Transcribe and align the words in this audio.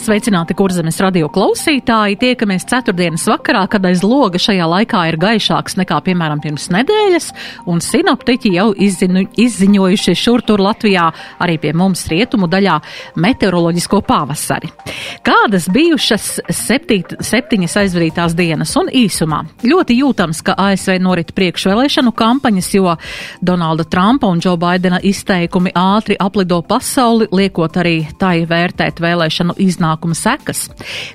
Sveicināti, 0.00 0.54
kurzemes 0.56 0.96
radio 1.04 1.28
klausītāji! 1.28 2.16
Tiekamies 2.22 2.64
ceturtdienas 2.70 3.26
vakarā, 3.28 3.66
kad 3.68 3.84
aiz 3.84 4.00
loga 4.00 4.38
šajā 4.40 4.64
laikā 4.70 5.02
ir 5.10 5.18
gaišāks 5.20 5.74
nekā, 5.76 5.98
piemēram, 6.06 6.40
pirms 6.40 6.70
nedēļas, 6.72 7.26
un 7.68 7.82
sinoptiķi 7.84 8.54
jau 8.54 8.70
izzinu, 8.72 9.26
izziņojuši 9.44 10.14
šur 10.16 10.44
tur 10.48 10.62
Latvijā, 10.64 11.04
arī 11.44 11.58
pie 11.60 11.74
mums 11.76 12.06
rietumu 12.08 12.48
daļā, 12.48 12.78
meteoroloģisko 13.20 14.00
pavasari. 14.08 14.70
Kādas 15.26 15.68
bijušas 15.68 16.30
septīt, 16.48 17.18
septiņas 17.20 17.76
aizvadītās 17.82 18.38
dienas 18.38 18.72
un 18.80 18.88
īsumā? 19.02 19.42
Ļoti 19.68 19.98
jūtams, 20.00 20.40
ka 20.48 20.56
ASV 20.64 20.96
norit 21.04 21.34
priekšvēlēšanu 21.36 22.14
kampaņas, 22.16 22.70
jo 22.78 22.96
Donalda 23.44 23.84
Trumpa 23.84 24.32
un 24.32 24.40
Džo 24.40 24.56
Baidena 24.56 25.02
izteikumi 25.04 25.76
ātri 25.76 26.16
aplido 26.16 26.62
pasauli, 26.64 27.28
liekot 27.36 27.76
arī 27.84 27.98
tai 28.16 28.46
vērtēt 28.48 29.04
vēlēšanu 29.04 29.60
iznākumu 29.60 29.89
iznākuma 29.90 30.14
sekas. 30.14 30.68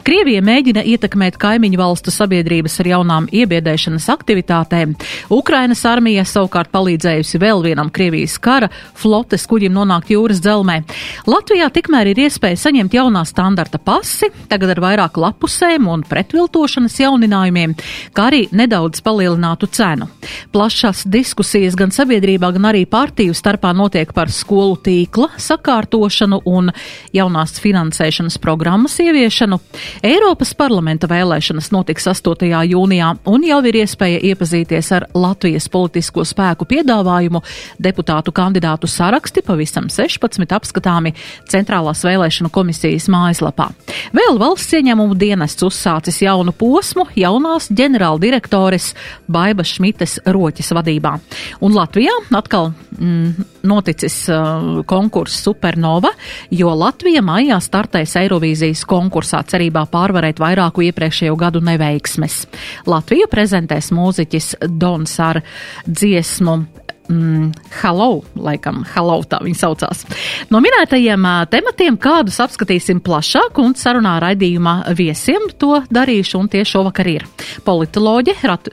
Krievija 0.03 0.41
mēģina 0.43 0.83
ietekmēt 0.83 1.37
kaimiņu 1.39 1.77
valstu 1.79 2.11
sabiedrības 2.11 2.79
ar 2.81 2.87
jaunām 2.87 3.27
iebiedēšanas 3.31 4.07
aktivitātēm. 4.09 4.95
Ukrainas 5.29 5.83
armija 5.85 6.25
savukārt 6.25 6.71
palīdzējusi 6.71 7.39
vēl 7.39 7.63
vienam 7.63 7.89
Krievijas 7.89 8.37
kara 8.39 8.69
flotes 8.95 9.45
kuģim 9.47 9.73
nonākt 9.73 10.11
jūras 10.11 10.41
dzelmē. 10.41 10.83
Latvijā 11.27 11.69
tikmēr 11.71 12.11
ir 12.11 12.25
iespēja 12.25 12.57
saņemt 12.65 12.93
jaunā 12.93 13.23
standarta 13.25 13.79
pasi, 13.79 14.29
tagad 14.49 14.75
ar 14.75 14.81
vairāk 14.83 15.17
lapusēm 15.17 15.87
un 15.87 16.03
pretviltošanas 16.03 16.99
jauninājumiem, 16.99 17.75
kā 18.13 18.29
arī 18.29 18.45
nedaudz 18.51 19.01
palielinātu 19.05 19.69
cenu. 19.71 20.09
Plašās 20.51 21.05
diskusijas 21.07 21.75
gan 21.75 21.93
sabiedrībā, 21.95 22.51
gan 22.55 22.71
arī 22.71 22.85
partiju 22.89 23.33
starpā 23.35 23.73
notiek 23.75 24.11
par 24.13 24.31
skolu 24.31 24.77
tīkla 24.83 25.31
sakārtošanu 25.39 26.41
un 26.49 26.71
jaunās 27.15 27.59
finansēšanas 27.61 28.39
programmu 28.41 28.64
programmas 28.65 28.95
ieviešanu. 28.97 29.59
Eiropas 30.01 30.55
parlamenta 30.57 31.05
vēlēšanas 31.05 31.67
notiks 31.69 32.07
8. 32.09 32.47
jūnijā 32.65 33.11
un 33.29 33.43
jau 33.45 33.59
ir 33.69 33.77
iespēja 33.83 34.23
iepazīties 34.31 34.87
ar 34.97 35.05
Latvijas 35.13 35.67
politisko 35.69 36.23
spēku 36.25 36.65
piedāvājumu. 36.71 37.43
Deputātu 37.77 38.33
kandidātu 38.33 38.89
saraksti 38.89 39.43
pavisam 39.45 39.85
16 39.93 40.57
apskatāmi 40.57 41.13
Centrālās 41.45 42.01
vēlēšanu 42.07 42.49
komisijas 42.49 43.05
mājaslapā. 43.13 43.69
Vēl 44.17 44.41
valsts 44.41 44.73
ieņēmumu 44.79 45.13
dienests 45.13 45.61
uzsācis 45.69 46.23
jaunu 46.25 46.49
posmu 46.57 47.05
jaunās 47.13 47.69
ģenerāldirektores 47.69 48.95
Baibas 49.29 49.75
Šmites 49.77 50.23
roķis 50.25 50.73
vadībā. 50.73 51.19
Un 51.61 51.77
Latvijā 51.77 52.17
atkal 52.33 52.73
mm, 52.97 53.45
noticis 53.67 54.17
uh, 54.29 54.81
konkurss 54.87 55.43
Supernova, 55.45 56.11
jo 56.53 56.71
Latvija 56.77 57.23
maijā 57.25 57.59
startēs 57.63 58.15
Eirovīzijas 58.21 58.85
konkursā 58.89 59.43
cerībā 59.49 59.85
pārvarēt 59.91 60.41
vairāku 60.41 60.85
iepriekšējo 60.89 61.35
gadu 61.39 61.63
neveiksmes. 61.65 62.43
Latviju 62.89 63.29
prezentēs 63.31 63.91
mūziķis 63.95 64.55
Dons 64.69 65.19
ar 65.23 65.41
dziesmu 65.85 66.59
mm, 67.09 67.51
Hello, 67.81 68.21
laikam, 68.35 68.83
Hello 68.93 69.19
tā 69.27 69.41
viņa 69.45 69.59
saucās. 69.61 70.05
No 70.51 70.61
minētajiem 70.63 71.27
tematiem 71.51 71.99
kādus 72.01 72.39
apskatīsim 72.43 73.01
plašāk 73.05 73.59
un 73.63 73.75
sarunā 73.79 74.17
raidījumā 74.23 74.77
viesiem 74.97 75.49
to 75.59 75.81
darīšu 75.89 76.41
un 76.43 76.51
tie 76.51 76.63
šovakar 76.67 77.11
ir. 77.11 77.27
Politoloģe, 77.65 78.37
Rat 78.45 78.71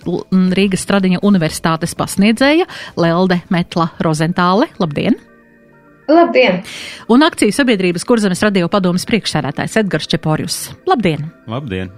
Rīgas 0.58 0.86
Stradiņa 0.86 1.24
universitātes 1.26 1.96
pasniedzēja 1.98 2.68
Lelde 3.00 3.42
Metla 3.52 3.92
Rozentāle. 4.02 4.70
Labdien! 4.82 5.31
Labdien! 6.10 6.62
Un 7.12 7.22
akciju 7.22 7.54
sabiedrības 7.54 8.02
kurzemes 8.06 8.40
radio 8.42 8.66
padomas 8.70 9.04
priekšsēdētājs 9.06 9.76
Edgars 9.84 10.08
Čeporjus. 10.10 10.56
Labdien! 10.88 11.28
Labdien! 11.46 11.92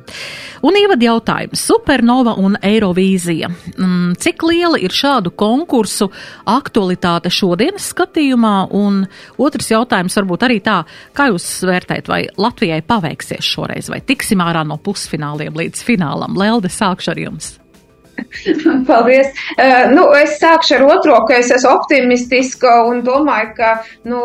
Un 0.64 0.76
ievad 0.76 1.00
jautājums- 1.00 1.62
Supernova 1.68 2.34
un 2.40 2.58
Eirovīzija. 2.60 3.48
Mm, 3.78 4.14
cik 4.20 4.44
liela 4.44 4.78
ir 4.80 4.92
šādu 4.92 5.32
konkursu 5.32 6.10
aktualitāte 6.44 7.32
šodienas 7.32 7.92
skatījumā? 7.94 8.68
Un 8.72 9.06
otrs 9.38 9.72
jautājums 9.72 10.16
varbūt 10.20 10.48
arī 10.48 10.60
tā, 10.60 10.84
kā 11.14 11.30
jūs 11.32 11.64
vērtējat, 11.64 12.08
vai 12.08 12.26
Latvijai 12.36 12.82
paveiksies 12.82 13.44
šoreiz, 13.44 13.88
vai 13.88 14.00
tiksim 14.00 14.38
ārā 14.38 14.66
no 14.66 14.76
pusfināliem 14.76 15.54
līdz 15.54 15.84
finālam? 15.84 16.36
Lelde, 16.36 16.68
sākšu 16.68 17.10
ar 17.10 17.16
jums! 17.16 17.63
Paldies. 18.88 19.30
Uh, 19.56 19.90
nu, 19.94 20.06
es 20.18 20.36
sākšu 20.40 20.78
ar 20.78 20.86
otro, 20.96 21.18
ka 21.28 21.38
es 21.40 21.50
esmu 21.54 21.72
optimistiska 21.74 22.74
un 22.88 23.02
domāju, 23.06 23.52
ka 23.58 23.72
nu, 24.08 24.22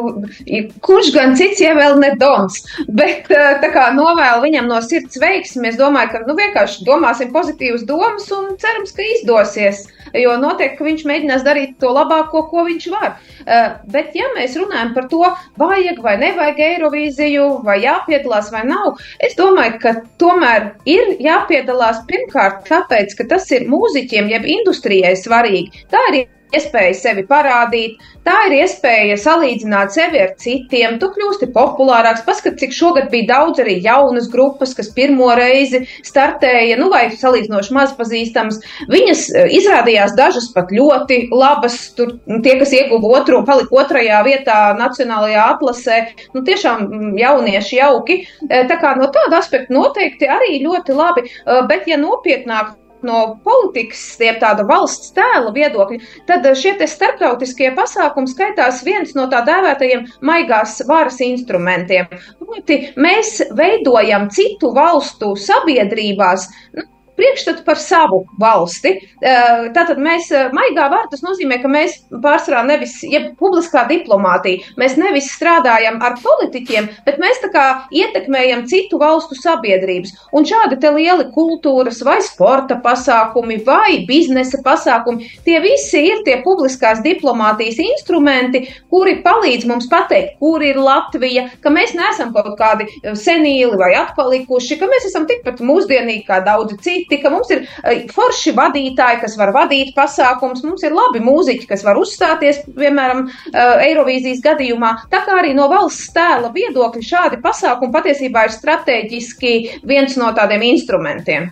kurš 0.86 1.12
gan 1.16 1.36
cits 1.40 1.62
jau 1.64 1.76
vēl 1.78 2.00
ne 2.02 2.14
Dons, 2.20 2.62
bet 3.00 3.30
uh, 3.34 3.56
tā 3.64 3.72
kā 3.76 3.90
novēlu 3.96 4.44
viņam 4.48 4.70
no 4.72 4.82
sirds 4.86 5.20
veiksmi, 5.22 5.72
es 5.72 5.80
domāju, 5.80 6.14
ka 6.14 6.24
nu, 6.28 6.38
vienkārši 6.40 6.86
domāsim 6.88 7.34
pozitīvas 7.36 7.86
domas 7.90 8.30
un 8.36 8.54
cerams, 8.62 8.96
ka 8.96 9.08
izdosies, 9.16 9.86
jo 10.18 10.36
noteikti, 10.42 10.78
ka 10.78 10.88
viņš 10.88 11.06
mēģinās 11.10 11.46
darīt 11.46 11.76
to 11.82 11.92
labāko, 11.96 12.46
ko 12.52 12.66
viņš 12.68 12.88
var. 12.94 13.18
Uh, 13.44 13.78
bet 13.94 14.16
ja 14.18 14.30
mēs 14.36 14.58
runājam 14.60 14.94
par 14.96 15.10
to, 15.12 15.22
vajag 15.60 16.02
vai 16.06 16.16
nevajag 16.22 16.64
Eirovīziju, 16.70 17.48
vai 17.68 17.80
jāpiedalās 17.84 18.52
vai 18.54 18.66
nav, 18.70 19.00
es 19.26 19.38
domāju, 19.40 19.78
ka 19.84 19.96
tomēr 20.22 20.74
ir 20.90 21.16
jāpiedalās 21.24 22.04
pirmkārt 22.10 22.66
tāpēc, 22.70 23.16
ka 23.20 23.30
tas 23.36 23.50
ir 23.56 23.70
mūziķiem, 23.70 24.32
jeb 24.34 24.50
industrijai 24.60 25.16
svarīgi. 25.20 25.88
Tā 25.92 26.04
ir 26.14 26.28
iespēja 26.56 26.96
sevi 26.98 27.24
parādīt, 27.30 28.00
tā 28.26 28.36
ir 28.48 28.56
iespēja 28.60 29.18
salīdzināt 29.22 29.94
sevi 29.94 30.22
ar 30.24 30.34
citiem, 30.42 30.98
tu 31.02 31.10
kļūsti 31.14 31.50
populārāks. 31.56 32.26
Paskat, 32.28 32.58
cik 32.62 32.74
šogad 32.76 33.10
bija 33.14 33.30
daudz 33.34 33.62
arī 33.64 33.78
jaunas 33.84 34.30
grupas, 34.32 34.74
kas 34.78 34.92
pirmo 34.96 35.30
reizi 35.38 35.84
startēja, 36.08 36.78
nu 36.80 36.90
vai 36.94 37.08
salīdzinoši 37.14 37.76
maz 37.76 37.94
pazīstams. 37.98 38.62
Viņas 38.92 39.26
eh, 39.34 39.54
izrādījās 39.60 40.16
dažas 40.18 40.50
pat 40.56 40.74
ļoti 40.74 41.22
labas, 41.34 41.80
tur 41.98 42.16
tie, 42.46 42.58
kas 42.62 42.74
ieguva 42.78 43.20
otro, 43.22 43.44
palika 43.48 43.82
otrajā 43.84 44.24
vietā 44.28 44.60
nacionālajā 44.80 45.48
atlasē, 45.56 46.02
nu 46.36 46.44
tiešām 46.48 46.86
mm, 46.88 47.16
jaunieši 47.22 47.82
jauki. 47.82 48.22
Eh, 48.50 48.66
tā 48.70 48.80
kā 48.82 48.96
no 49.00 49.10
tāda 49.14 49.42
aspekta 49.42 49.74
noteikti 49.76 50.30
arī 50.30 50.62
ļoti 50.66 50.98
labi, 50.98 51.28
eh, 51.30 51.64
bet 51.70 51.90
ja 51.90 52.00
nopietnāk 52.02 52.78
no 53.08 53.40
politikas, 53.46 54.02
jeb 54.22 54.40
tāda 54.42 54.66
valsts 54.68 55.14
tēla 55.16 55.54
viedokļa, 55.56 56.00
tad 56.30 56.48
šie 56.60 56.76
starptautiskie 56.90 57.72
pasākumi 57.78 58.32
skaitās 58.32 58.84
viens 58.88 59.16
no 59.18 59.28
tā 59.32 59.42
dēvētajiem 59.48 60.06
maigās 60.26 60.80
varas 60.90 61.20
instrumentiem. 61.26 62.10
Proti, 62.40 62.82
mēs 63.00 63.40
veidojam 63.56 64.30
citu 64.34 64.74
valstu 64.76 65.36
sabiedrībās. 65.40 66.50
Nu, 66.78 66.88
priekšstatu 67.20 67.66
par 67.68 67.80
savu 67.82 68.24
valsti. 68.40 68.96
Eh, 69.20 69.70
tātad 69.76 70.00
mēs, 70.00 70.30
eh, 70.32 70.50
maigā 70.56 70.88
vārdā 70.92 71.12
tas 71.12 71.24
nozīmē, 71.26 71.60
ka 71.62 71.68
mēs 71.72 71.98
pārsvarā 72.24 72.64
nevis, 72.68 72.96
ja 73.04 73.22
publiskā 73.40 73.86
diplomātija, 73.90 74.64
mēs 74.80 74.96
nevis 74.98 75.32
strādājam 75.36 76.00
ar 76.02 76.16
politiķiem, 76.24 76.90
bet 77.06 77.20
mēs 77.20 77.42
tā 77.44 77.52
kā 77.52 77.66
ietekmējam 77.92 78.66
citu 78.68 79.00
valstu 79.02 79.36
sabiedrības. 79.36 80.16
Un 80.34 80.46
šādi 80.46 80.80
te 80.80 80.92
lieli 80.96 81.28
kultūras 81.36 82.04
vai 82.06 82.20
sporta 82.22 82.80
pasākumi 82.84 83.60
vai 83.66 84.06
biznesa 84.08 84.62
pasākumi, 84.64 85.28
tie 85.46 85.60
visi 85.60 86.06
ir 86.12 86.24
tie 86.24 86.40
publiskās 86.46 87.04
diplomātijas 87.04 87.80
instrumenti, 87.84 88.68
kuri 88.90 89.22
palīdz 89.24 89.68
mums 89.68 89.90
pateikt, 89.92 90.38
kur 90.40 90.64
ir 90.64 90.80
Latvija, 90.80 91.50
ka 91.62 91.70
mēs 91.70 91.94
neesam 91.98 92.32
kaut 92.34 92.56
kādi 92.60 92.88
senīli 93.04 93.78
vai 93.78 93.94
atpalikuši, 94.00 94.80
ka 94.80 94.86
mēs 94.86 95.10
esam 95.10 95.28
tikpat 95.28 95.60
mūsdienīgi 95.60 96.26
kā 96.28 96.40
daudzi 96.46 96.78
citi 96.86 97.09
citi, 97.10 97.22
ka 97.24 97.32
mums 97.34 97.50
ir 97.54 97.66
forši 98.14 98.54
vadītāji, 98.58 99.22
kas 99.24 99.38
var 99.40 99.54
vadīt 99.56 99.96
pasākums, 99.98 100.64
mums 100.64 100.84
ir 100.86 100.96
labi 100.96 101.22
mūziķi, 101.26 101.68
kas 101.70 101.84
var 101.86 102.00
uzstāties, 102.00 102.62
piemēram, 102.78 103.28
Eirovīzijas 103.54 104.44
gadījumā. 104.46 104.94
Tā 105.12 105.24
kā 105.26 105.40
arī 105.42 105.56
no 105.58 105.70
valsts 105.72 106.14
tēla 106.16 106.54
viedokļa 106.54 107.06
šādi 107.10 107.42
pasākumi 107.44 107.96
patiesībā 107.96 108.46
ir 108.48 108.56
strateģiski 108.56 109.54
viens 109.90 110.18
no 110.20 110.32
tādiem 110.38 110.70
instrumentiem. 110.70 111.52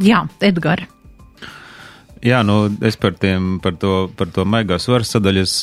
Jā, 0.00 0.24
Edgars. 0.40 0.99
Jā, 2.20 2.42
nu, 2.44 2.66
es 2.84 2.98
par, 3.00 3.14
tiem, 3.16 3.54
par 3.64 3.78
to, 3.80 4.10
par 4.12 4.28
to 4.28 4.44
maigās 4.44 4.84
varas 4.90 5.08
sadaļas 5.14 5.54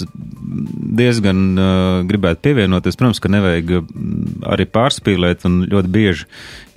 diezgan 0.98 1.42
uh, 1.54 1.68
gribētu 2.09 2.42
pievienoties. 2.48 2.95
Protams, 2.98 3.19
ka 3.21 3.30
nevajag 3.30 3.74
arī 4.50 4.65
pārspīlēt, 4.65 5.45
un 5.45 5.59
ļoti 5.69 5.92
bieži 5.94 6.25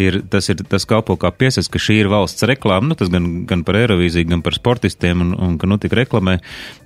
ir 0.00 0.18
tas, 0.28 0.50
ir, 0.52 0.60
tas 0.68 0.84
kalpo 0.88 1.16
kā 1.20 1.30
piesas, 1.32 1.70
ka 1.72 1.80
šī 1.80 1.96
ir 2.02 2.10
valsts 2.12 2.44
reklāma, 2.50 2.90
nu 2.90 2.98
tas 2.98 3.08
gan, 3.12 3.30
gan 3.48 3.62
par 3.64 3.78
Eirovīziju, 3.80 4.28
gan 4.34 4.44
par 4.44 4.58
sportistiem, 4.58 5.24
un, 5.24 5.32
un 5.48 5.56
ka 5.60 5.70
nu 5.70 5.80
tik 5.80 5.96
reklamē. 5.96 6.36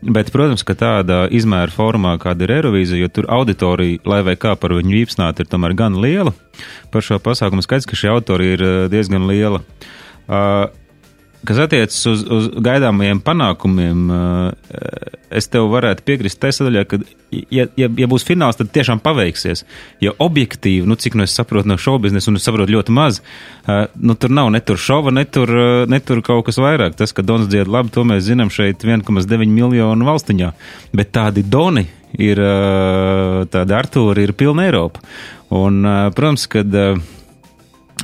Bet, 0.06 0.30
protams, 0.34 0.62
ka 0.62 0.78
tāda 0.78 1.24
izmēra 1.34 1.74
formā, 1.74 2.14
kāda 2.22 2.46
ir 2.46 2.54
Eirovīzija, 2.60 3.02
jo 3.02 3.10
tur 3.10 3.30
auditorija, 3.40 4.04
lai 4.06 4.22
vai 4.30 4.36
kā 4.38 4.54
par 4.54 4.76
viņu 4.78 5.00
īpsnāt, 5.02 5.42
ir 5.42 5.50
tomēr 5.50 5.74
gan 5.82 5.98
liela. 5.98 6.30
Par 6.94 7.02
šo 7.02 7.18
pasākumu 7.18 7.66
skaidrs, 7.66 7.90
ka 7.90 7.98
šī 7.98 8.14
auditorija 8.14 8.54
ir 8.60 8.66
diezgan 8.94 9.26
liela. 9.26 9.64
Uh, 10.24 10.70
Kas 11.44 11.58
attiecas 11.60 11.98
uz, 12.08 12.22
uz 12.32 12.46
gaidāmajiem 12.64 13.18
panākumiem, 13.24 14.04
eh, 14.14 15.16
es 15.40 15.48
tev 15.52 15.66
varētu 15.72 16.04
piekrist 16.06 16.38
tajā 16.40 16.56
sadaļā, 16.58 16.84
ka, 16.88 16.98
ja, 17.52 17.66
ja, 17.76 17.88
ja 17.88 18.08
būs 18.08 18.24
fināls, 18.24 18.56
tad 18.56 18.70
tiešām 18.72 19.02
paveiksies. 19.04 19.64
Jo 20.04 20.14
objektīvi, 20.24 20.86
nu, 20.88 20.96
cik 21.00 21.18
nu 21.18 21.26
es 21.26 21.34
saprotu 21.36 21.68
no 21.68 21.76
šobiznesa, 21.80 22.30
un 22.30 22.40
es 22.40 22.46
saprotu 22.48 22.72
ļoti 22.72 22.94
maz, 22.96 23.20
eh, 23.68 23.84
nu, 24.00 24.16
tur 24.16 24.32
nav 24.32 24.52
ne 24.54 24.62
tur 24.64 24.80
šova, 24.80 25.12
ne 25.12 25.26
tur, 25.28 25.50
eh, 25.50 25.84
ne 25.90 26.00
tur 26.00 26.22
kaut 26.24 26.46
kas 26.48 26.60
vairāk. 26.62 26.96
Tas, 26.96 27.12
ka 27.12 27.26
Dons 27.26 27.50
dzied 27.50 27.68
labi, 27.68 27.92
to 27.92 28.06
mēs 28.08 28.24
zinām 28.30 28.52
šeit 28.52 28.80
1,9 28.86 29.52
miljonu 29.52 30.08
valstiņā. 30.08 30.52
Bet 30.94 31.12
tādi 31.12 31.44
Doni 31.44 31.84
ir, 32.14 32.38
tādi 33.50 33.74
Artūri 33.74 34.22
ir 34.22 34.32
pilna 34.38 34.68
Eiropa. 34.68 35.02
Un, 35.50 35.82
protams, 36.14 36.46
kad 36.46 36.70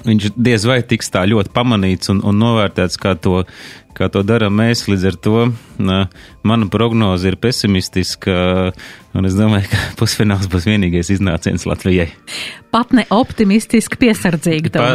viņš 0.07 0.33
diez 0.37 0.67
vai 0.69 0.81
tiks 0.87 1.13
tā 1.13 1.25
ļoti 1.29 1.53
pamanīts 1.55 2.13
un, 2.13 2.23
un 2.27 2.41
novērtēts, 2.41 2.99
kā 3.01 3.15
to, 3.19 3.45
kā 3.97 4.09
to 4.13 4.23
darām 4.27 4.57
mēs. 4.61 4.87
Līdz 4.91 5.07
ar 5.11 5.19
to 5.21 5.45
mana 6.43 6.69
prognoze 6.73 7.29
ir 7.29 7.37
pesimistiska, 7.41 8.33
un 9.17 9.29
es 9.29 9.37
domāju, 9.37 9.69
ka 9.73 9.83
pusfināls 10.01 10.49
būs 10.51 10.69
vienīgais 10.69 11.13
iznāciens 11.13 11.67
Latvijai. 11.69 12.09
Pat 12.71 12.93
ne 12.95 13.03
optimistiski, 13.11 13.99
piesardzīga. 13.99 14.71
Pa, 14.77 14.91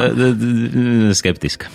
skeptiska. 1.18 1.68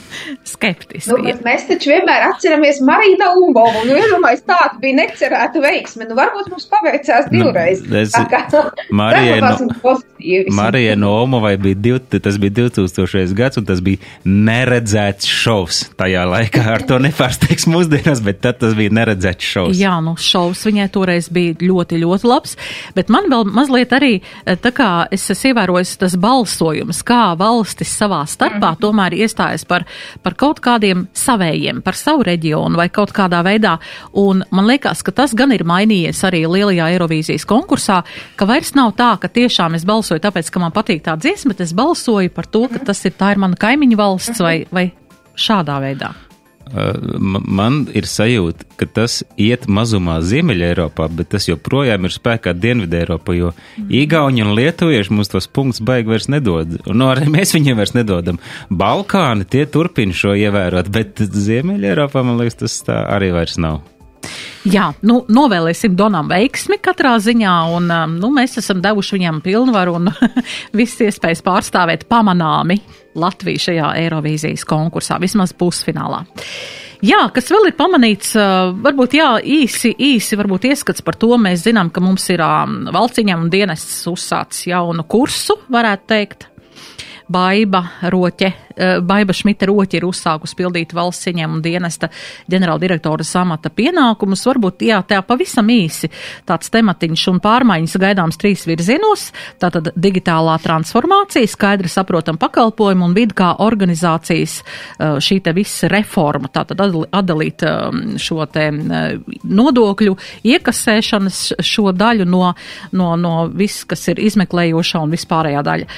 Skeptiska. 0.49 1.13
Nu, 1.13 1.35
mēs 1.45 1.67
taču 1.69 1.93
vienmēr 1.93 2.25
atceramies 2.31 2.81
Marīnu 2.87 3.29
Umbovu, 3.43 3.83
un 3.85 3.93
iedomājies 3.93 4.47
tāda 4.49 4.81
bija 4.81 4.97
necerēta 5.03 5.61
veiksme. 5.61 6.09
Nu, 6.09 6.17
varbūt 6.17 6.49
mums 6.55 6.65
paveicās 6.73 7.29
nu, 7.29 7.45
divreiz. 7.45 7.85
Nu, 7.85 8.01
es, 8.01 8.17
Marija 9.01 9.37
no, 9.45 9.99
Marija 10.57 10.97
no 10.97 11.13
Omovai 11.21 11.57
bija, 11.61 11.77
div, 11.85 12.01
tas 12.17 12.41
bija 12.41 12.57
2000. 12.63 13.37
gads, 13.37 13.61
un 13.61 13.69
tas 13.69 13.85
bija 13.85 14.01
neredzēts 14.25 15.29
šovs 15.29 15.85
tajā 16.01 16.25
laikā. 16.33 16.65
Ar 16.79 16.87
to 16.89 16.97
nepārsteigs 17.11 17.67
mūsdienās, 17.71 18.23
bet 18.25 18.41
tad 18.45 18.61
tas 18.63 18.75
bija 18.79 18.93
neredzēts 18.95 19.51
šovs. 19.53 19.79
Jā, 19.81 19.97
nu 20.05 20.15
šovs 20.21 20.63
viņai 20.69 20.89
toreiz 20.95 21.29
bija 21.33 21.57
ļoti, 21.61 22.01
ļoti 22.03 22.29
labs, 22.29 22.57
bet 22.97 23.11
man 23.13 23.29
vēl 23.31 23.47
mazliet 23.51 23.93
arī, 23.97 24.13
eh, 24.21 24.57
tā 24.57 24.73
kā 24.75 24.91
es 25.13 25.29
esmu 25.31 25.53
ievērojis 25.53 25.97
tas 26.01 26.17
balsojums, 26.21 27.03
kā 27.07 27.35
valstis 27.39 27.93
savā 27.97 28.23
starpā 28.29 28.75
mm. 28.75 28.81
tomēr 28.83 29.17
iestājas 29.19 29.67
par, 29.69 29.87
par 30.23 30.37
kaut 30.39 30.63
kādiem 30.65 31.07
savējiem, 31.17 31.83
par 31.83 31.99
savu 31.99 32.25
reģionu 32.29 32.79
vai 32.81 32.89
kaut 32.93 33.15
kādā 33.17 33.43
veidā, 33.47 33.77
un 34.21 34.45
man 34.51 34.71
liekas, 34.71 35.03
ka 35.07 35.15
tas 35.17 35.35
gan 35.35 35.53
ir 35.57 35.67
mainījies 35.69 36.23
arī 36.29 36.45
lielajā 36.47 36.91
Eirovīzijas 36.95 37.47
konkursā, 37.49 38.03
ka 38.37 38.49
vairs 38.49 38.75
nav 38.79 38.95
tā, 38.99 39.13
ka 39.21 39.29
tiešām 39.33 39.77
es 39.79 39.87
balsoju 39.89 40.23
tāpēc, 40.23 40.51
ka 40.53 40.63
man 40.63 40.75
patīk 40.77 41.05
tā 41.07 41.17
dziesma, 41.21 41.55
bet 41.55 41.67
es 41.67 41.77
balsoju 41.77 42.33
par 42.35 42.47
to, 42.47 42.67
ka 42.71 42.83
tas 42.93 43.05
ir 43.09 43.17
tā 43.19 43.35
ir 43.35 43.43
mana 43.43 43.59
kaimiņu 43.59 44.01
valsts 44.01 44.43
vai, 44.45 44.57
vai 44.71 44.91
šādā 45.41 45.81
veidā. 45.83 46.15
Uh, 46.71 46.95
man 47.51 47.81
ir 47.99 48.07
sajūta, 48.07 48.67
ka 48.79 48.87
tas 49.01 49.21
iet 49.41 49.67
mazumā 49.67 50.21
Ziemeļā 50.23 50.69
Eiropā, 50.71 51.09
bet 51.11 51.33
tas 51.35 51.49
joprojām 51.49 52.07
ir 52.07 52.15
spēkā 52.15 52.55
Dienvidē 52.55 53.03
Eiropā, 53.03 53.35
jo 53.35 53.51
mm. 53.51 53.89
Igauni 54.03 54.45
un 54.45 54.55
Lietuvieši 54.55 55.15
mums 55.17 55.33
tos 55.33 55.51
punktus 55.51 55.83
baigi 55.83 56.13
vairs 56.13 56.31
nedod. 56.31 56.79
No 56.87 57.11
arī 57.11 57.27
mēs 57.33 57.57
viņiem 57.57 57.81
vairs 57.81 57.97
nedodam. 57.99 58.39
Balkāni 58.71 59.49
tie 59.51 59.67
turpina 59.67 60.15
šo 60.15 60.37
ievērot, 60.39 60.93
bet 60.95 61.25
Ziemeļā 61.27 61.95
Eiropā, 61.95 62.23
man 62.27 62.39
liekas, 62.39 62.61
tas 62.63 62.83
tā 62.87 63.03
arī 63.17 63.35
vairs 63.35 63.59
nav. 63.59 63.83
Jā, 64.69 64.91
nu, 65.09 65.23
novēlēsim 65.33 65.95
Donam 65.97 66.29
veiksmi 66.29 66.77
katrā 66.85 67.15
ziņā, 67.23 67.53
un 67.73 67.87
um, 67.95 68.17
nu, 68.21 68.29
mēs 68.35 68.59
esam 68.61 68.83
devuši 68.85 69.17
viņam 69.17 69.39
pilnvaru 69.45 69.95
un 69.97 70.11
visas 70.79 71.07
iespējas 71.07 71.41
pārstāvēt 71.47 72.05
pamanāmi 72.11 72.77
Latviju 73.17 73.63
šajā 73.65 73.95
Eirovīzijas 74.03 74.67
konkursā, 74.69 75.17
vismaz 75.23 75.55
pusfinālā. 75.57 76.21
Jā, 77.01 77.23
kas 77.33 77.49
vēl 77.49 77.71
ir 77.71 77.77
pamanīts, 77.79 78.35
uh, 78.37 78.75
varbūt 78.85 79.17
jā, 79.17 79.31
īsi, 79.41 79.95
īsi 79.97 80.37
varbūt 80.37 80.69
ieskats 80.69 81.01
par 81.01 81.17
to. 81.17 81.33
Mēs 81.41 81.65
zinām, 81.65 81.89
ka 81.89 82.05
mums 82.05 82.29
ir 82.29 82.45
um, 82.45 82.83
valciņam 82.93 83.47
un 83.47 83.53
dienests 83.53 84.05
uzsācis 84.13 84.69
jaunu 84.69 85.09
kursu, 85.09 85.57
varētu 85.73 86.11
teikt. 86.13 86.51
Baiba 87.31 87.85
Roķe, 88.03 88.47
eh, 88.77 89.01
Baiba 89.01 89.33
Šmita 89.33 89.69
Roķe 89.69 90.01
ir 90.01 90.07
uzsākus 90.09 90.55
pildīt 90.59 90.91
valsts 90.97 91.29
ieņēmuma 91.31 91.63
dienesta 91.63 92.09
ģenerāldirektora 92.51 93.23
samata 93.27 93.71
pienākumus. 93.71 94.43
Varbūt, 94.49 94.83
jā, 94.89 94.99
tā 95.07 95.21
pavisam 95.23 95.69
īsi 95.71 96.11
tāds 96.49 96.73
tematiņš 96.75 97.27
un 97.31 97.39
pārmaiņas 97.45 97.95
gaidāms 98.03 98.41
trīs 98.41 98.67
virzienos. 98.67 99.29
Tātad 99.63 99.93
digitālā 99.95 100.57
transformācija, 100.65 101.47
skaidri 101.47 101.91
saprotam 101.93 102.39
pakalpojumu 102.41 103.07
un 103.07 103.15
vidu 103.15 103.37
kā 103.39 103.53
organizācijas 103.63 104.57
eh, 104.63 105.21
šī 105.23 105.39
te 105.45 105.55
visa 105.55 105.91
reforma. 105.93 106.51
Tātad 106.51 106.83
atdalīt 106.83 107.63
eh, 107.63 108.01
šo 108.19 108.49
te 108.51 108.67
nodokļu 108.71 110.17
iekasēšanas 110.51 111.39
šo 111.63 111.95
daļu 111.95 112.27
no, 112.27 112.43
no, 112.91 113.15
no 113.15 113.37
viss, 113.55 113.87
kas 113.87 114.09
ir 114.11 114.19
izmeklējošā 114.27 115.05
un 115.05 115.15
vispārējā 115.15 115.63
daļa 115.71 115.89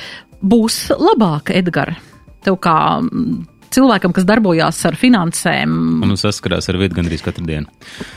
būs 0.42 0.84
labāka, 0.98 1.54
Edgars? 1.56 2.10
Tev 2.42 2.56
kā 2.58 2.74
mm, 2.98 3.44
cilvēkam, 3.72 4.14
kas 4.16 4.26
darbojās 4.28 4.80
ar 4.88 4.98
finansēm. 4.98 6.02
Un 6.02 6.18
saskarās 6.18 6.68
ar 6.70 6.80
vidi 6.80 6.98
gandrīz 6.98 7.24
katru 7.24 7.46
dienu. 7.46 7.70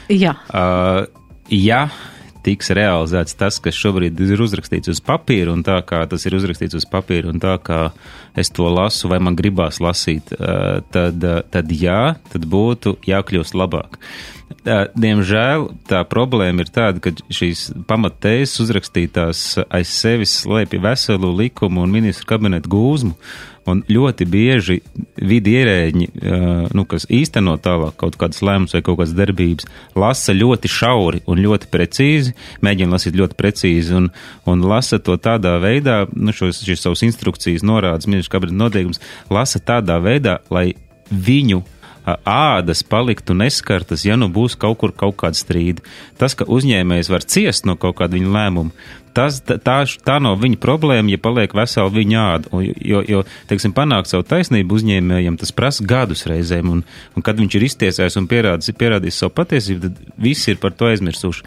Jā. 0.09 0.33
Uh, 0.49 1.05
ja 1.53 1.85
tiks 2.45 2.69
realizēts 2.77 3.37
tas, 3.39 3.57
kas 3.63 3.77
šobrīd 3.77 4.19
ir 4.21 4.41
uzrakstīts 4.43 4.91
uz 4.91 5.01
papīra, 5.05 5.53
un 5.55 5.63
tā 5.65 5.79
kā 5.87 6.03
tas 6.09 6.25
ir 6.27 6.35
uzrakstīts 6.37 6.77
uz 6.77 6.85
papīra, 6.89 7.31
un 7.31 7.41
tā 7.41 7.55
kā 7.65 7.87
es 8.37 8.51
to 8.53 8.67
lasu, 8.69 9.09
vai 9.09 9.21
man 9.23 9.37
gribās 9.37 9.81
lasīt, 9.81 10.33
uh, 10.37 10.81
tad, 10.93 11.21
uh, 11.25 11.41
tad 11.49 11.73
jā, 11.73 12.15
tad 12.33 12.45
būtu 12.49 12.99
jākļūst 13.09 13.57
labāk. 13.57 13.97
Diemžēl 14.65 15.67
tā 15.89 16.01
problēma 16.09 16.65
ir 16.65 16.69
tāda, 16.73 17.01
ka 17.01 17.11
šīs 17.33 17.67
pamatējas 17.89 18.55
uzrakstītās 18.63 19.41
aiz 19.69 19.91
sevis 19.93 20.39
slēpj 20.41 20.79
veselu 20.81 21.29
likumu 21.37 21.83
un 21.85 21.93
ministru 21.93 22.29
kabinetu 22.29 22.71
gūzmu, 22.73 23.13
un 23.69 23.81
ļoti 23.89 24.27
bieži 24.29 24.79
vidi 25.17 25.55
ierēģi, 25.59 26.07
nu, 26.77 26.85
kas 26.89 27.07
īsteno 27.13 27.55
tālāk 27.61 27.97
kaut 28.01 28.17
kādas 28.21 28.43
lēmumus 28.45 28.75
vai 28.77 28.83
kaut 28.85 28.99
kādas 28.99 29.15
darbības, 29.17 29.69
lasa 29.97 30.35
ļoti 30.37 30.71
šauri 30.71 31.23
un 31.29 31.41
ļoti 31.45 31.69
precīzi, 31.73 32.35
mēģina 32.65 32.97
lasīt 32.97 33.17
ļoti 33.17 33.37
precīzi 33.39 33.97
un, 33.97 34.09
un 34.49 34.65
lasa 34.65 35.01
to 35.01 35.17
tādā 35.21 35.55
veidā, 35.63 36.03
nu, 36.13 36.33
šos, 36.35 36.61
šīs 36.65 36.85
savus 36.85 37.05
instrukcijas 37.07 37.65
norādes, 37.65 38.09
ministru 38.09 38.37
kabinetu 38.37 38.61
noteikums, 38.61 39.01
lasa 39.33 39.61
tādā 39.61 39.97
veidā, 40.03 40.39
lai 40.53 40.71
viņu 41.09 41.63
ādas 42.05 42.83
paliktu 42.85 43.35
neskartas, 43.37 44.05
ja 44.05 44.17
nu 44.19 44.29
būs 44.33 44.57
kaut 44.59 44.79
kur 44.81 44.93
kaut 44.95 45.17
kāda 45.23 45.37
strīda. 45.39 45.85
Tas, 46.19 46.37
ka 46.37 46.47
uzņēmējs 46.47 47.09
var 47.11 47.25
ciest 47.25 47.65
no 47.65 47.77
kaut 47.79 47.97
kāda 47.99 48.19
viņa 48.19 48.35
lēmuma, 48.37 48.87
tas, 49.15 49.39
tā, 49.45 49.77
tā 50.05 50.17
nav 50.23 50.39
viņa 50.41 50.59
problēma, 50.61 51.11
ja 51.13 51.19
paliek 51.21 51.53
vesela 51.55 51.91
viņa 51.93 52.23
āda. 52.35 52.61
Jo, 52.83 53.01
jo 53.07 53.21
teiksim, 53.49 53.73
panākt 53.75 54.11
savu 54.11 54.25
taisnību 54.27 54.77
uzņēmējiem, 54.77 55.37
tas 55.39 55.53
prasa 55.55 55.85
gadus 55.87 56.25
reizēm, 56.29 56.71
un, 56.73 56.83
un 57.15 57.25
kad 57.25 57.39
viņš 57.39 57.57
ir 57.57 57.67
iztiesājis 57.69 58.19
un 58.19 58.27
pierādījis, 58.31 58.77
pierādījis 58.79 59.21
savu 59.23 59.35
patiesību, 59.39 59.83
tad 59.87 60.17
visi 60.27 60.51
ir 60.53 60.59
par 60.61 60.75
to 60.75 60.89
aizmirsuši. 60.91 61.45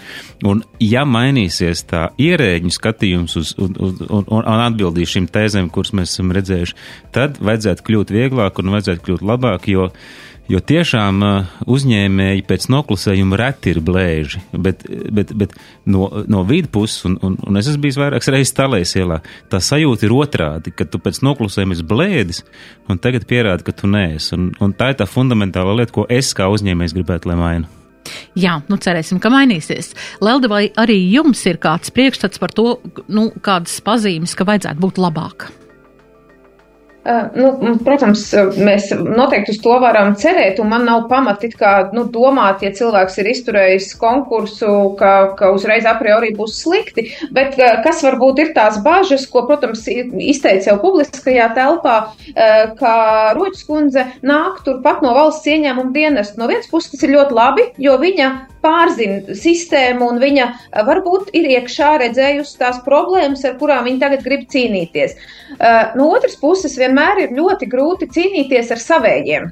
Un, 0.49 0.63
ja 0.83 1.05
mainīsies 1.09 1.85
tā 1.91 2.09
ierēģņu 2.21 2.75
skatījums 2.75 3.37
uz, 3.41 3.53
uz, 3.59 3.75
uz, 3.75 4.07
un, 4.07 4.25
un 4.33 4.65
atbildīs 4.69 5.13
šīm 5.17 5.29
tēzēm, 5.35 5.69
kuras 5.75 5.95
mēs 5.97 6.15
esam 6.15 6.33
redzējuši, 6.37 6.79
tad 7.15 7.43
vajadzētu 7.43 7.85
kļūt 7.89 8.15
vieglāk 8.17 8.63
un 8.63 8.73
vajadzētu 8.77 9.05
kļūt 9.09 9.29
labāk, 9.29 9.69
jo 9.73 9.91
Jo 10.49 10.63
tiešām 10.65 11.19
uh, 11.25 11.49
uzņēmēji 11.69 12.45
pēc 12.49 12.69
noklusējuma 12.73 13.37
reti 13.37 13.75
ir 13.75 13.83
blēži, 13.85 14.41
bet, 14.57 14.87
bet, 15.13 15.35
bet 15.37 15.53
no, 15.85 16.07
no 16.25 16.41
vidu 16.49 16.71
puses, 16.73 17.03
un, 17.05 17.19
un, 17.21 17.37
un 17.45 17.61
es 17.61 17.69
esmu 17.69 17.85
bijis 17.85 17.99
vairākas 18.01 18.33
reizes 18.33 18.57
talēs 18.57 18.95
ielā, 18.97 19.21
tā 19.53 19.61
sajūta 19.61 20.09
ir 20.09 20.15
otrādi, 20.17 20.73
ka 20.73 20.89
tu 20.89 21.03
pēc 21.05 21.21
noklusējuma 21.29 21.77
esi 21.77 21.85
blēdis, 21.91 22.41
un 22.89 23.01
tagad 23.05 23.29
pierādi, 23.29 23.67
ka 23.67 23.77
tu 23.77 23.93
neesi. 23.93 24.33
Un, 24.39 24.49
un 24.65 24.73
tā 24.73 24.95
ir 24.95 25.03
tā 25.03 25.09
fundamentāla 25.11 25.77
lieta, 25.83 25.93
ko 25.99 26.09
es 26.09 26.33
kā 26.33 26.49
uzņēmējs 26.49 26.97
gribētu, 26.97 27.29
lai 27.29 27.39
mainu. 27.43 27.75
Jā, 28.39 28.59
nu 28.73 28.81
cerēsim, 28.81 29.21
ka 29.21 29.29
mainīsies. 29.33 29.93
Lelde, 30.25 30.49
vai 30.49 30.65
arī 30.81 30.97
jums 31.13 31.45
ir 31.51 31.61
kāds 31.61 31.93
priekšstats 31.93 32.41
par 32.41 32.57
to, 32.57 32.79
nu, 33.13 33.29
kādas 33.45 33.83
pazīmes, 33.85 34.33
ka 34.33 34.49
vajadzētu 34.49 34.81
būt 34.81 35.05
labāk? 35.05 35.51
Uh, 37.09 37.29
nu, 37.39 37.73
protams, 37.85 38.27
mēs 38.61 38.91
noteikti 38.93 39.55
uz 39.55 39.61
to 39.65 39.79
varam 39.81 40.13
cerēt, 40.21 40.59
un 40.61 40.69
man 40.69 40.85
nav 40.85 41.07
pamati 41.09 41.49
kā, 41.55 41.73
nu, 41.97 42.05
domāt, 42.13 42.61
ja 42.67 42.73
cilvēks 42.77 43.17
ir 43.23 43.31
izturējis 43.33 43.87
konkursu, 44.01 44.73
ka, 44.99 45.13
ka 45.39 45.49
uzreiz 45.57 45.89
a 45.89 45.95
priori 45.97 46.35
būs 46.37 46.59
slikti, 46.63 47.07
bet 47.33 47.57
uh, 47.57 47.79
kas 47.87 48.03
varbūt 48.05 48.43
ir 48.45 48.53
tās 48.57 48.77
bažas, 48.85 49.25
ko, 49.33 49.47
protams, 49.49 49.87
izteica 49.89 50.73
jau 50.73 50.77
publiskajā 50.83 51.49
telpā, 51.57 51.97
ka 52.79 52.93
Roķis 53.39 53.65
kundze 53.69 54.05
nāk 54.27 54.61
turpat 54.67 55.01
no 55.05 55.15
valsts 55.17 55.49
ieņēmuma 55.49 55.95
dienas. 55.95 56.35
No 56.39 56.49
vienas 56.51 56.69
puses 56.71 56.93
tas 56.93 57.05
ir 57.07 57.15
ļoti 57.17 57.37
labi, 57.37 57.67
jo 57.83 57.97
viņa 58.01 58.31
pārzina 58.63 59.37
sistēmu 59.39 60.09
un 60.13 60.21
viņa 60.23 60.47
eh, 60.47 60.83
varbūt 60.87 61.33
ir 61.39 61.49
iekšā 61.57 61.95
redzējusi 62.03 62.59
tās 62.61 62.81
problēmas, 62.87 63.45
ar 63.47 63.57
kurām 63.61 63.87
viņa 63.87 64.03
tagad 64.05 64.25
grib 64.27 64.47
cīnīties. 64.53 65.17
Eh, 65.59 65.79
no 65.99 66.11
otras 66.15 66.37
puses, 66.41 66.77
vienmēr 66.81 66.98
ir 67.25 67.35
ļoti 67.39 67.71
grūti 67.71 68.11
cīnīties 68.15 68.75
ar 68.75 68.83
savējiem. 68.83 69.49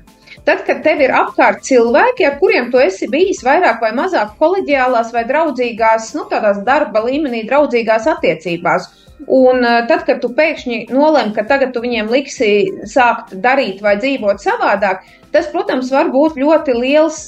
Tad, 0.46 0.60
kad 0.66 0.82
tev 0.84 1.00
ir 1.02 1.14
apkārt 1.16 1.64
cilvēki, 1.66 2.26
ar 2.28 2.36
kuriem 2.38 2.68
tu 2.70 2.78
esi 2.78 3.08
bijis 3.10 3.42
vairāk 3.42 3.80
vai 3.82 3.90
mazāk 3.96 4.36
koleģiālās 4.38 5.10
vai 5.14 5.24
draudzīgās, 5.26 6.12
nu, 6.14 6.26
tādās 6.30 6.60
darba 6.66 7.02
līmenī, 7.06 7.42
draudzīgās 7.48 8.06
attiecībās, 8.14 8.86
Un 9.26 9.64
uh, 9.64 9.86
tad, 9.88 10.02
kad 10.04 10.20
tu 10.20 10.28
pēkšņi 10.36 10.90
nolem, 10.92 11.32
ka 11.34 11.46
tagad 11.48 11.72
tu 11.74 11.80
viņiem 11.80 12.10
liksi 12.12 12.50
sākt 12.86 13.32
darīt 13.42 13.80
vai 13.82 13.96
dzīvot 13.96 14.42
savādāk, 14.44 15.06
tas, 15.36 15.50
protams, 15.52 15.92
var 15.92 16.08
būt 16.14 16.40
ļoti 16.40 16.74
liels 16.80 17.20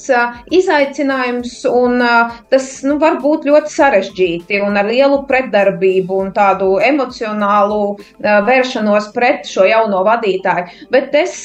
izaicinājums 0.54 1.60
un 1.68 2.00
tas 2.48 2.70
nu, 2.88 2.96
var 3.02 3.20
būt 3.20 3.44
ļoti 3.48 3.74
sarežģīti 3.74 4.62
un 4.64 4.80
ar 4.80 4.88
lielu 4.88 5.20
pretdarbību 5.28 6.22
un 6.24 6.32
tādu 6.36 6.78
emocionālu 6.84 7.98
vēršanos 8.18 9.12
pret 9.12 9.48
šo 9.48 9.68
jauno 9.68 10.00
vadītāju. 10.08 10.88
Bet 10.94 11.14
es 11.18 11.44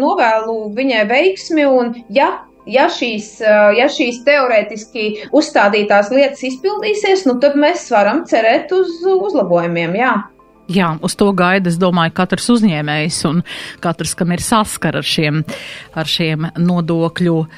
novēlu 0.00 0.60
viņai 0.78 1.04
veiksmi 1.12 1.68
un, 1.68 1.96
ja 2.08 2.32
ja 2.68 2.88
šīs, 2.92 3.38
ja 3.78 3.88
šīs 3.92 4.22
teorētiski 4.26 5.04
uzstādītās 5.36 6.12
lietas 6.12 6.44
izpildīsies, 6.50 7.24
nu, 7.28 7.38
tad 7.42 7.56
mēs 7.60 7.88
varam 7.92 8.24
cerēt 8.28 8.74
uz 8.76 9.00
uzlabojumiem. 9.08 9.96
Jā. 9.98 10.16
Jā, 10.68 10.90
uz 11.00 11.14
to 11.16 11.30
gaida, 11.32 11.70
es 11.70 11.78
domāju, 11.80 12.12
katrs 12.18 12.50
uzņēmējs 12.52 13.22
un 13.30 13.40
katrs, 13.80 14.12
kam 14.18 14.34
ir 14.36 14.42
saskara 14.44 15.00
ar 15.00 15.06
šiem, 15.08 15.40
ar 15.96 16.10
šiem 16.10 16.44
nodokļu 16.60 17.36
uh, 17.38 17.48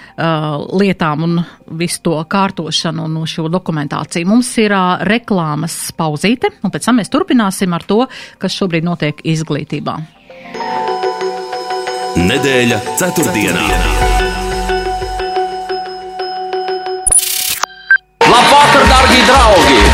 lietām 0.78 1.26
un 1.26 1.40
visu 1.80 2.04
to 2.06 2.14
kārtošanu 2.30 3.08
un 3.08 3.18
šo 3.26 3.48
dokumentāciju. 3.50 4.30
Mums 4.30 4.52
ir 4.62 4.76
uh, 4.76 5.02
reklāmas 5.10 5.90
pauzīte, 5.98 6.52
un 6.62 6.70
pēc 6.70 6.86
tam 6.86 7.02
mēs 7.02 7.10
turpināsim 7.10 7.74
ar 7.74 7.86
to, 7.88 8.04
kas 8.38 8.54
šobrīd 8.54 8.86
notiek 8.86 9.26
izglītībā. 9.26 9.98
Nedēļa 12.20 12.78
ceturtdienā. 13.00 13.66
ceturtdienā. 13.66 14.20
Labvakar, 18.30 18.86
darbie 18.86 19.22
draugi! 19.26 19.89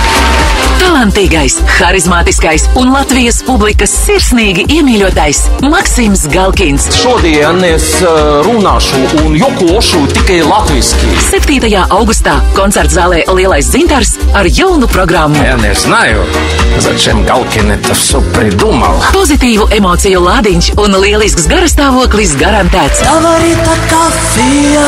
Talantīgais, 0.95 1.57
harizmātiskais 1.79 2.67
un 2.79 2.91
Latvijas 2.93 3.41
publikas 3.45 3.91
sirsnīgi 4.05 4.67
iemīļotais 4.77 5.39
Maksims 5.65 6.27
Galkins. 6.31 6.87
Šodien 6.95 7.59
es 7.67 7.87
uh, 8.05 8.39
runāšu 8.45 9.01
un 9.23 9.35
jokošu 9.39 10.03
tikai 10.13 10.41
latviešu. 10.45 11.15
7. 11.27 11.71
augustā 11.89 12.37
koncerta 12.55 13.01
zālē 13.01 13.23
Lielais 13.33 13.67
Zintars 13.67 14.15
ar 14.37 14.47
jaunu 14.47 14.87
programmu. 14.87 15.41
Я 15.43 15.57
не 15.57 15.73
знаю, 15.75 16.23
зачем 16.79 17.25
Галкин 17.25 17.71
это 17.71 17.93
все 17.93 18.21
придумал. 18.35 19.01
Pozitīvu 19.15 19.71
emociju 19.75 20.21
lādiņš 20.21 20.71
un 20.77 20.95
lielisks 21.01 21.49
garastāvoklis 21.51 22.37
garantēts. 22.39 23.03
Favorita 23.07 23.75
kafija, 23.89 24.87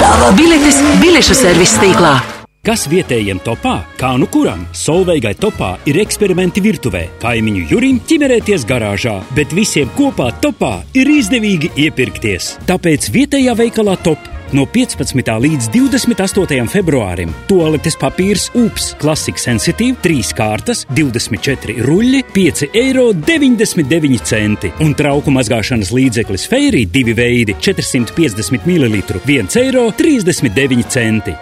tava 0.00 0.32
Biļetes 0.38 0.82
biļešu 1.02 1.38
servis 1.38 1.76
tīklā. 1.82 2.16
Kas 2.63 2.85
vietējiem 2.87 3.41
topā, 3.43 3.73
kā 3.99 4.13
nu 4.15 4.23
kuram? 4.31 4.61
Solveigai 4.71 5.33
topā 5.35 5.73
ir 5.83 5.97
eksperimenti 5.99 6.63
virtuvē, 6.63 7.19
kaimiņu 7.19 7.65
jurim 7.73 7.97
ķimerēties 8.07 8.63
garāžā, 8.69 9.17
bet 9.35 9.51
visiem 9.51 9.89
kopā 9.97 10.29
topā 10.39 10.79
ir 10.95 11.11
izdevīgi 11.11 11.73
iepirkties. 11.83 12.55
Tāpēc 12.69 13.09
vietējā 13.11 13.51
veikalā 13.59 13.97
top 14.05 14.15
no 14.55 14.63
15. 14.63 15.27
līdz 15.43 15.67
28. 15.75 16.63
februārim 16.71 17.35
toaletes 17.51 17.99
papīrs 17.99 18.47
UPS 18.55 18.95
Classic 19.01 19.35
Sensitive 19.43 19.99
3 20.07 20.31
kārtas, 20.39 20.87
24 20.95 21.83
ruļļi, 21.83 22.23
5,99 22.31 24.39
eiro 24.39 24.71
un 24.87 24.95
trauku 24.95 25.35
mazgāšanas 25.35 25.91
līdzeklis 25.91 26.47
Fairy 26.47 26.87
divi 26.87 27.11
veidi 27.11 27.59
450 27.59 28.63
ml 28.63 29.03
1,39 29.19 31.03
eiro. 31.03 31.35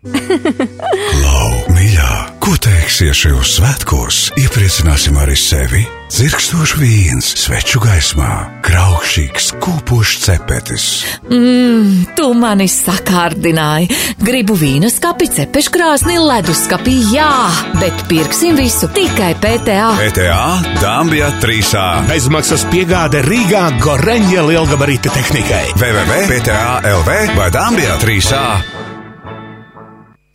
Lau, 1.22 1.48
mīļā, 1.76 2.12
ko 2.40 2.54
teiksi 2.56 3.10
šajos 3.12 3.58
svētkos? 3.58 4.20
Iepriecināsim 4.40 5.18
arī 5.20 5.34
sevi! 5.36 5.82
Dzirkstošs 6.10 6.72
vīns, 6.80 7.26
sveču 7.38 7.82
gaismā, 7.84 8.30
graukšīgs, 8.64 9.50
kūpošs 9.62 10.24
cepetis. 10.24 10.86
Mmm, 11.28 12.16
tu 12.16 12.30
mani 12.34 12.64
sakārdināji. 12.72 13.92
Gribu 14.24 14.56
vīna 14.58 14.88
skapi, 14.90 15.28
cepeškrāsni, 15.36 16.16
leduskapī, 16.18 16.96
jā, 17.12 17.30
bet 17.76 18.08
pirksim 18.08 18.56
visu 18.58 18.88
tikai 18.96 19.36
PTA. 19.38 19.92
PTA 20.00 20.42
Dambja 20.80 21.30
3A. 21.44 21.86
Bezmaksas 22.08 22.64
piegāde 22.72 23.20
Rīgā 23.28 23.68
Goreņģa 23.84 24.48
lielgabarīta 24.48 25.12
tehnikai. 25.14 25.64
www.pta.lv 25.76 27.24
vai 27.36 27.50
Dambja 27.54 28.00
3A. 28.00 28.79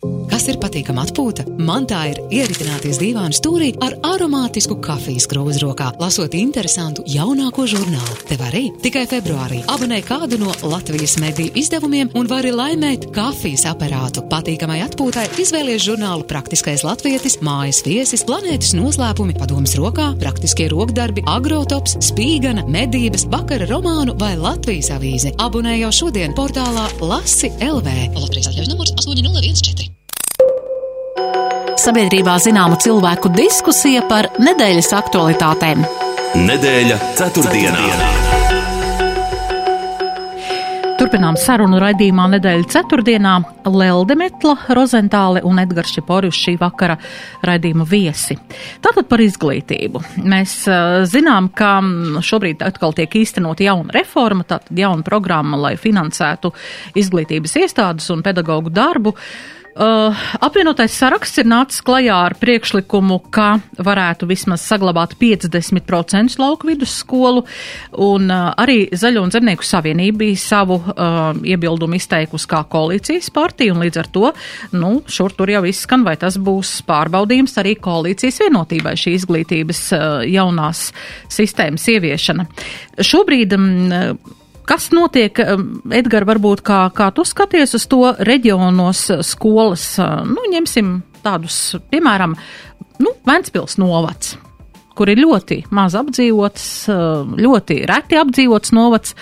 Thank 0.02 0.10
you. 0.12 0.15
Kas 0.36 0.50
ir 0.52 0.58
patīkama 0.60 1.00
atpūta? 1.06 1.46
Man 1.64 1.86
tā 1.88 2.02
ir 2.10 2.18
ieritināties 2.28 2.98
dīvānu 3.00 3.32
stūrī 3.32 3.70
ar 3.80 3.94
aromātisku 4.04 4.74
kafijas 4.84 5.24
krūzi 5.30 5.62
rokā, 5.62 5.86
lasot 5.96 6.36
interesantu 6.36 7.06
jaunāko 7.08 7.64
žurnālu. 7.72 8.18
Tev 8.28 8.42
arī 8.44 8.66
tikai 8.84 9.06
februārī 9.08 9.62
abonē 9.72 10.02
kādu 10.04 10.36
no 10.42 10.52
Latvijas 10.60 11.16
mediju 11.24 11.56
izdevumiem 11.56 12.12
un 12.20 12.28
vari 12.28 12.52
laimēt 12.52 13.08
kafijas 13.16 13.64
aparātu. 13.72 14.26
Patīkamai 14.28 14.82
atpūtai 14.84 15.24
izvēlies 15.40 15.86
žurnālu 15.88 16.28
Praktiskais 16.28 16.84
latvietis, 16.84 17.40
mājas 17.40 17.80
viesis, 17.88 18.28
planētas 18.28 18.76
noslēpumi, 18.76 19.40
padomas 19.40 19.72
rokā, 19.80 20.12
praktiskie 20.20 20.68
rokdarbi, 20.68 21.24
agrotops, 21.32 21.96
spīgana, 22.12 22.68
medības, 22.68 23.24
vakara 23.32 23.72
romānu 23.72 24.20
vai 24.20 24.34
Latvijas 24.36 24.92
avīze. 25.00 25.32
Abonē 25.40 25.78
jau 25.80 25.94
šodien 26.04 26.36
portālā 26.36 26.90
Lasi 27.00 27.54
LV. 27.56 28.00
Latvijas 28.20 28.52
atļaujas 28.52 28.74
numurs 28.76 28.98
8014. 29.00 29.96
Sabiedrībā 31.86 32.32
zināma 32.42 32.74
cilvēku 32.82 33.30
diskusija 33.30 34.00
par 34.10 34.26
nedēļas 34.42 34.88
aktualitātēm. 34.96 35.84
Nedēļa 36.34 36.96
ceturtdienā. 37.14 37.84
Turpinām 40.98 41.38
sarunu 41.38 41.78
raidījumā 41.78 42.26
nedēļas 42.32 42.72
ceturtdienā 42.74 43.36
Lelde 43.70 44.18
Metla, 44.18 44.56
Rozentāle 44.74 45.44
un 45.46 45.62
Edgars 45.62 45.94
Čeporis 45.94 46.34
šī 46.34 46.56
vakara 46.58 46.96
raidījuma 47.46 47.86
viesi. 47.86 48.34
Tātad 48.82 49.06
par 49.06 49.22
izglītību. 49.22 50.02
Mēs 50.26 50.58
uh, 50.66 51.04
zinām, 51.06 51.52
ka 51.54 51.76
šobrīd 52.18 52.66
atkal 52.66 52.98
tiek 52.98 53.14
īstenot 53.22 53.62
jauna 53.62 53.94
reforma, 53.94 54.42
tātad 54.42 54.74
jauna 54.74 55.06
programma, 55.06 55.68
lai 55.68 55.76
finansētu 55.78 56.50
izglītības 56.98 57.60
iestādes 57.62 58.10
un 58.10 58.26
pedagoģu 58.26 58.74
darbu. 58.74 59.14
Uh, 59.14 59.55
Uh, 59.76 60.16
apvienotais 60.40 60.94
saraksts 60.96 61.36
ir 61.42 61.48
nācis 61.52 61.82
klajā 61.84 62.14
ar 62.30 62.34
priekšlikumu, 62.40 63.18
ka 63.28 63.58
varētu 63.76 64.24
vismaz 64.30 64.62
saglabāt 64.64 65.12
50% 65.20 66.38
lauku 66.40 66.70
vidusskolu, 66.70 67.42
un 68.00 68.30
uh, 68.32 68.54
arī 68.56 68.86
Zaļo 68.96 69.26
un 69.26 69.34
Zemnieku 69.34 69.66
savienība 69.68 70.22
bija 70.22 70.38
savu 70.40 70.78
uh, 70.80 71.36
iebildumu 71.44 71.98
izteikusi 72.00 72.48
kā 72.48 72.62
koalīcijas 72.72 73.28
partija, 73.36 73.74
un 73.76 73.84
līdz 73.84 74.00
ar 74.00 74.08
to, 74.16 74.32
nu, 74.80 74.94
šur 75.12 75.36
tur 75.36 75.52
jau 75.52 75.60
izskan, 75.68 76.08
vai 76.08 76.16
tas 76.24 76.40
būs 76.40 76.78
pārbaudījums 76.88 77.58
arī 77.60 77.76
koalīcijas 77.76 78.40
vienotībai 78.46 78.96
šī 78.96 79.12
izglītības 79.18 79.84
uh, 79.92 80.08
jaunās 80.24 80.86
sistēmas 81.36 81.84
ieviešana. 81.92 82.48
Šobrīd 83.04 83.52
um, 83.60 83.68
Kas 84.66 84.88
notiek, 84.90 85.38
um, 85.46 85.66
Edgar, 85.94 86.24
varbūt 86.26 86.64
kā, 86.66 86.80
kā 86.94 87.12
tu 87.14 87.22
skaties 87.26 87.76
uz 87.78 87.84
to 87.86 88.00
reģionos 88.26 89.02
uh, 89.14 89.20
skolas, 89.22 89.92
uh, 90.02 90.24
nu, 90.26 90.42
ņemsim 90.50 90.96
tādus, 91.22 91.76
piemēram, 91.92 92.34
nu, 92.98 93.12
Ventspils 93.28 93.78
novads, 93.78 94.34
kur 94.98 95.12
ir 95.12 95.20
ļoti 95.22 95.60
maz 95.70 95.94
apdzīvots, 95.98 96.64
uh, 96.90 97.36
ļoti 97.38 97.78
reti 97.86 98.18
apdzīvots 98.18 98.74
novads. 98.74 99.14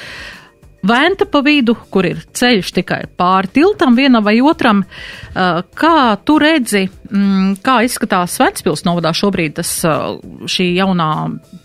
Venta 0.85 1.25
pa 1.29 1.41
vidu, 1.45 1.77
kur 1.93 2.09
ir 2.09 2.25
ceļš 2.37 2.73
tikai 2.77 2.99
pāri 3.17 3.53
tiltam 3.57 3.95
vienam 3.97 4.21
vai 4.21 4.35
otram. 4.45 4.83
Kā 5.33 5.95
tu 6.29 6.37
redzi, 6.37 6.83
mm, 7.09 7.55
kā 7.65 7.79
izskatās 7.87 8.37
Ventspils 8.37 8.85
novadā 8.85 9.15
šobrīd 9.17 9.57
tas, 9.63 9.73
šī 10.45 10.69
jaunā 10.77 11.09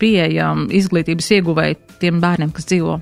pieeja 0.00 0.54
izglītības 0.72 1.32
ieguvēja 1.36 1.76
tiem 2.00 2.24
bērniem, 2.24 2.56
kas 2.56 2.72
dzīvo 2.72 2.96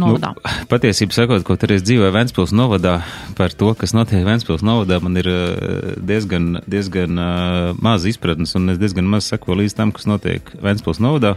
novadā? 0.00 0.32
Nu, 0.36 0.66
patiesībā 0.70 1.16
sakot, 1.16 1.44
ko 1.46 1.56
tur 1.60 1.74
es 1.76 1.84
dzīvoju 1.86 2.14
Ventspils 2.14 2.54
novadā, 2.56 2.98
par 3.38 3.54
to, 3.54 3.72
kas 3.78 3.94
notiek 3.96 4.26
Ventspils 4.26 4.64
novadā, 4.66 5.00
man 5.04 5.18
ir 5.20 5.30
diezgan, 5.98 6.60
diezgan 6.70 7.18
uh, 7.18 7.74
maz 7.82 8.06
izpratnes, 8.08 8.54
un 8.58 8.74
es 8.74 8.80
diezgan 8.80 9.08
maz 9.10 9.28
sakoju 9.32 9.62
līdz 9.62 9.76
tam, 9.78 9.94
kas 9.96 10.08
notiek 10.10 10.54
Ventspils 10.62 11.02
novadā. 11.04 11.36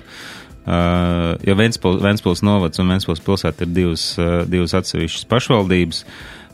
Uh, 0.61 1.33
jo 1.41 1.55
Ventspils, 1.57 2.01
Ventspils 2.03 2.43
novads 2.45 2.77
un 2.81 2.91
Ventspils 2.93 3.23
pilsēta 3.25 3.65
ir 3.65 3.71
divas, 3.73 4.03
uh, 4.21 4.43
divas 4.45 4.75
atsevišķas 4.77 5.25
pašvaldības, 5.31 6.03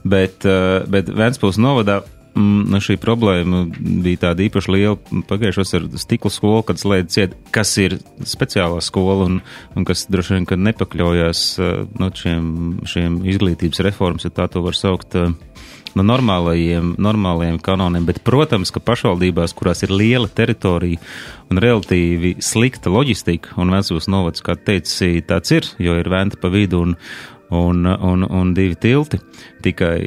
bet, 0.07 0.47
uh, 0.47 0.85
bet 0.87 1.11
Ventspils 1.11 1.59
novadā 1.59 1.99
Mm, 2.37 2.67
nu, 2.69 2.79
šī 2.83 2.99
problēma 3.01 3.63
bija 4.03 4.27
tāda 4.27 4.45
īpaši 4.45 4.73
liela. 4.75 5.21
Pagājušos 5.29 5.73
ar 5.79 5.87
stikla 5.97 6.29
skolu, 6.33 6.61
kad 6.67 6.77
slēdz 6.77 7.15
ciet, 7.15 7.33
kas 7.55 7.71
ir 7.81 7.97
speciālā 8.29 8.77
skola 8.85 9.25
un, 9.25 9.39
un 9.73 9.87
kas 9.87 10.05
droši 10.11 10.37
vien, 10.37 10.67
nepakļaujās 10.67 11.43
nu, 11.97 12.11
šiem, 12.21 12.51
šiem 12.85 13.21
izglītības 13.33 13.81
reformas, 13.87 14.27
ja 14.27 14.33
tā 14.37 14.45
to 14.53 14.61
var 14.65 14.77
saukt, 14.77 15.17
no 15.97 16.05
normālajiem, 16.05 16.93
normālajiem 17.01 17.57
kanoniem, 17.63 18.05
bet, 18.05 18.19
protams, 18.27 18.69
ka 18.73 18.83
pašvaldībās, 18.85 19.55
kurās 19.57 19.81
ir 19.87 19.93
liela 19.95 20.29
teritorija 20.29 21.01
un 21.49 21.61
relatīvi 21.63 22.35
slikta 22.43 22.91
loģistika, 22.93 23.55
un 23.57 23.73
Vēncūs 23.73 24.09
novads, 24.11 24.43
kā 24.45 24.57
teici, 24.59 25.23
tāds 25.25 25.55
ir, 25.55 25.71
jo 25.81 25.97
ir 25.97 26.11
venta 26.13 26.37
pa 26.41 26.51
vidu 26.53 26.83
un, 26.85 26.95
un, 27.49 27.85
un, 27.85 28.23
un 28.23 28.53
divi 28.53 28.75
tilti 28.75 29.19
tikai, 29.63 29.99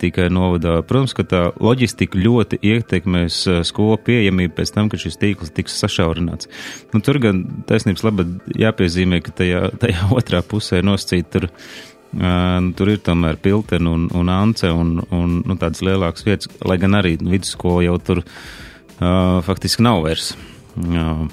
tikai 0.00 0.28
novadā. 0.32 0.80
Protams, 0.86 1.14
ka 1.14 1.24
tā 1.28 1.42
loģistika 1.60 2.18
ļoti 2.18 2.60
ietekmēs 2.66 3.38
uh, 3.48 3.60
skolu 3.66 4.00
pieejamību 4.06 4.56
pēc 4.58 4.74
tam, 4.74 4.90
kad 4.90 5.02
šis 5.02 5.20
tīkls 5.20 5.54
tiks 5.54 5.78
sašaurināts. 5.82 6.50
Nu, 6.94 7.02
tur 7.04 7.20
gan 7.22 7.44
taisnības 7.70 8.04
labad 8.06 8.34
jāpiezīmē, 8.58 9.22
ka 9.24 9.34
tajā, 9.42 9.68
tajā 9.82 10.10
otrā 10.18 10.42
pusē 10.46 10.82
noscīt 10.86 11.30
tur. 11.32 11.50
Uh, 12.10 12.72
tur 12.74 12.88
ir 12.90 12.98
tomēr 13.06 13.36
pilteni 13.38 13.86
un, 13.86 14.08
un 14.18 14.30
ance 14.34 14.66
un, 14.66 14.96
un 15.14 15.36
nu, 15.46 15.54
tādas 15.54 15.78
lielākas 15.86 16.26
vietas, 16.26 16.50
lai 16.66 16.74
gan 16.82 16.98
arī 16.98 17.12
vidusskola 17.20 17.84
jau 17.86 18.00
tur 18.02 18.24
uh, 18.24 19.38
faktiski 19.46 19.86
nav 19.86 20.02
vairs. 20.08 20.32
Uh, 20.74 21.28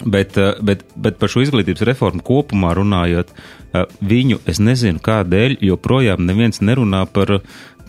Bet, 0.00 0.38
uh, 0.40 0.54
bet, 0.64 0.84
bet 0.96 1.18
par 1.20 1.32
šo 1.32 1.42
izglītības 1.44 1.84
reformu 1.88 2.24
kopumā 2.24 2.72
runājot, 2.78 3.34
viņu 4.00 4.40
es 4.50 4.58
nezinu 4.62 5.02
kādēļ, 5.04 5.58
joprojām 5.62 6.24
neviens 6.26 6.62
nerunā 6.64 7.04
par, 7.12 7.40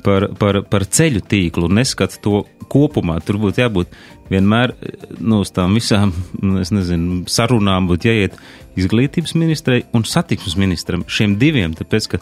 par, 0.06 0.28
par, 0.38 0.62
par 0.70 0.86
ceļu 0.86 1.24
tīklu 1.32 1.70
neskata 1.72 2.20
to 2.22 2.44
kopumā. 2.72 3.20
Tur 3.26 3.40
būtu 3.42 3.64
jābūt 3.64 3.96
vienmēr 4.32 4.76
nu, 5.20 5.42
uz 5.42 5.52
tām 5.56 5.76
visām, 5.78 6.14
es 6.64 6.74
nezinu, 6.74 7.24
sarunām 7.32 7.90
būtu 7.90 8.12
jāiet 8.12 8.40
izglītības 8.80 9.36
ministrei 9.36 9.86
un 9.98 10.08
satiksmes 10.08 10.58
ministram, 10.60 11.06
šiem 11.08 11.36
diviem, 11.42 11.76
tāpēc, 11.78 12.14
ka 12.14 12.22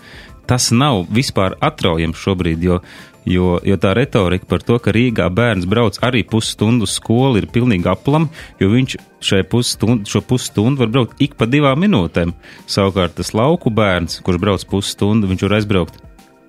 tas 0.49 0.71
nav 0.73 1.03
vispār 1.13 1.53
atraujams 1.61 2.17
šobrīd, 2.17 2.63
jo 2.65 2.79
Jo, 3.27 3.57
jo 3.65 3.75
tā 3.75 3.91
retorika 3.97 4.47
par 4.49 4.63
to, 4.63 4.77
ka 4.79 4.93
Rīgā 4.95 5.27
bērns 5.35 5.67
brauc 5.69 5.99
arī 6.05 6.23
pusstundu 6.27 6.87
uz 6.87 6.95
skolu, 6.95 7.41
ir 7.41 7.49
pilnīgi 7.51 7.89
aplam, 7.91 8.29
jo 8.61 8.71
viņš 8.71 8.95
pusstundu, 9.51 10.07
šo 10.07 10.21
pusstundu 10.23 10.79
var 10.79 10.91
braukt 10.93 11.21
ik 11.21 11.35
pa 11.37 11.45
divām 11.49 11.83
minūtēm. 11.83 12.31
Savukārt 12.69 13.17
tas 13.19 13.33
lauku 13.35 13.69
bērns, 13.69 14.21
kurš 14.23 14.39
brauc 14.39 14.63
pusstundu, 14.71 15.27
viņš 15.29 15.45
var 15.45 15.57
aizbraukt 15.59 15.99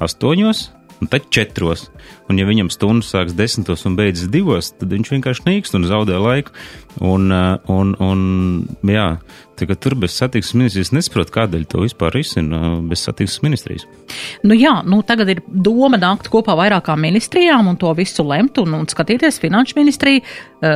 astoņos, 0.00 0.68
un 1.00 1.10
tad 1.10 1.26
četros. 1.32 1.88
Un, 2.30 2.38
ja 2.38 2.46
viņam 2.46 2.70
stundu 2.70 3.06
sāks 3.06 3.34
desmitos 3.34 3.82
un 3.88 3.96
beidzas 3.98 4.30
divos, 4.30 4.70
tad 4.78 4.92
viņš 4.94 5.14
vienkārši 5.16 5.46
nīkst 5.48 5.74
un 5.74 5.88
zaudē 5.90 6.20
laiku. 6.22 6.54
Un, 7.02 7.30
un, 7.70 7.92
un 8.02 8.20
jā, 8.86 9.06
tā, 9.54 9.76
tur 9.78 9.94
bez 10.00 10.14
satiksmes 10.18 10.58
ministrijas 10.58 10.90
nesaprot, 10.94 11.30
kādēļ 11.32 11.66
to 11.70 11.84
vispār 11.84 12.14
risina 12.16 12.74
bez 12.82 13.04
satiksmes 13.06 13.44
ministrijas. 13.44 13.86
Nu 14.42 14.56
jā, 14.58 14.72
nu 14.86 15.00
tagad 15.06 15.30
ir 15.30 15.42
doma 15.46 16.00
nākt 16.00 16.30
kopā 16.32 16.56
vairākām 16.58 17.00
ministrijām 17.04 17.70
un 17.70 17.78
to 17.80 17.92
visu 17.98 18.24
lemt 18.26 18.58
un, 18.62 18.74
un 18.80 18.88
skatīties 18.90 19.38
finanšu 19.42 19.78
ministriju, 19.78 20.24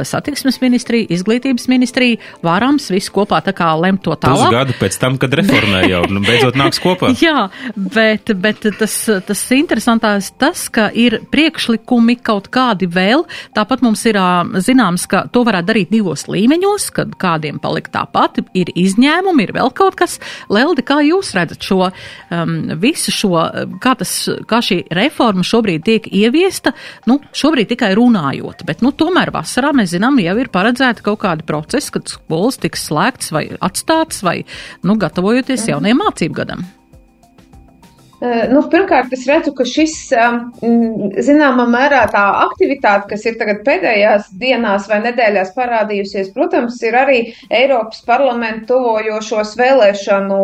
satiksmes 0.06 0.60
ministriju, 0.62 1.08
izglītības 1.12 1.66
ministriju, 1.72 2.20
vārams 2.46 2.88
visu 2.94 3.12
kopā 3.14 3.42
tā 3.44 3.54
kā 3.56 3.72
lemt 3.80 4.04
to 4.06 4.14
tālāk. 4.14 4.48
Pusgadu 4.48 4.78
pēc 4.80 5.00
tam, 5.02 5.18
kad 5.20 5.34
reformē 5.40 5.84
jau, 5.90 6.04
nu, 6.14 6.22
beidzot 6.24 6.58
nāks 6.60 6.80
kopā. 6.84 7.10
jā, 7.26 7.48
bet, 7.74 8.32
bet 8.38 8.68
tas, 8.78 8.96
tas 9.26 9.44
interesantās 9.56 10.30
tas, 10.40 10.68
ka 10.72 10.88
ir 10.94 11.20
priekšlikumi 11.44 12.16
kaut 12.24 12.48
kādi 12.52 12.88
vēl. 12.88 13.24
Tāpat 13.54 13.82
mums 13.84 14.04
ir 14.08 14.16
zināms, 14.64 15.06
ka 15.10 15.24
to 15.32 15.44
varētu 15.44 15.68
darīt 15.68 15.92
divos 15.92 16.26
līmeņos, 16.30 16.88
kad 16.94 17.14
kādiem 17.20 17.60
palikt 17.62 17.92
tāpat, 17.94 18.40
ir 18.56 18.72
izņēmumi, 18.74 19.44
ir 19.44 19.54
vēl 19.56 19.72
kaut 19.76 19.98
kas. 19.98 20.18
Leldi, 20.48 20.84
kā 20.86 21.00
jūs 21.04 21.34
redzat 21.36 21.64
šo 21.64 21.90
um, 21.90 22.54
visu 22.80 23.12
šo, 23.14 23.34
kā, 23.82 23.94
tas, 24.00 24.14
kā 24.48 24.60
šī 24.64 24.84
reforma 24.96 25.44
šobrīd 25.44 25.84
tiek 25.84 26.08
ieviesta, 26.08 26.72
nu, 27.10 27.18
šobrīd 27.36 27.74
tikai 27.74 27.92
runājot, 27.98 28.64
bet, 28.66 28.84
nu, 28.84 28.94
tomēr 28.96 29.32
vasarā 29.34 29.74
mēs 29.76 29.92
zinām, 29.94 30.20
jau 30.24 30.36
ir 30.40 30.52
paredzēta 30.54 31.04
kaut 31.04 31.20
kādi 31.24 31.46
procesi, 31.46 31.92
kad 31.94 32.08
skolas 32.10 32.60
tiks 32.62 32.88
slēgts 32.88 33.34
vai 33.34 33.46
atstāts 33.60 34.24
vai, 34.24 34.40
nu, 34.86 34.96
gatavojoties 35.00 35.68
jaunajam 35.72 36.02
mācību 36.04 36.40
gadam. 36.40 36.64
Eh, 38.24 38.44
nu, 38.48 38.62
pirmkārt, 38.72 39.12
es 39.12 39.26
redzu, 39.28 39.52
ka 39.56 39.66
šis, 39.68 39.94
zināmā 41.26 41.66
mērā, 41.68 42.04
tā 42.12 42.22
aktivitāte, 42.44 43.10
kas 43.10 43.24
ir 43.28 43.34
tagad 43.40 43.60
pēdējās 43.66 44.30
dienās 44.40 44.86
vai 44.88 45.00
nedēļās 45.04 45.50
parādījusies, 45.56 46.30
protams, 46.36 46.78
ir 46.86 46.96
arī 46.96 47.18
Eiropas 47.52 48.00
parlamentu 48.06 48.70
tuvojošos 48.70 49.52
vēlēšanu 49.60 50.38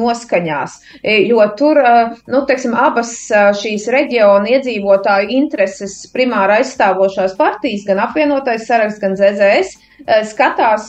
noskaņās, 0.00 0.78
e, 1.02 1.18
jo 1.28 1.44
tur, 1.58 1.82
eh, 1.82 2.14
nu, 2.32 2.44
teiksim, 2.48 2.76
abas 2.86 3.12
eh, 3.30 3.50
šīs 3.60 3.88
reģiona 3.92 4.54
iedzīvotāju 4.56 5.28
intereses 5.40 5.98
primāri 6.14 6.62
aizstāvošās 6.62 7.36
partijas, 7.36 7.84
gan 7.90 8.00
apvienotais 8.06 8.64
saraksts, 8.70 9.02
gan 9.02 9.18
ZZS, 9.18 9.76
skatās 10.30 10.88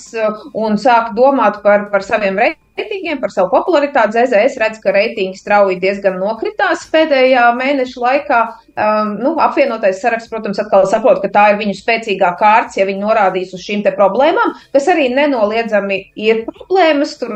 un 0.53 0.75
sāk 0.77 1.13
domāt 1.17 1.61
par, 1.63 1.87
par 1.91 2.03
saviem 2.05 2.37
reitingiem 2.37 2.66
reitingiem, 2.77 3.19
par 3.21 3.33
savu 3.33 3.51
popularitāti. 3.53 4.15
ZZS 4.17 4.57
redz, 4.61 4.79
ka 4.83 4.93
reitingi 4.95 5.39
strauji 5.39 5.79
diezgan 5.81 6.17
nokritās 6.21 6.85
pēdējā 6.93 7.45
mēneša 7.57 8.03
laikā. 8.03 8.41
Um, 8.77 9.13
nu, 9.23 9.33
apvienotais 9.41 10.01
saraksts, 10.03 10.29
protams, 10.31 10.59
atkal 10.61 10.85
saprot, 10.89 11.21
ka 11.23 11.31
tā 11.33 11.45
ir 11.53 11.61
viņu 11.61 11.77
spēcīgā 11.79 12.33
kārts, 12.39 12.77
ja 12.77 12.85
viņi 12.87 13.01
norādīs 13.01 13.55
uz 13.57 13.63
šīm 13.65 13.81
te 13.85 13.93
problēmām, 13.95 14.53
kas 14.75 14.89
arī 14.93 15.09
nenoliedzami 15.15 16.01
ir 16.27 16.43
problēmas, 16.49 17.15
tur, 17.21 17.33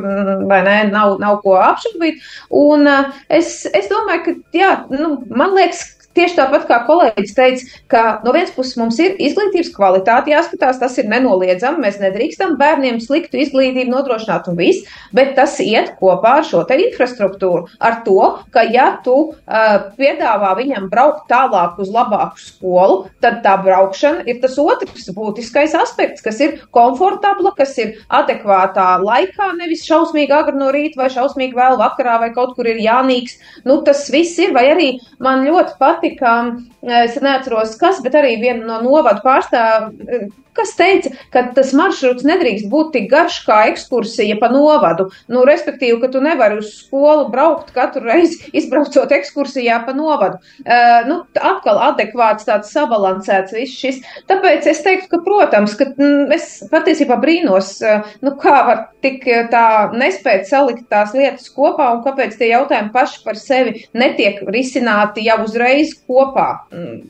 vai 0.49 0.62
ne, 0.67 0.77
nav, 0.91 1.17
nav 1.23 1.41
ko 1.45 1.58
apšaubīt. 1.62 2.21
Un 2.62 2.86
uh, 2.89 3.10
es, 3.30 3.63
es 3.73 3.89
domāju, 3.91 4.27
ka, 4.27 4.38
jā, 4.56 4.75
nu, 4.93 5.15
man 5.34 5.58
liekas, 5.58 5.88
Tieši 6.17 6.36
tāpat 6.36 6.65
kā 6.67 6.82
kolēģis 6.88 7.36
teica, 7.38 7.67
ka 7.91 8.02
no 8.26 8.34
vienas 8.36 8.52
puses 8.52 8.76
mums 8.76 8.97
ir 9.00 9.15
izglītības 9.15 9.71
kvalitāte 9.71 10.34
jāskatās, 10.34 10.80
tas 10.82 10.97
ir 11.00 11.08
nenoliedzami. 11.12 11.80
Mēs 11.86 12.02
nedrīkstam 12.02 12.58
bērniem 12.60 13.00
sliktu 13.00 13.39
izglītību 13.39 13.93
nodrošināt 13.93 14.50
un 14.52 14.58
viss, 14.60 14.84
bet 15.15 15.34
tas 15.38 15.56
iet 15.63 15.93
kopā 16.02 16.34
ar 16.41 16.47
šo 16.47 16.65
te 16.67 16.76
infrastruktūru. 16.84 17.69
Ar 17.80 18.02
to, 18.04 18.17
ka 18.52 18.65
ja 18.67 18.89
tu 19.06 19.15
uh, 19.32 19.69
piedāvā 19.95 20.52
viņam 20.60 20.89
braukt 20.91 21.30
tālāk 21.32 21.80
uz 21.80 21.93
labāku 21.95 22.43
skolu, 22.43 23.00
tad 23.24 23.39
tā 23.45 23.56
braukšana 23.63 24.28
ir 24.28 24.41
tas 24.43 24.60
otrs 24.60 25.08
būtiskais 25.15 25.78
aspekts, 25.80 26.26
kas 26.26 26.43
ir 26.43 26.60
komfortabla, 26.76 27.54
kas 27.56 27.78
ir 27.80 27.95
adekvātā 28.12 28.97
laikā, 29.00 29.54
nevis 29.62 29.88
šausmīgi 29.88 30.36
agri 30.36 30.60
no 30.60 30.74
rīta 30.76 31.00
vai 31.00 31.10
šausmīgi 31.13 31.56
vēl 31.56 31.80
vakarā 31.80 32.19
vai 32.26 32.32
kaut 32.36 32.58
kur 32.60 32.67
ir 32.67 32.84
jānīks. 32.84 33.39
Nu, 33.63 33.80
tas 33.88 34.04
viss 34.12 34.36
ir, 34.43 34.52
vai 34.56 34.67
arī 34.76 34.91
man 35.24 35.47
ļoti 35.47 35.80
patīk 35.80 36.01
patika, 36.02 36.58
es 36.82 37.18
neatceros 37.22 37.78
kas, 37.82 38.02
bet 38.04 38.18
arī 38.18 38.38
viena 38.42 38.66
no 38.66 38.82
novadu 38.82 39.22
pārstāvja, 39.26 40.30
kas 40.58 40.74
teica, 40.76 41.12
ka 41.32 41.44
tas 41.56 41.72
maršruts 41.78 42.26
nedrīkst 42.28 42.68
būt 42.72 42.92
tik 42.96 43.08
garš 43.12 43.42
kā 43.46 43.62
ekskursija 43.72 44.38
pa 44.42 44.50
novadu. 44.52 45.08
Nu, 45.32 45.46
respektīvi, 45.48 46.00
ka 46.02 46.12
tu 46.12 46.22
nevari 46.24 46.60
uz 46.62 46.72
skolu 46.82 47.30
braukt 47.32 47.72
katru 47.76 48.04
reizi, 48.08 48.42
izbraucot 48.60 49.12
ekskursijā 49.16 49.82
pa 49.88 49.96
novadu. 49.98 50.42
Uh, 50.66 51.08
nu, 51.08 51.20
atkal 51.40 51.80
adekvāts 51.92 52.48
tāds 52.50 52.74
sabalansēts 52.76 53.56
viss 53.56 53.80
šis. 53.80 54.02
Tāpēc 54.30 54.68
es 54.72 54.84
teiktu, 54.86 55.10
ka, 55.14 55.22
protams, 55.26 55.76
ka 55.80 55.88
mm, 55.94 56.28
es 56.36 56.50
patiesībā 56.72 57.18
brīnos, 57.22 57.78
uh, 57.86 58.12
nu, 58.26 58.36
kā 58.42 58.58
var 58.68 58.84
tik 59.02 59.24
tā 59.52 59.66
nespēt 59.98 60.46
salikt 60.50 60.86
tās 60.92 61.16
lietas 61.18 61.48
kopā 61.56 61.88
un 61.96 62.04
kāpēc 62.06 62.36
tie 62.38 62.52
jautājumi 62.52 62.92
paši 62.94 63.24
par 63.26 63.40
sevi 63.40 63.86
netiek 63.98 64.44
risināti 64.52 65.26
jau 65.26 65.40
uzreiz 65.46 65.90
kopā. 66.08 66.51
Mm 66.75 67.10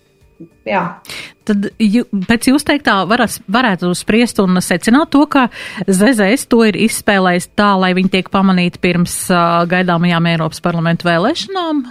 Jā. 0.65 0.81
Tad 1.45 1.71
jū, 1.81 2.03
pēc 2.29 2.51
jūs 2.51 2.65
teiktā 2.65 2.99
varas, 3.09 3.39
varētu 3.51 3.91
spriest 3.97 4.39
un 4.43 4.61
secināt 4.63 5.11
to, 5.13 5.23
ka 5.29 5.47
ZZS 5.87 6.47
to 6.51 6.61
ir 6.69 6.77
izspēlējis 6.85 7.51
tā, 7.57 7.71
lai 7.81 7.93
viņi 7.97 8.13
tiek 8.17 8.29
pamanīti 8.33 8.81
pirms 8.81 9.15
uh, 9.33 9.63
gaidāmajām 9.69 10.29
Eiropas 10.33 10.61
parlamentu 10.63 11.09
vēlēšanām? 11.09 11.83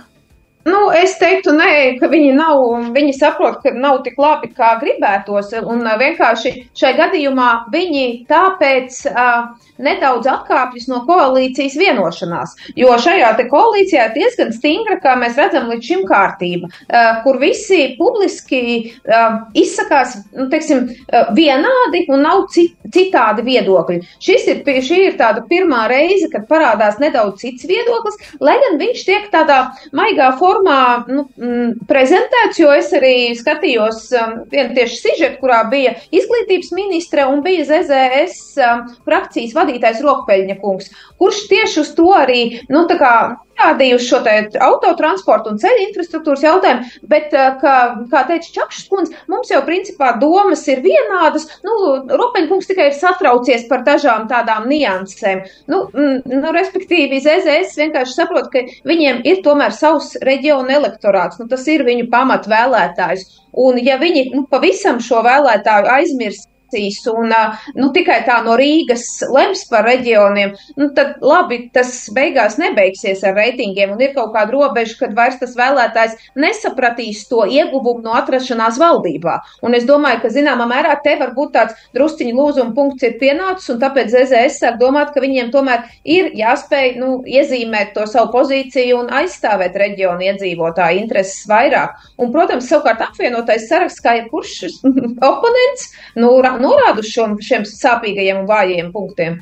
Nu, 0.64 0.90
es 0.92 1.14
teiktu, 1.16 1.54
nē, 1.56 1.96
ka 2.00 2.10
viņi 2.12 2.34
nav, 2.36 2.58
viņi 2.92 3.14
saprot, 3.16 3.62
ka 3.64 3.72
nav 3.72 4.02
tik 4.04 4.18
labi, 4.20 4.50
kā 4.52 4.74
gribētos, 4.82 5.54
un 5.64 5.86
vienkārši 6.02 6.52
šai 6.76 6.90
gadījumā 6.98 7.48
viņi 7.72 8.02
tāpēc 8.28 8.98
uh, 9.08 9.46
nedaudz 9.80 10.28
atkāpjas 10.28 10.84
no 10.90 10.98
koalīcijas 11.08 11.78
vienošanās, 11.80 12.52
jo 12.76 12.92
šajā 12.92 13.30
koalīcijā 13.48 14.10
ir 14.10 14.12
diezgan 14.18 14.52
stingra, 14.52 14.98
kā 15.00 15.14
mēs 15.16 15.38
redzam, 15.40 15.70
līdz 15.72 15.88
šim 15.88 16.04
kārtība, 16.10 16.68
uh, 16.68 17.22
kur 17.24 17.40
visi 17.40 17.94
publiski 17.96 18.60
uh, 18.84 19.40
izsakās, 19.56 20.18
nu, 20.36 20.50
teiksim, 20.52 20.90
uh, 20.92 21.32
vienādi 21.36 22.04
un 22.12 22.26
nav 22.26 22.44
cit, 22.52 22.76
citādi 22.92 23.46
viedokļi. 23.48 24.02
Šis 24.20 24.44
ir, 24.52 24.62
šī 24.84 25.00
ir 25.06 25.16
tāda 25.16 25.46
pirmā 25.48 25.86
reize, 25.88 26.28
kad 26.28 26.44
parādās 26.52 27.00
nedaudz 27.00 27.40
cits 27.46 27.64
viedoklis, 27.64 28.20
lai 28.44 28.60
gan 28.60 28.76
viņš 28.84 29.08
tiek 29.08 29.32
tādā 29.32 29.62
maigā 29.96 30.34
formā 30.36 30.49
formā 30.50 30.80
nu, 31.08 31.24
m, 31.38 31.74
prezentēts, 31.88 32.58
jo 32.60 32.72
es 32.74 32.90
arī 32.96 33.14
skatījos 33.38 34.02
um, 34.18 34.34
vienu 34.50 34.74
tieši 34.76 34.98
sižetu, 34.98 35.38
kurā 35.42 35.62
bija 35.70 35.94
izglītības 36.10 36.72
ministre 36.76 37.26
un 37.30 37.44
bija 37.46 37.66
ZZS 37.68 38.58
um, 38.66 38.84
frakcijas 39.06 39.54
vadītājs 39.56 40.02
Rokpeļņa 40.04 40.58
kungs, 40.62 40.90
kurš 41.20 41.44
tieši 41.52 41.80
uz 41.84 41.94
to 41.98 42.10
arī, 42.16 42.42
nu, 42.72 42.84
tā 42.90 42.98
kā 43.00 43.14
norādījuši 43.60 44.08
šo 44.08 44.20
autotransportu 44.64 45.52
un 45.52 45.58
ceļu 45.60 45.84
infrastruktūras 45.88 46.44
jautājumu, 46.44 46.88
bet, 47.10 47.32
uh, 47.34 47.56
kā, 47.60 47.76
kā 48.10 48.24
teica 48.28 48.52
Čakšs 48.54 48.88
kundze, 48.90 49.16
mums 49.28 49.50
jau 49.50 49.62
principā 49.66 50.12
domas 50.20 50.66
ir 50.68 50.82
vienādas. 50.84 51.46
Nu, 51.66 51.76
Ropeņkungs 52.10 52.68
tikai 52.70 52.90
ir 52.90 52.96
satraucies 52.98 53.66
par 53.68 53.84
dažām 53.86 54.28
tādām 54.30 54.68
niansēm. 54.70 55.44
Nu, 55.70 55.84
mm, 55.92 56.22
nu, 56.40 56.52
respektīvi, 56.56 57.20
ZZS 57.20 57.78
vienkārši 57.80 58.16
saprot, 58.16 58.50
ka 58.52 58.64
viņiem 58.88 59.22
ir 59.28 59.42
tomēr 59.44 59.74
savs 59.76 60.14
reģiona 60.24 60.78
elektorāts. 60.80 61.40
Nu, 61.40 61.48
tas 61.50 61.66
ir 61.70 61.84
viņu 61.86 62.08
pamatvēlētājs. 62.12 63.26
Un 63.60 63.80
ja 63.82 63.98
viņi 64.00 64.30
nu, 64.34 64.46
pavisam 64.50 65.00
šo 65.02 65.24
vēlētāju 65.26 65.90
aizmirs 65.90 66.46
valstīs 66.70 67.06
un 67.10 67.32
nu, 67.74 67.90
tikai 67.92 68.24
tā 68.26 68.42
no 68.44 68.56
Rīgas 68.56 69.22
lems 69.30 69.66
par 69.68 69.84
reģioniem, 69.84 70.54
nu, 70.76 70.90
tad 70.94 71.20
labi, 71.20 71.70
tas 71.72 72.08
beigās 72.12 72.58
nebeigsies 72.58 73.22
ar 73.24 73.34
reitingiem 73.34 73.92
un 73.92 74.00
ir 74.00 74.14
kaut 74.14 74.32
kāda 74.34 74.52
robeža, 74.52 74.96
kad 74.98 75.14
vairs 75.14 75.38
tas 75.40 75.56
vēlētājs 75.56 76.16
nesapratīs 76.36 77.26
to 77.28 77.44
ieguvumu 77.46 78.02
no 78.02 78.14
atrašanās 78.14 78.78
valdībā. 78.78 79.40
Un 79.62 79.74
es 79.74 79.84
domāju, 79.84 80.22
ka 80.22 80.30
zināmā 80.30 80.66
mērā 80.66 80.96
te 81.02 81.16
var 81.18 81.34
būt 81.34 81.52
tāds 81.54 81.74
drusciņu 81.94 82.34
lūzuma 82.36 82.74
punkts 82.74 83.02
ir 83.02 83.18
pienācis 83.20 83.70
un 83.70 83.80
tāpēc 83.80 84.10
ZZS 84.10 84.60
sāk 84.60 84.78
domāt, 84.80 85.12
ka 85.14 85.20
viņiem 85.22 85.50
tomēr 85.50 85.86
ir 86.04 86.30
jāspēj 86.38 86.96
nu, 87.00 87.20
iezīmēt 87.26 87.94
to 87.94 88.06
savu 88.10 88.30
pozīciju 88.34 89.02
un 89.02 89.12
aizstāvēt 89.20 89.76
reģionu 89.76 90.28
iedzīvotāju 90.30 91.02
intereses 91.02 91.46
vairāk. 91.50 91.98
Un, 92.20 92.30
protams, 92.34 92.68
savukārt 92.70 93.02
apvienotais 93.04 93.66
saraksts, 93.68 94.02
kā 94.04 94.16
jebkurš 94.20 94.80
oponents, 95.30 95.90
nu, 96.20 96.30
norāda 96.62 97.02
uz 97.02 97.10
šiem 97.12 97.64
sāpīgajiem 97.68 98.42
un 98.42 98.50
vājajiem 98.50 98.92
punktiem. 98.94 99.40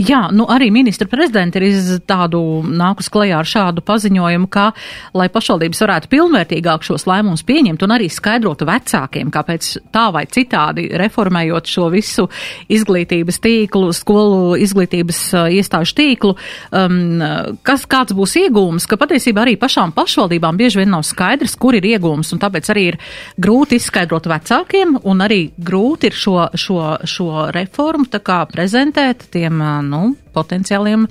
Jā, 0.00 0.26
nu 0.32 0.46
arī 0.50 0.70
ministra 0.72 1.06
prezidenta 1.10 1.60
ir 1.60 1.68
iz 1.68 1.90
tādu 2.08 2.40
nākus 2.64 3.10
klajā 3.12 3.38
ar 3.42 3.48
šādu 3.48 3.84
paziņojumu, 3.86 4.48
ka, 4.52 4.70
lai 5.16 5.28
pašvaldības 5.32 5.82
varētu 5.84 6.10
pilnvērtīgāk 6.12 6.86
šos 6.86 7.04
lēmumus 7.10 7.44
pieņemt 7.46 7.84
un 7.84 7.94
arī 7.94 8.08
skaidrotu 8.12 8.66
vecākiem, 8.68 9.30
kāpēc 9.34 9.68
tā 9.92 10.06
vai 10.14 10.24
citādi 10.32 10.88
reformējot 10.98 11.70
šo 11.74 11.88
visu 11.92 12.28
izglītības 12.72 13.40
tīklu, 13.44 13.92
skolu 13.96 14.56
izglītības 14.62 15.20
uh, 15.36 15.50
iestāžu 15.52 15.96
tīklu, 16.00 16.34
um, 16.72 17.22
kas 17.66 17.84
kāds 17.90 18.16
būs 18.16 18.36
iegūms, 18.46 18.88
ka 18.88 18.98
patiesībā 19.00 19.44
arī 19.44 19.58
pašām 19.60 19.92
pašvaldībām 19.96 20.58
bieži 20.60 20.82
vien 20.82 20.92
nav 20.94 21.04
skaidrs, 21.06 21.56
kur 21.60 21.76
ir 21.76 21.86
iegūms, 21.92 22.32
un 22.34 22.42
tāpēc 22.42 22.72
arī 22.72 22.86
ir 22.92 23.00
grūti 23.40 23.78
izskaidrot 23.80 24.28
vecākiem, 24.32 24.96
un 25.08 25.24
arī 25.24 25.42
grūti 25.56 26.10
ir 26.10 26.16
šo, 26.16 26.36
šo, 26.58 26.80
šo 27.08 27.48
reformu 27.54 28.08
tā 28.12 28.22
kā 28.24 28.42
prezentēt 28.50 29.28
tiem 29.42 29.58
nu, 29.90 30.12
potenciāliem 30.30 31.08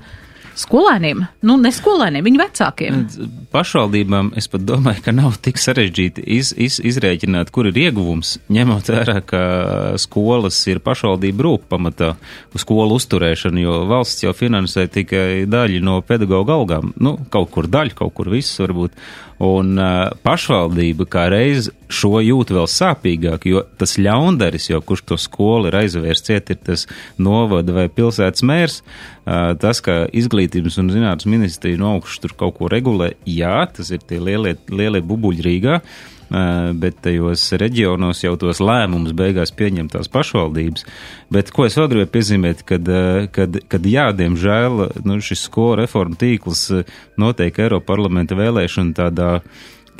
skolēniem, 0.58 1.24
nu, 1.48 1.56
ne 1.60 1.72
skolēniem, 1.74 2.24
viņu 2.26 2.40
vecākiem. 2.42 3.00
Pašvaldībām 3.52 4.32
es 4.38 4.48
pat 4.52 4.64
domāju, 4.68 5.02
ka 5.06 5.14
nav 5.16 5.36
tik 5.44 5.60
sarežģīti 5.60 6.24
iz, 6.38 6.52
iz, 6.56 6.78
izrēķināt, 6.92 7.52
kur 7.54 7.70
ir 7.70 7.80
ieguvums, 7.86 8.36
ņemot 8.52 8.92
vērā, 8.92 9.18
ka 9.26 9.42
skolas 10.00 10.60
ir 10.70 10.82
pašvaldība 10.84 11.46
rūp 11.48 11.66
pamatā 11.72 12.14
uz 12.52 12.66
skolu 12.66 12.98
uzturēšanu, 13.00 13.64
jo 13.64 13.82
valsts 13.90 14.24
jau 14.26 14.34
finansē 14.36 14.86
tikai 14.92 15.44
daļu 15.50 15.82
no 15.84 16.00
pedagoģa 16.06 16.56
algām. 16.56 16.94
Nu, 17.02 17.16
kaut 17.32 17.52
kur 17.54 17.70
daļu, 17.70 17.96
kaut 17.98 18.16
kur 18.16 18.32
viss 18.32 18.60
varbūt. 18.62 18.96
Un 19.42 19.74
uh, 19.74 20.12
pašvaldība 20.22 21.06
kā 21.10 21.24
reiz 21.32 21.66
šo 21.90 22.20
jūt 22.22 22.52
vēl 22.54 22.68
sāpīgāk, 22.70 23.48
jo 23.50 23.64
tas 23.80 23.96
ļaundaris, 23.98 24.68
jau 24.70 24.78
kurš 24.86 25.02
to 25.08 25.18
skolu 25.18 25.70
ir 25.70 25.78
aizvērsts 25.80 26.30
ir 26.30 26.44
tas 26.62 26.86
novada 27.18 27.74
vai 27.74 27.88
pilsētas 27.90 28.46
mērs. 28.46 28.82
Tas, 29.22 29.78
ka 29.84 30.00
izglītības 30.10 30.80
un 30.82 30.88
zinātnes 30.90 31.28
ministrija 31.30 31.78
no 31.78 31.92
augšas 31.96 32.24
tur 32.24 32.32
kaut 32.38 32.56
ko 32.56 32.70
regulē, 32.72 33.12
jā, 33.28 33.60
tas 33.70 33.92
ir 33.94 34.02
tie 34.02 34.18
lielie, 34.18 34.56
lielie 34.72 35.02
bubuļi 35.06 35.46
Rīgā. 35.46 35.78
Bet 36.80 37.02
tajos 37.04 37.44
reģionos 37.60 38.22
jau 38.22 38.32
tos 38.40 38.56
lēmumus 38.64 39.12
beigās 39.12 39.52
pieņem 39.52 39.90
tās 39.92 40.08
pašvaldības. 40.10 40.86
Bet 41.30 41.52
ko 41.52 41.66
es 41.68 41.76
vēl 41.76 41.90
gribēju 41.92 42.10
piezīmēt, 42.14 42.62
kad, 42.66 42.88
kad, 43.36 43.58
kad 43.68 43.86
jā, 43.86 44.06
diemžēl, 44.16 44.86
nu, 45.04 45.18
šis 45.20 45.44
skolu 45.50 45.82
reformu 45.82 46.16
tīkls 46.16 46.64
notiek 47.20 47.60
Eiropa 47.60 47.90
parlamenta 47.92 48.38
vēlēšana 48.38 48.96
tādā, 48.96 49.30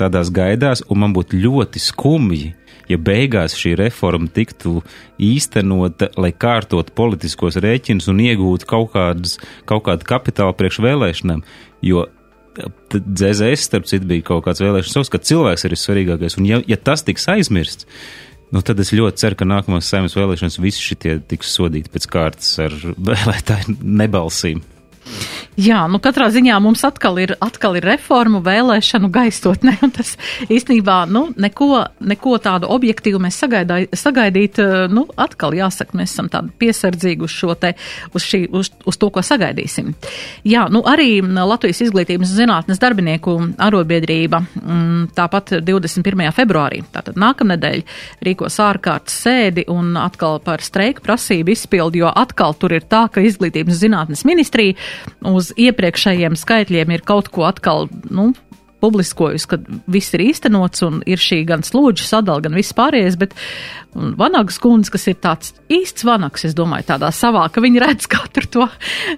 tādās 0.01 0.33
gaidās, 0.33 0.83
un 0.89 1.05
man 1.05 1.13
būtu 1.13 1.37
ļoti 1.45 1.85
skumji, 1.85 2.55
ja 2.93 3.01
beigās 3.01 3.57
šī 3.59 3.75
reforma 3.81 4.31
tiktu 4.33 4.81
īstenota, 5.23 6.11
lai 6.21 6.33
kārtot 6.33 6.93
politiskos 6.97 7.59
rēķinus 7.63 8.11
un 8.13 8.23
iegūtu 8.25 8.69
kaut, 8.69 8.93
kādas, 8.95 9.39
kaut 9.69 9.87
kādu 9.89 10.09
kapitālu 10.09 10.57
priekš 10.59 10.83
vēlēšanām. 10.85 11.45
Jo 11.83 12.07
DZS, 12.93 13.65
starp 13.65 13.89
citu, 13.89 14.07
bija 14.09 14.27
kaut 14.33 14.45
kāds 14.47 14.61
vēlēšanas 14.63 14.99
savs, 14.99 15.11
ka 15.13 15.23
cilvēks 15.23 15.65
ir 15.67 15.75
vissvarīgākais. 15.77 16.37
Un 16.41 16.49
ja, 16.49 16.61
ja 16.69 16.77
tas 16.77 17.05
tiks 17.07 17.25
aizmirsts, 17.33 17.89
nu, 18.53 18.61
tad 18.61 18.81
es 18.83 18.93
ļoti 18.93 19.25
ceru, 19.25 19.39
ka 19.41 19.49
nākamās 19.49 19.89
saimnes 19.89 20.17
vēlēšanas 20.19 20.61
visi 20.63 20.85
šitie 20.85 21.17
tiks 21.29 21.55
sodīti 21.57 21.93
pēc 21.93 22.09
kārtas 22.13 22.53
ar 22.67 22.77
vēlētāju 23.11 23.79
nebalsīm. 23.81 24.63
Jā, 25.61 25.83
nu 25.85 25.99
katrā 26.01 26.31
ziņā 26.33 26.57
mums 26.65 26.81
atkal 26.89 27.19
ir, 27.21 27.35
atkal 27.45 27.75
ir 27.77 27.85
reformu 27.85 28.39
vēlēšanu 28.41 29.11
gaistotne, 29.13 29.75
un 29.85 29.91
tas 29.93 30.15
īstenībā, 30.49 31.03
nu, 31.13 31.27
neko, 31.37 31.83
neko 32.09 32.39
tādu 32.41 32.71
objektīvu 32.73 33.21
mēs 33.21 33.37
sagaidā, 33.43 33.83
sagaidīt, 33.93 34.63
nu, 34.89 35.05
atkal 35.21 35.53
jāsaka, 35.53 35.99
mēs 36.01 36.15
esam 36.15 36.31
tādi 36.33 36.55
piesardzīgi 36.63 37.27
uz 37.27 37.35
šo 37.37 37.57
te, 37.61 37.75
uz, 38.17 38.25
šī, 38.25 38.47
uz, 38.49 38.71
uz 38.89 38.97
to, 38.97 39.11
ko 39.13 39.21
sagaidīsim. 39.21 39.91
Jā, 40.49 40.65
nu, 40.73 40.81
arī 40.89 41.21
Latvijas 41.21 41.83
izglītības 41.85 42.33
zinātnes 42.33 42.81
darbinieku 42.81 43.37
arotbiedrība 43.61 44.41
mm, 44.41 45.13
tāpat 45.19 45.59
21. 45.61 46.25
februārī, 46.33 46.81
tātad 46.97 47.21
nākamnedēļ, 47.21 47.85
rīkos 48.25 48.57
ārkārtas 48.65 49.21
sēdi 49.27 49.67
un 49.69 49.99
atkal 50.01 50.41
par 50.41 50.65
streiku 50.65 51.05
prasību 51.05 51.53
izpildi, 51.53 52.01
jo 52.07 52.09
atkal 52.09 52.57
tur 52.57 52.73
ir 52.73 52.89
tā, 52.89 53.05
ka 53.13 53.21
izglītības 53.21 53.85
zinātnes 53.85 54.25
ministrija 54.25 54.81
uz 55.29 55.42
iepriekšējiem 55.59 56.39
skaitļiem 56.39 56.95
ir 56.95 57.05
kaut 57.09 57.31
ko 57.35 57.49
atkal, 57.49 57.89
nu, 58.13 58.31
publiskojusi, 58.83 59.49
ka 59.49 59.61
viss 59.93 60.15
ir 60.17 60.27
īstenots 60.27 60.83
un 60.87 61.01
ir 61.07 61.23
šī 61.23 61.43
gan 61.49 61.65
slūdžu 61.67 62.09
sadala, 62.09 62.43
gan 62.45 62.59
viss 62.59 62.75
pārējais, 62.77 63.19
bet 63.21 63.37
Vanagas 63.93 64.57
kundze, 64.57 64.89
kas 64.95 65.03
ir 65.11 65.19
tāds 65.21 65.51
īsts 65.73 66.07
vanaks, 66.09 66.47
es 66.49 66.55
domāju, 66.57 66.87
tādā 66.95 67.11
savā, 67.13 67.43
ka 67.53 67.61
viņi 67.61 67.81
redz 67.83 68.07
katru 68.09 68.49
to, 68.49 68.69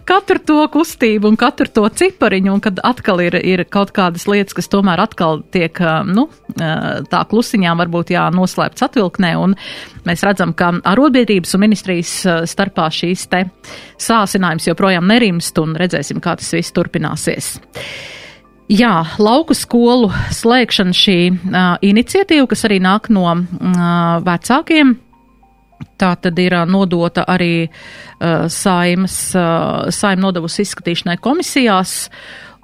katru 0.09 0.41
to 0.43 0.57
kustību 0.75 1.31
un 1.31 1.39
katru 1.39 1.69
to 1.71 1.85
cipariņu, 2.01 2.57
un 2.57 2.63
kad 2.65 2.81
atkal 2.83 3.23
ir, 3.23 3.37
ir 3.39 3.63
kaut 3.71 3.93
kādas 3.95 4.27
lietas, 4.27 4.57
kas 4.59 4.71
tomēr 4.73 5.05
atkal 5.05 5.45
tiek, 5.55 5.79
nu, 6.11 6.27
tā 6.59 7.23
klusiņām 7.31 7.85
varbūt 7.85 8.11
jānoslēpts 8.17 8.89
atvilknē, 8.89 9.31
un 9.45 9.55
mēs 10.09 10.27
redzam, 10.27 10.57
ka 10.59 10.73
arotbiedrības 10.83 11.55
un 11.55 11.65
ministrijas 11.69 12.17
starpā 12.51 12.89
šīs 12.91 13.29
te 13.31 13.45
sāsinājums 14.03 14.67
joprojām 14.73 15.07
nerimst, 15.07 15.63
un 15.63 15.79
redzēsim, 15.79 16.19
kā 16.25 16.35
tas 16.41 16.51
viss 16.59 16.75
turpināsies. 16.75 17.55
Jā, 18.73 19.03
lauku 19.21 19.53
skolu 19.53 20.09
slēgšana 20.33 20.97
šī 20.97 21.19
uh, 21.29 21.75
iniciatīva, 21.85 22.47
kas 22.49 22.65
arī 22.65 22.79
nāk 22.81 23.11
no 23.13 23.27
uh, 23.29 23.43
vecākiem, 24.25 24.95
tā 26.01 26.15
tad 26.17 26.41
ir 26.41 26.57
uh, 26.57 26.65
nodota 26.65 27.27
arī 27.29 27.67
uh, 27.67 28.47
saimas, 28.49 29.19
uh, 29.37 29.93
saima 29.93 30.25
nodevusi 30.25 30.65
izskatīšanai 30.65 31.19
komisijās, 31.21 32.09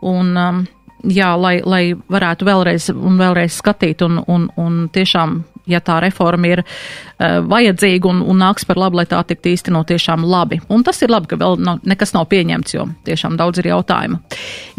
un 0.01 0.33
um, 0.41 0.65
jā, 1.05 1.35
lai, 1.37 1.59
lai 1.69 1.83
varētu 1.93 2.49
vēlreiz 2.49 2.91
un 2.97 3.21
vēlreiz 3.21 3.61
skatīt 3.61 4.01
un, 4.09 4.23
un, 4.25 4.49
un 4.57 4.83
tiešām, 4.97 5.43
ja 5.69 5.85
tā 5.85 6.01
reforma 6.01 6.49
ir 6.49 6.65
uh, 6.65 7.43
vajadzīga 7.45 8.09
un, 8.09 8.25
un 8.25 8.41
nāks 8.41 8.65
par 8.65 8.81
labu, 8.81 9.03
lai 9.03 9.09
tā 9.11 9.21
tiktu 9.21 9.53
īstenot 9.53 9.93
tiešām 9.93 10.25
labi. 10.25 10.63
Un 10.73 10.81
tas 10.81 11.05
ir 11.05 11.13
labi, 11.13 11.29
ka 11.29 11.45
vēl 11.45 11.61
nav, 11.61 11.85
nekas 11.85 12.17
nav 12.17 12.31
pieņemts, 12.33 12.81
jo 12.81 12.89
tiešām 13.05 13.37
daudz 13.37 13.61
ir 13.61 13.75
jautājumu. 13.75 14.25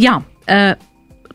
Jā, 0.01 0.17
uh, 0.17 0.71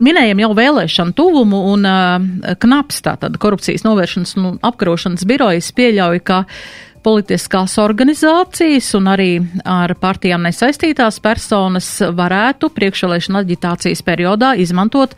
minējam 0.02 0.42
jau 0.44 0.50
vēlēšanu 0.56 1.16
tuvumu 1.16 1.62
un 1.72 1.86
uh, 1.88 2.56
knaps, 2.62 3.02
tātad 3.06 3.38
korupcijas 3.42 3.86
novēršanas 3.86 4.36
un 4.40 4.58
apkarošanas 4.66 5.26
birojas 5.28 5.72
pieļauj, 5.76 6.22
ka 6.26 6.44
politiskās 7.06 7.76
organizācijas 7.78 8.88
un 8.98 9.10
arī 9.12 9.30
ar 9.62 9.94
partijām 10.00 10.42
nesaistītās 10.46 11.20
personas 11.22 11.88
varētu 12.18 12.72
priekšvēlēšana 12.74 13.42
aģitācijas 13.44 14.02
periodā 14.06 14.54
izmantot 14.58 15.14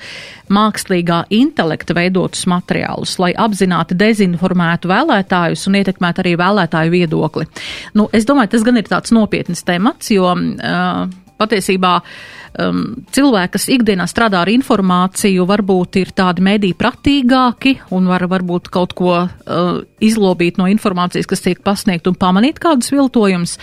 mākslīgā 0.52 1.22
intelekta 1.32 1.96
veidotus 1.96 2.44
materiālus, 2.50 3.16
lai 3.22 3.30
apzināti 3.32 3.96
dezinformētu 3.98 4.90
vēlētājus 4.92 5.64
un 5.70 5.78
ietekmētu 5.80 6.24
arī 6.24 6.34
vēlētāju 6.40 6.92
viedokli. 6.92 7.48
Nu, 7.96 8.10
es 8.12 8.28
domāju, 8.28 8.52
tas 8.56 8.68
gan 8.68 8.80
ir 8.80 8.90
tāds 8.90 9.14
nopietns 9.16 9.64
temats, 9.64 10.12
jo 10.12 10.28
uh, 10.28 11.08
patiesībā 11.38 11.92
um, 12.00 12.82
cilvēki, 13.14 13.52
kas 13.56 13.68
ikdienā 13.74 14.06
strādā 14.10 14.42
ar 14.42 14.50
informāciju, 14.52 15.46
varbūt 15.48 16.00
ir 16.02 16.12
tādi 16.16 16.44
mediji 16.44 16.76
pratīgāki 16.78 17.76
un 17.96 18.08
var 18.10 18.26
varbūt 18.30 18.70
kaut 18.74 18.94
ko 18.98 19.14
uh, 19.24 19.68
izlobīt 20.04 20.60
no 20.60 20.68
informācijas, 20.70 21.28
kas 21.30 21.44
tiek 21.44 21.62
pasniegt 21.64 22.10
un 22.10 22.18
pamanīt 22.18 22.60
kādus 22.62 22.92
viltojumus, 22.94 23.58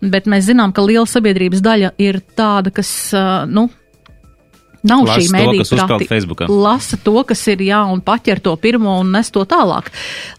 bet 0.00 0.28
mēs 0.30 0.48
zinām, 0.50 0.74
ka 0.74 0.84
liela 0.84 1.08
sabiedrības 1.08 1.64
daļa 1.64 1.94
ir 2.02 2.20
tāda, 2.36 2.74
kas, 2.74 2.90
uh, 3.16 3.44
nu, 3.50 3.68
Nav 4.84 5.06
Lasa 5.06 5.20
šī 5.20 5.30
mediju 5.32 5.64
prati. 5.70 6.08
Lasa 6.48 6.98
to, 7.00 7.16
kas 7.24 7.40
ir 7.48 7.62
jā, 7.64 7.80
un 7.88 8.02
paķer 8.04 8.42
to 8.44 8.52
pirmo 8.60 8.98
un 9.00 9.14
nes 9.14 9.30
to 9.32 9.44
tālāk. 9.48 9.88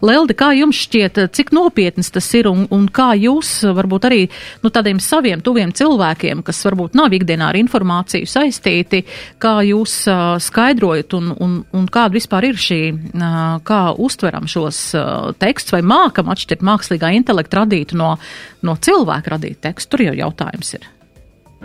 Lelde, 0.06 0.36
kā 0.38 0.52
jums 0.54 0.78
šķiet, 0.86 1.18
cik 1.34 1.50
nopietnas 1.56 2.12
tas 2.14 2.28
ir 2.38 2.46
un, 2.50 2.62
un 2.70 2.86
kā 2.86 3.08
jūs 3.18 3.50
varbūt 3.74 4.06
arī 4.06 4.20
nu, 4.62 4.70
tādiem 4.70 5.02
saviem 5.02 5.42
tuviem 5.42 5.74
cilvēkiem, 5.74 6.44
kas 6.46 6.62
varbūt 6.68 6.94
nav 6.98 7.14
ikdienā 7.18 7.50
ar 7.50 7.58
informāciju 7.58 8.30
saistīti, 8.30 9.02
kā 9.42 9.58
jūs 9.66 9.98
uh, 10.12 10.36
skaidrojat 10.42 11.18
un, 11.18 11.32
un, 11.42 11.60
un 11.74 11.90
kāda 11.90 12.14
vispār 12.14 12.52
ir 12.52 12.60
šī, 12.60 12.80
uh, 12.94 13.38
kā 13.66 13.82
uztveram 13.98 14.46
šos 14.50 14.82
uh, 14.94 15.32
tekstus 15.42 15.74
vai 15.74 15.82
mākam 15.82 16.30
atšķirt 16.30 16.62
mākslīgā 16.66 17.16
intelekta 17.18 17.64
radītu 17.64 17.98
no, 17.98 18.14
no 18.62 18.78
cilvēka 18.78 19.34
radītu 19.34 19.64
tekstu? 19.66 19.96
Tur 19.96 20.06
jau 20.06 20.20
jautājums 20.22 20.76
ir. 20.78 20.92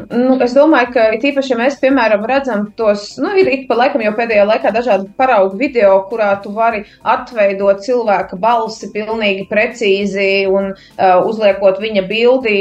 Nu, 0.09 0.35
es 0.43 0.53
domāju, 0.55 0.91
ka 0.95 1.03
tīpaši, 1.21 1.51
ja 1.53 1.57
mēs, 1.59 1.77
piemēram, 1.81 2.23
redzam 2.29 2.65
tos, 2.77 3.17
nu, 3.21 3.31
ir 3.37 3.49
ik 3.51 3.65
pa 3.69 3.77
laikam 3.79 4.03
jau 4.03 4.13
pēdējā 4.17 4.45
laikā 4.47 4.71
dažādi 4.73 5.09
paraugu 5.19 5.59
video, 5.59 5.93
kurā 6.09 6.31
tu 6.43 6.53
vari 6.55 6.83
atveidot 7.13 7.83
cilvēka 7.85 8.39
balsi 8.41 8.91
pilnīgi 8.93 9.47
precīzi 9.51 10.29
un 10.51 10.71
uh, 10.73 11.17
uzliekot 11.27 11.81
viņa 11.83 12.05
bildi, 12.09 12.55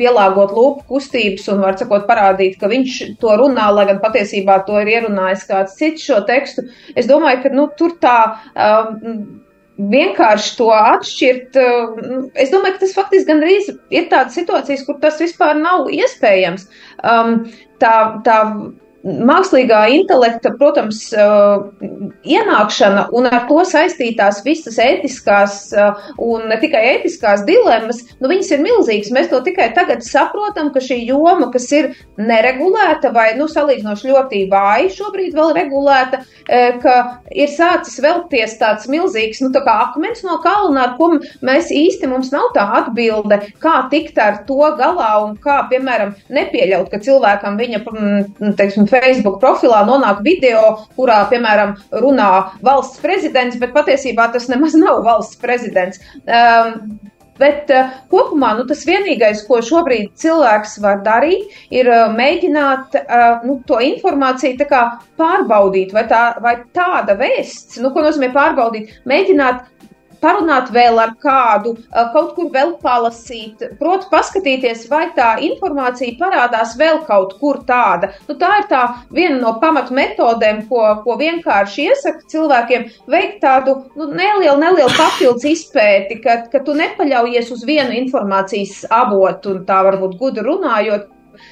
pielāgot 0.00 0.54
lūpu 0.56 0.86
kustības 0.90 1.50
un, 1.52 1.62
var 1.64 1.78
sakot, 1.80 2.08
parādīt, 2.08 2.58
ka 2.60 2.70
viņš 2.72 3.02
to 3.20 3.36
runā, 3.42 3.68
lai 3.76 3.86
gan 3.92 4.00
patiesībā 4.02 4.62
to 4.66 4.80
ir 4.82 4.94
ierunājis 4.96 5.46
kāds 5.50 5.76
cits 5.78 6.08
šo 6.08 6.24
tekstu. 6.28 6.66
Es 6.96 7.10
domāju, 7.10 7.44
ka, 7.44 7.54
nu, 7.54 7.68
tur 7.78 7.96
tā. 8.02 8.18
Uh, 8.54 9.46
vienkārši 9.88 10.52
to 10.58 10.68
atšķirt. 10.74 11.56
Eh, 11.56 12.04
es 12.44 12.52
domāju, 12.52 12.76
ka 12.76 12.84
tas 12.84 12.96
faktiski 12.96 13.30
gandrīz 13.30 13.70
ir 13.90 14.08
tādas 14.12 14.36
situācijas, 14.38 14.84
kur 14.86 15.00
tas 15.02 15.20
vispār 15.22 15.56
nav 15.60 15.88
iespējams. 15.94 16.68
Um, 17.06 17.46
tā, 17.82 17.94
tā 18.26 18.38
mākslīgā 19.04 19.80
intelekta, 19.94 20.52
protams, 20.60 21.06
uh, 21.16 21.62
ienākšana 22.28 23.06
un 23.16 23.28
ar 23.30 23.46
to 23.48 23.62
saistītās 23.64 24.42
visas 24.44 24.76
ētiskās 24.82 25.56
uh, 25.72 26.10
un 26.20 26.48
ne 26.50 26.58
tikai 26.60 26.82
ētiskās 26.96 27.46
dilemmas, 27.48 28.02
nu, 28.20 28.28
viņas 28.30 28.50
ir 28.52 28.64
milzīgas. 28.64 29.12
Mēs 29.16 29.30
to 29.32 29.40
tikai 29.46 29.70
tagad 29.76 30.04
saprotam, 30.04 30.68
ka 30.74 30.82
šī 30.84 31.00
joma, 31.08 31.48
kas 31.54 31.70
ir 31.76 31.90
neregulēta 32.20 33.12
vai, 33.14 33.30
nu, 33.38 33.48
salīdzinoši 33.48 34.12
ļoti 34.12 34.42
vāji 34.52 34.92
šobrīd 34.98 35.38
vēl 35.38 35.54
regulēta, 35.56 36.20
uh, 36.20 36.76
ka 36.84 36.96
ir 37.32 37.48
sācis 37.56 38.02
velties 38.04 38.58
tāds 38.60 38.88
milzīgs, 38.90 39.40
nu, 39.40 39.52
tā 39.54 39.64
kā 39.64 39.78
akmens 39.86 40.20
no 40.26 40.36
kalna, 40.44 40.90
ar 40.90 40.94
ko 41.00 41.14
mēs 41.46 41.72
īsti 41.72 42.10
mums 42.10 42.34
nav 42.34 42.52
tā 42.56 42.66
atbilde, 42.82 43.40
kā 43.64 43.78
tikt 43.92 44.20
ar 44.20 44.42
to 44.44 44.60
galā 44.76 45.10
un 45.24 45.36
kā, 45.40 45.62
piemēram, 45.72 46.12
nepieļaut, 46.28 46.92
ka 46.92 47.00
cilvēkam 47.00 47.56
viņa, 47.60 47.82
mm, 47.88 48.54
teiksim, 48.60 48.89
Facebook 48.90 49.38
profilā 49.42 49.84
nonāk 49.88 50.24
video, 50.26 50.74
kurā, 50.98 51.22
piemēram, 51.30 51.76
runā 52.02 52.32
valsts 52.66 53.00
prezidents, 53.04 53.58
bet 53.60 53.74
patiesībā 53.76 54.30
tas 54.34 54.50
nemaz 54.50 54.76
nav 54.78 55.04
valsts 55.06 55.40
prezidents. 55.40 56.02
Um, 56.26 57.00
Bet 57.40 57.70
uh, 57.72 57.94
kopumā 58.12 58.50
nu, 58.58 58.66
tas 58.68 58.82
vienīgais, 58.84 59.46
ko 59.48 59.62
šobrīd 59.64 60.10
cilvēks 60.20 60.76
var 60.84 61.00
darīt, 61.06 61.54
ir 61.72 61.88
uh, 61.88 62.10
mēģināt 62.12 62.98
uh, 63.00 63.46
nu, 63.46 63.56
to 63.68 63.78
informāciju 63.80 64.68
pārbaudīt, 65.20 65.94
vai, 65.96 66.04
tā, 66.10 66.24
vai 66.44 66.58
tāda 66.76 67.16
vēsts, 67.16 67.80
nu, 67.80 67.94
ko 67.94 68.04
nozīmē 68.04 68.28
pārbaudīt, 68.34 68.92
mēģināt 69.08 69.64
parunāt 70.22 70.70
vēl 70.74 70.98
ar 71.02 71.14
kādu, 71.22 71.74
kaut 72.14 72.34
kur 72.36 72.50
vēl 72.54 72.74
palasīt, 72.82 73.64
proti, 73.80 74.08
paskatīties, 74.12 74.86
vai 74.90 75.06
tā 75.16 75.32
informācija 75.46 76.16
parādās 76.20 76.76
vēl 76.80 77.02
kaut 77.08 77.36
kur 77.40 77.62
tāda. 77.68 78.12
Nu, 78.28 78.36
tā 78.40 78.52
ir 78.62 78.68
tā 78.70 78.82
viena 79.14 79.38
no 79.40 79.54
pamatmetodēm, 79.62 80.64
ko, 80.70 80.82
ko 81.04 81.16
vienkārši 81.20 81.88
iesaka 81.90 82.26
cilvēkiem 82.32 82.88
veikt 83.10 83.40
tādu 83.44 83.76
nu, 83.98 84.10
nelielu, 84.10 84.58
nelielu 84.60 84.90
papildus 84.96 85.46
izpēti, 85.50 86.20
ka, 86.24 86.42
ka 86.52 86.64
tu 86.66 86.76
nepaļaujies 86.78 87.52
uz 87.54 87.64
vienu 87.68 87.96
informācijas 88.02 88.84
avotu 88.90 89.56
un 89.56 89.64
tā 89.68 89.80
varbūt 89.86 90.18
gudri 90.20 90.46
runājot 90.46 91.08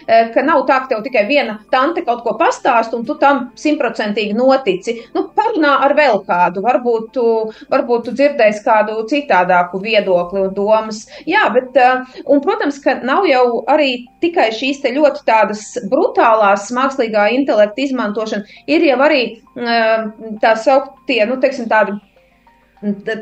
ka 0.07 0.45
nav 0.47 0.64
tā, 0.69 0.81
ka 0.83 0.93
tev 0.93 1.03
tikai 1.07 1.25
viena 1.29 1.59
tante 1.73 2.05
kaut 2.07 2.23
ko 2.25 2.35
pastāst, 2.41 2.95
un 2.97 3.05
tu 3.09 3.17
tam 3.21 3.49
simtprocentīgi 3.59 4.37
notici. 4.37 4.97
Nu, 5.14 5.27
parunā 5.37 5.75
ar 5.87 5.95
vēl 5.99 6.23
kādu, 6.29 6.62
varbūt 6.64 7.11
tu, 7.17 7.27
varbūt 7.73 8.09
tu 8.09 8.14
dzirdēsi 8.19 8.64
kādu 8.67 8.99
citādāku 9.11 9.81
viedokli 9.83 10.45
un 10.47 10.55
domas. 10.57 11.05
Jā, 11.29 11.47
bet, 11.55 11.77
un, 12.25 12.43
protams, 12.45 12.81
ka 12.85 12.99
nav 13.07 13.27
jau 13.29 13.62
arī 13.71 13.91
tikai 14.23 14.51
šīs 14.55 14.83
te 14.83 14.93
ļoti 14.97 15.25
tādas 15.29 15.64
brutālās 15.91 16.69
mākslīgā 16.75 17.29
intelekta 17.37 17.85
izmantošana, 17.85 18.59
ir 18.71 18.87
jau 18.88 18.99
arī 19.07 19.23
tā 20.43 20.55
sauktie, 20.59 21.21
nu, 21.29 21.38
teiksim, 21.43 21.69
tādi 21.71 21.97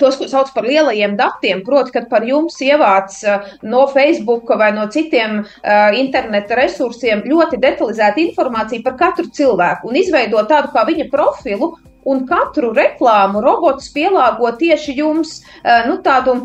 tos, 0.01 0.17
ko 0.19 0.29
sauc 0.29 0.53
par 0.55 0.67
lielajiem 0.67 1.17
datiem, 1.19 1.63
proti, 1.65 1.95
kad 1.97 2.09
par 2.11 2.27
jums 2.27 2.59
ievāc 2.65 3.17
uh, 3.25 3.51
no 3.63 3.87
Facebook 3.93 4.53
vai 4.59 4.73
no 4.77 4.87
citiem 4.93 5.41
uh, 5.43 5.97
interneta 5.97 6.59
resursiem 6.59 7.25
ļoti 7.27 7.61
detalizēta 7.63 8.23
informācija 8.23 8.85
par 8.85 8.99
katru 9.01 9.31
cilvēku 9.33 9.91
un 9.91 10.01
izveido 10.01 10.43
tādu 10.49 10.73
kā 10.75 10.87
viņa 10.89 11.11
profilu. 11.13 11.75
Un 12.07 12.21
katru 12.23 12.69
reklāmu 12.71 13.41
robots 13.43 13.89
pielāgo 13.91 14.53
tieši 14.61 14.93
jums, 14.95 15.41
uh, 15.65 15.89
nu, 15.89 15.97
tādu 16.05 16.37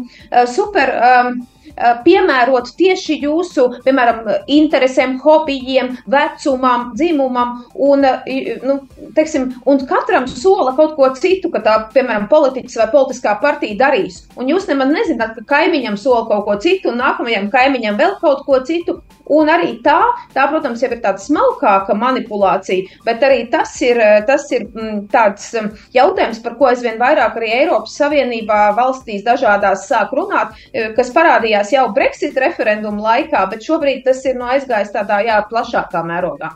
super 0.50 0.90
um, 0.98 1.36
Eh, 1.78 1.94
piemērot 2.04 2.74
tieši 2.78 3.18
jūsu, 3.24 3.68
piemēram, 3.86 4.26
interesēm, 4.52 5.16
hobijiem, 5.24 5.94
vecumam, 6.12 6.90
dzimumam, 6.98 7.62
un, 7.80 8.04
nu, 8.68 8.76
teiksim, 9.16 9.48
un 9.70 9.80
katram 9.88 10.28
sola 10.28 10.76
kaut 10.78 10.98
ko 10.98 11.12
citu, 11.16 11.52
ka 11.54 11.64
tā, 11.64 11.78
piemēram, 11.96 12.28
politiķis 12.32 12.78
vai 12.82 12.90
politiskā 12.92 13.38
partija 13.44 13.80
darīs. 13.86 14.26
Un 14.36 14.52
jūs 14.52 14.68
nemaz 14.70 14.92
nezināt, 14.92 15.38
ka 15.40 15.48
kaimiņam 15.56 15.98
sola 16.00 16.28
kaut 16.28 16.46
ko 16.50 16.60
citu, 16.62 16.92
un 16.92 17.02
nākamajam 17.02 17.50
kaimiņam 17.54 18.00
vēl 18.02 18.20
kaut 18.22 18.46
ko 18.48 18.60
citu. 18.68 19.00
Un 19.32 19.48
arī 19.48 19.78
tā, 19.86 20.00
tā, 20.34 20.44
protams, 20.52 20.82
jau 20.84 20.90
ir 20.92 21.00
tāda 21.00 21.22
smalkāka 21.22 21.94
manipulācija, 21.96 22.98
bet 23.06 23.22
arī 23.24 23.46
tas 23.54 23.72
ir, 23.86 24.02
tas 24.28 24.44
ir 24.52 24.66
mm, 24.68 25.06
tāds 25.14 25.46
jautājums, 25.96 26.42
par 26.44 26.58
ko 26.60 26.68
aizvien 26.68 27.00
vairāk 27.00 27.38
arī 27.40 27.54
Eiropas 27.62 27.96
Savienībā 28.02 28.60
valstīs 28.76 29.24
dažādās 29.24 29.86
sāk 29.88 30.12
runāt, 30.18 30.58
kas 30.98 31.14
parādījās 31.16 31.61
parādījās 31.62 31.74
jau 31.74 31.94
Brexit 31.94 32.38
referendumu 32.38 33.02
laikā, 33.02 33.50
bet 33.50 33.64
šobrīd 33.64 34.04
tas 34.06 34.24
ir 34.26 34.38
no 34.38 34.50
aizgājis 34.50 34.94
tādā 34.94 35.22
jā, 35.26 35.42
plašākā 35.50 36.04
mērogā. 36.04 36.56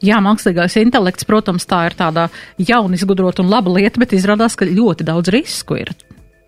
Jā, 0.00 0.20
mākslīgais 0.22 0.76
intelekts, 0.78 1.26
protams, 1.26 1.66
tā 1.66 1.88
ir 1.88 1.96
tāda 1.98 2.28
jauna, 2.58 2.94
izgudrota 2.94 3.42
un 3.42 3.50
laba 3.50 3.70
lieta, 3.74 3.98
bet 3.98 4.14
izrādās, 4.14 4.54
ka 4.54 4.64
ļoti 4.64 5.04
daudz 5.04 5.28
risku 5.34 5.76
ir. 5.80 5.90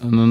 Nu, 0.00 0.24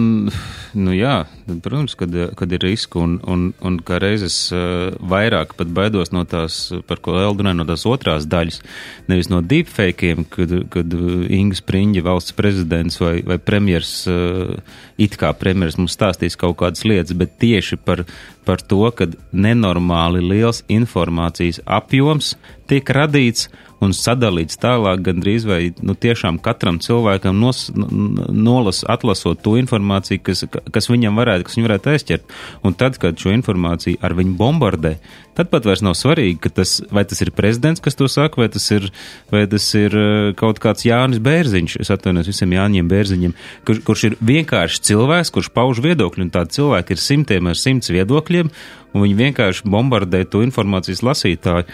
nu 0.73 0.93
jā, 0.97 1.27
protams, 1.61 1.93
kad, 1.97 2.15
kad 2.37 2.53
ir 2.55 2.63
riski 2.65 2.97
un, 2.97 3.19
un, 3.29 3.43
un 3.61 3.75
kā 3.85 3.99
reizes 4.01 4.37
uh, 4.49 4.89
vairāk 5.11 5.53
pat 5.59 5.69
baidos 5.77 6.09
no 6.09 6.23
tās, 6.29 6.57
par 6.89 6.97
ko 7.05 7.13
Eldunē, 7.21 7.53
no 7.53 7.67
tās 7.69 7.85
otrās 7.85 8.25
daļas, 8.29 8.63
nevis 9.11 9.29
no 9.29 9.43
deepfakeiem, 9.45 10.25
kad, 10.33 10.55
kad 10.73 10.95
Inga 11.37 11.59
Spriņģa 11.61 12.05
valsts 12.07 12.33
prezidents 12.37 12.97
vai, 13.01 13.19
vai 13.21 13.37
premjers, 13.37 13.93
uh, 14.09 14.57
it 14.97 15.19
kā 15.21 15.29
premjers 15.37 15.77
mums 15.77 15.93
stāstīs 15.93 16.39
kaut 16.39 16.57
kādas 16.63 16.81
lietas, 16.89 17.13
bet 17.13 17.37
tieši 17.37 17.77
par, 17.85 18.07
par 18.49 18.65
to, 18.65 18.81
kad 18.97 19.13
nenormāli 19.29 20.25
liels 20.25 20.63
informācijas 20.65 21.61
apjoms 21.69 22.33
tiek 22.69 22.89
radīts 22.89 23.51
un 23.83 23.93
sadalīts 23.95 24.59
tālāk 24.61 25.03
gandrīz 25.05 25.45
vai 25.47 25.59
nu, 25.85 25.95
tiešām 25.95 26.39
katram 26.43 26.79
cilvēkam 26.83 27.39
nos, 27.39 27.67
nolas, 27.75 28.83
atlasot 28.87 29.41
to 29.45 29.55
informāciju, 29.59 30.23
kas, 30.23 30.45
kas 30.73 30.89
viņam 30.91 31.19
varētu, 31.19 31.47
kas 31.47 31.57
viņu 31.57 31.69
varētu 31.69 31.93
aizķert. 31.93 32.37
Un 32.67 32.75
tad, 32.79 32.99
kad 33.01 33.19
šo 33.19 33.33
informāciju 33.35 34.01
ar 34.03 34.15
viņu 34.19 34.35
bombardē, 34.39 34.97
tad 35.39 35.51
pat 35.53 35.67
vairs 35.67 35.83
nav 35.85 35.95
svarīgi, 35.95 36.51
tas, 36.51 36.79
vai 36.91 37.05
tas 37.07 37.23
ir 37.23 37.31
prezidents, 37.35 37.79
kas 37.83 37.95
to 37.95 38.09
saka, 38.11 38.41
vai 38.41 38.49
tas 38.51 38.65
ir, 38.75 38.89
vai 39.31 39.45
tas 39.47 39.67
ir 39.79 39.95
eh, 39.95 40.31
kaut 40.39 40.59
kāds 40.59 40.83
Jānis 40.87 41.21
Bērziņš, 41.23 41.77
es 41.79 41.93
atvainojos 41.95 42.31
visiem 42.33 42.57
Jāņiem 42.57 42.91
Bērziņiem, 42.91 43.37
kur, 43.67 43.79
kurš 43.87 44.09
ir 44.09 44.19
vienkārši 44.31 44.83
cilvēks, 44.91 45.31
kurš 45.35 45.53
pauž 45.55 45.79
viedokļu, 45.85 46.27
un 46.27 46.35
tādi 46.35 46.59
cilvēki 46.59 46.95
ir 46.95 47.03
simtiem 47.05 47.47
ar 47.47 47.59
simts 47.59 47.93
viedokļiem, 47.93 48.51
un 48.93 49.05
viņi 49.05 49.17
vienkārši 49.19 49.69
bombardē 49.69 50.23
to 50.29 50.41
informācijas 50.45 51.03
lasītāju. 51.05 51.67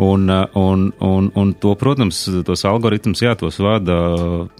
Un, 0.00 0.28
un, 0.30 0.84
un, 1.02 1.28
un 1.34 1.48
to, 1.58 1.72
protams, 1.78 2.22
tos 2.46 2.62
algoritmus, 2.68 3.24
jā, 3.24 3.32
tos 3.38 3.58
vada 3.62 3.96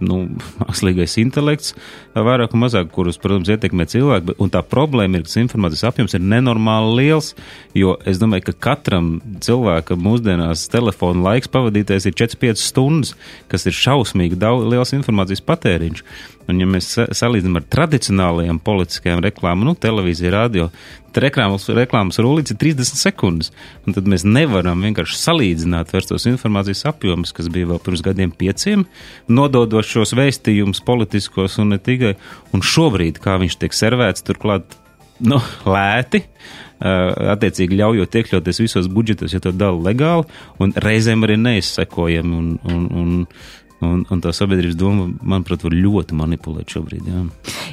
nu, 0.02 0.18
mākslīgais 0.62 1.14
intelekts, 1.22 1.76
vairāk 2.16 2.56
un 2.56 2.64
mazāk, 2.64 2.90
kurus, 2.94 3.20
protams, 3.22 3.50
ietekmē 3.54 3.86
cilvēki. 3.90 4.34
Un 4.42 4.50
tā 4.52 4.64
problēma 4.66 5.20
ir, 5.20 5.26
ka 5.28 5.44
informācijas 5.44 5.86
apjoms 5.92 6.18
ir 6.18 6.24
nenormāli 6.26 6.96
liels, 6.98 7.32
jo 7.78 7.94
es 8.10 8.18
domāju, 8.22 8.49
ka 8.50 8.56
katram 8.70 9.12
cilvēkam 9.42 10.02
mūsdienās 10.04 10.66
telefona 10.72 11.24
laiks 11.30 11.50
pavadītais 11.52 12.08
ir 12.10 12.16
4-5 12.18 12.60
stundas, 12.60 13.14
kas 13.50 13.66
ir 13.70 13.76
šausmīgi 13.76 14.38
daudz 14.40 14.68
liels 14.70 14.94
informācijas 14.96 15.44
patēriņš. 15.46 16.04
Un, 16.50 16.58
ja 16.58 16.66
mēs 16.66 16.88
salīdzinām 17.14 17.60
ar 17.60 17.66
tradicionālajām 17.70 18.58
politiskajām 18.66 19.22
reklāmām, 19.22 19.68
nu, 19.68 19.74
televīzija, 19.78 20.32
radio, 20.34 20.66
tad 21.10 21.22
reklāmas, 21.26 21.68
reklāmas 21.76 22.18
rulīts 22.22 22.54
ir 22.54 22.58
30 22.58 22.98
sekundes. 22.98 23.52
Un 23.86 23.94
tad 23.94 24.08
mēs 24.10 24.24
nevaram 24.26 24.82
vienkārši 24.82 25.18
salīdzināt 25.20 25.94
vairs 25.94 26.10
tos 26.10 26.26
informācijas 26.30 26.86
apjomus, 26.90 27.34
kas 27.36 27.50
bija 27.52 27.70
vēl 27.70 27.82
pirms 27.84 28.02
gadiem 28.06 28.34
pieciem, 28.34 28.86
nododot 29.30 29.86
šos 29.86 30.16
vēstījumus 30.18 30.82
politiskos 30.86 31.60
un 31.62 31.76
ne 31.76 31.78
tikai. 31.82 32.16
Un 32.56 32.66
šobrīd, 32.66 33.22
kā 33.22 33.38
viņš 33.42 33.60
tiek 33.60 33.76
servēts, 33.76 34.26
turklāt 34.26 34.74
nu, 35.20 35.38
lēti, 35.68 36.24
attiecīgi 36.80 37.76
ļaujot 37.76 38.18
iekļauties 38.20 38.60
visos 38.62 38.88
budžetos, 38.92 39.34
ja 39.34 39.40
to 39.44 39.52
dara 39.52 39.76
legāli, 39.76 40.24
un 40.62 40.72
reizēm 40.76 41.26
arī 41.26 41.36
neizsekojami. 41.40 42.36
Un, 42.40 42.52
un, 42.64 42.86
un, 43.02 43.16
Un, 43.80 44.02
un 44.12 44.20
tā 44.20 44.28
sabiedrības 44.36 44.76
doma, 44.76 45.06
manuprāt, 45.24 45.62
var 45.64 45.72
ļoti 45.72 46.16
manipulēt 46.18 46.74
šobrīd. 46.74 47.06
Jā, 47.08 47.20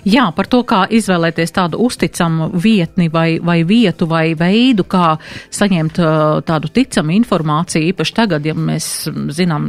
jā 0.08 0.28
par 0.36 0.48
to, 0.48 0.62
kā 0.68 0.86
izvēlēties 0.96 1.52
tādu 1.52 1.82
uzticamu 1.84 2.48
vietni 2.64 3.10
vai, 3.12 3.42
vai 3.44 3.58
vietu 3.68 4.08
vai 4.08 4.32
veidu, 4.40 4.86
kā 4.88 5.18
saņemt 5.52 6.00
uh, 6.00 6.40
tādu 6.48 6.72
ticamu 6.72 7.12
informāciju, 7.18 7.90
īpaši 7.92 8.16
tagad, 8.22 8.48
ja 8.48 8.56
mēs 8.56 8.88
zinām, 9.36 9.68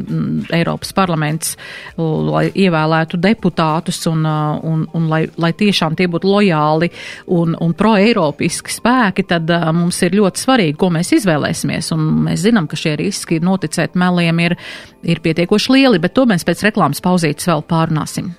Eiropas 0.54 0.94
parlaments, 0.94 1.56
lai 1.98 2.44
ievēlētu 2.54 3.18
deputātus 3.18 3.98
un, 4.06 4.22
uh, 4.22 4.62
un, 4.62 4.86
un 4.94 5.10
lai, 5.10 5.24
lai 5.42 5.50
tiešām 5.58 5.98
tie 5.98 6.06
būtu 6.06 6.30
lojāli 6.30 6.92
un, 7.34 7.58
un 7.58 7.74
pro-eiropiski 7.74 8.76
spēki, 8.78 9.26
tad 9.34 9.50
uh, 9.50 9.72
mums 9.74 9.98
ir 10.06 10.14
ļoti 10.20 10.44
svarīgi, 10.46 10.78
ko 10.78 10.92
mēs 10.94 11.10
izvēlēsimies. 11.18 11.90
Un 11.98 12.06
mēs 12.30 12.46
zinām, 12.46 12.70
ka 12.70 12.78
šie 12.78 12.94
riski 13.02 13.42
noticēt 13.42 13.98
meliem 13.98 14.46
ir, 14.46 14.58
ir 15.02 15.24
pietiekoši 15.26 15.74
lieli, 15.74 15.98
bet 15.98 16.14
to 16.14 16.27
mēs 16.30 16.46
pēc 16.46 16.66
reklāmas 16.68 17.02
pauzītes 17.04 17.48
vēl 17.48 17.64
pārunāsim. 17.68 18.30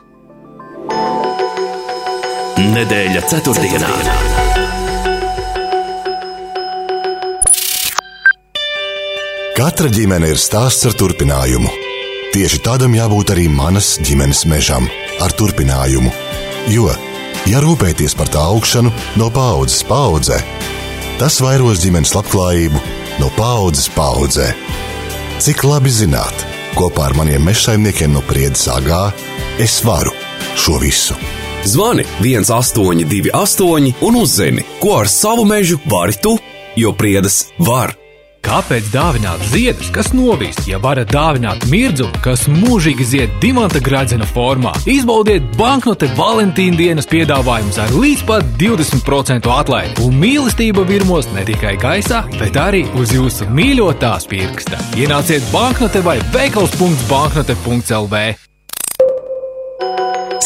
Nedēļa 2.60 3.22
ceturtdienā. 3.32 3.92
Katra 9.60 9.90
ģimene 9.92 10.30
ir 10.32 10.40
stāsts 10.40 10.88
ar 10.88 10.94
turpinājumu. 10.96 11.72
Tieši 12.32 12.62
tādam 12.64 12.94
jābūt 12.96 13.34
arī 13.34 13.48
manas 13.52 13.98
ģimenes 14.06 14.46
mežam, 14.48 14.86
ar 15.20 15.34
turpinājumu. 15.36 16.12
Jo, 16.72 16.92
ja 17.50 17.60
rūpēties 17.64 18.16
par 18.16 18.30
tā 18.32 18.44
augšanu 18.54 18.94
no 19.20 19.28
paudzes 19.34 19.82
paudzē, 19.90 20.38
tas 21.20 21.40
vairos 21.44 21.82
ģimenes 21.84 22.14
labklājību 22.16 22.84
no 23.20 23.32
paudzes 23.36 23.90
paudzē. 23.96 24.54
Cik 25.44 25.66
labi 25.68 25.92
zināt, 25.92 26.46
Kopā 26.78 27.10
ar 27.10 27.18
maniem 27.18 27.44
mežsaimniekiem 27.50 28.14
no 28.14 28.24
Priedes 28.26 28.68
Agā 28.72 29.10
es 29.60 29.80
varu 29.86 30.14
šo 30.60 30.80
visu. 30.82 31.18
Zvani 31.66 32.06
1828 32.22 33.94
un 34.08 34.20
uzzini, 34.22 34.64
ko 34.80 35.00
ar 35.02 35.10
savu 35.12 35.46
mežu 35.46 35.80
vari 35.86 36.16
tu, 36.24 36.38
jo 36.76 36.94
Priedes 36.96 37.46
var. 37.58 37.99
Kāpēc 38.50 38.88
dāvināt 38.90 39.44
ziedus, 39.52 39.92
kas 39.94 40.08
novīst, 40.10 40.64
ja 40.66 40.80
varat 40.82 41.12
dāvināt 41.14 41.68
mirdzumu, 41.70 42.18
kas 42.26 42.48
mūžīgi 42.50 43.06
zied 43.06 43.36
dimanta 43.44 43.78
gradzena 43.78 44.26
formā? 44.26 44.72
Izbaudiet 44.90 45.46
banknote 45.54 46.10
Valentīna 46.18 46.80
dienas 46.80 47.06
piedāvājumus 47.12 47.78
ar 47.84 47.94
līdz 47.94 48.24
pat 48.26 48.48
20% 48.58 49.46
atlaidi, 49.54 50.02
un 50.02 50.18
mīlestība 50.18 50.82
virmos 50.90 51.30
ne 51.36 51.46
tikai 51.46 51.76
gaisā, 51.78 52.24
bet 52.40 52.58
arī 52.58 52.88
uz 52.98 53.14
jūsu 53.14 53.46
mīļotās 53.54 54.26
pirksta. 54.32 54.82
Ienāciet 54.98 55.46
banknote 55.54 56.02
vai 56.02 56.18
veikals.banknote.lv. 56.34 58.24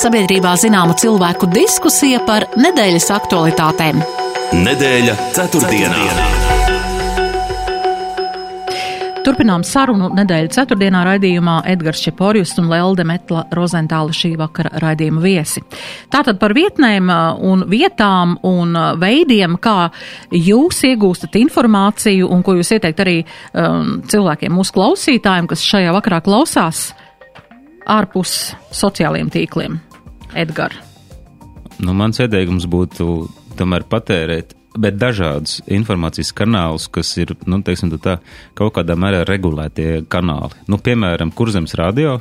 Sabiedrībā 0.04 0.58
zināma 0.60 1.00
cilvēku 1.00 1.48
diskusija 1.56 2.20
par 2.28 2.52
nedēļas 2.60 3.08
aktualitātēm. 3.16 4.04
Nedēļa 4.60 5.16
ceturtdienā. 5.40 5.96
ceturtdienā. 6.04 6.53
Turpinām 9.24 9.62
sarunu 9.64 10.10
nedēļas 10.18 10.58
ceturtdienā 10.58 11.06
raidījumā 11.08 11.62
Edgars 11.72 12.02
Čeporjus 12.04 12.58
un 12.60 12.66
Lelde 12.68 13.06
Metla 13.08 13.46
Rozentāla 13.56 14.12
šī 14.12 14.34
vakara 14.36 14.82
raidījuma 14.84 15.22
viesi. 15.24 15.62
Tātad 16.12 16.42
par 16.42 16.52
vietnēm 16.58 17.08
uh, 17.08 17.40
un 17.40 17.64
vietām 17.72 18.34
un 18.44 18.74
uh, 18.76 18.90
veidiem, 19.00 19.56
kā 19.64 19.88
jūs 20.36 20.82
iegūstat 20.90 21.38
informāciju 21.40 22.28
un 22.36 22.44
ko 22.44 22.58
jūs 22.58 22.74
ieteikt 22.76 23.00
arī 23.00 23.16
um, 23.24 24.02
cilvēkiem, 24.12 24.52
mūsu 24.52 24.76
klausītājiem, 24.76 25.48
kas 25.54 25.64
šajā 25.72 25.94
vakarā 25.96 26.20
klausās 26.26 26.90
ārpus 27.88 28.58
sociālajiem 28.76 29.32
tīkliem. 29.32 29.80
Edgar. 30.36 30.76
Nu, 31.80 31.96
mans 31.96 32.20
ieteikums 32.20 32.68
būtu 32.68 33.08
tomēr 33.56 33.88
patērēt 33.88 34.52
bet 34.80 34.98
dažādus 34.98 35.60
informācijas 35.72 36.34
kanālus, 36.36 36.90
kas 36.92 37.12
ir, 37.22 37.36
nu, 37.50 37.62
teiksim, 37.66 37.94
tā, 38.02 38.18
kaut 38.58 38.76
kādā 38.78 38.98
mērā 39.00 39.24
regulētie 39.30 40.04
kanāli. 40.12 40.58
Nu, 40.72 40.80
piemēram, 40.82 41.34
kurzems 41.36 41.76
radio, 41.80 42.20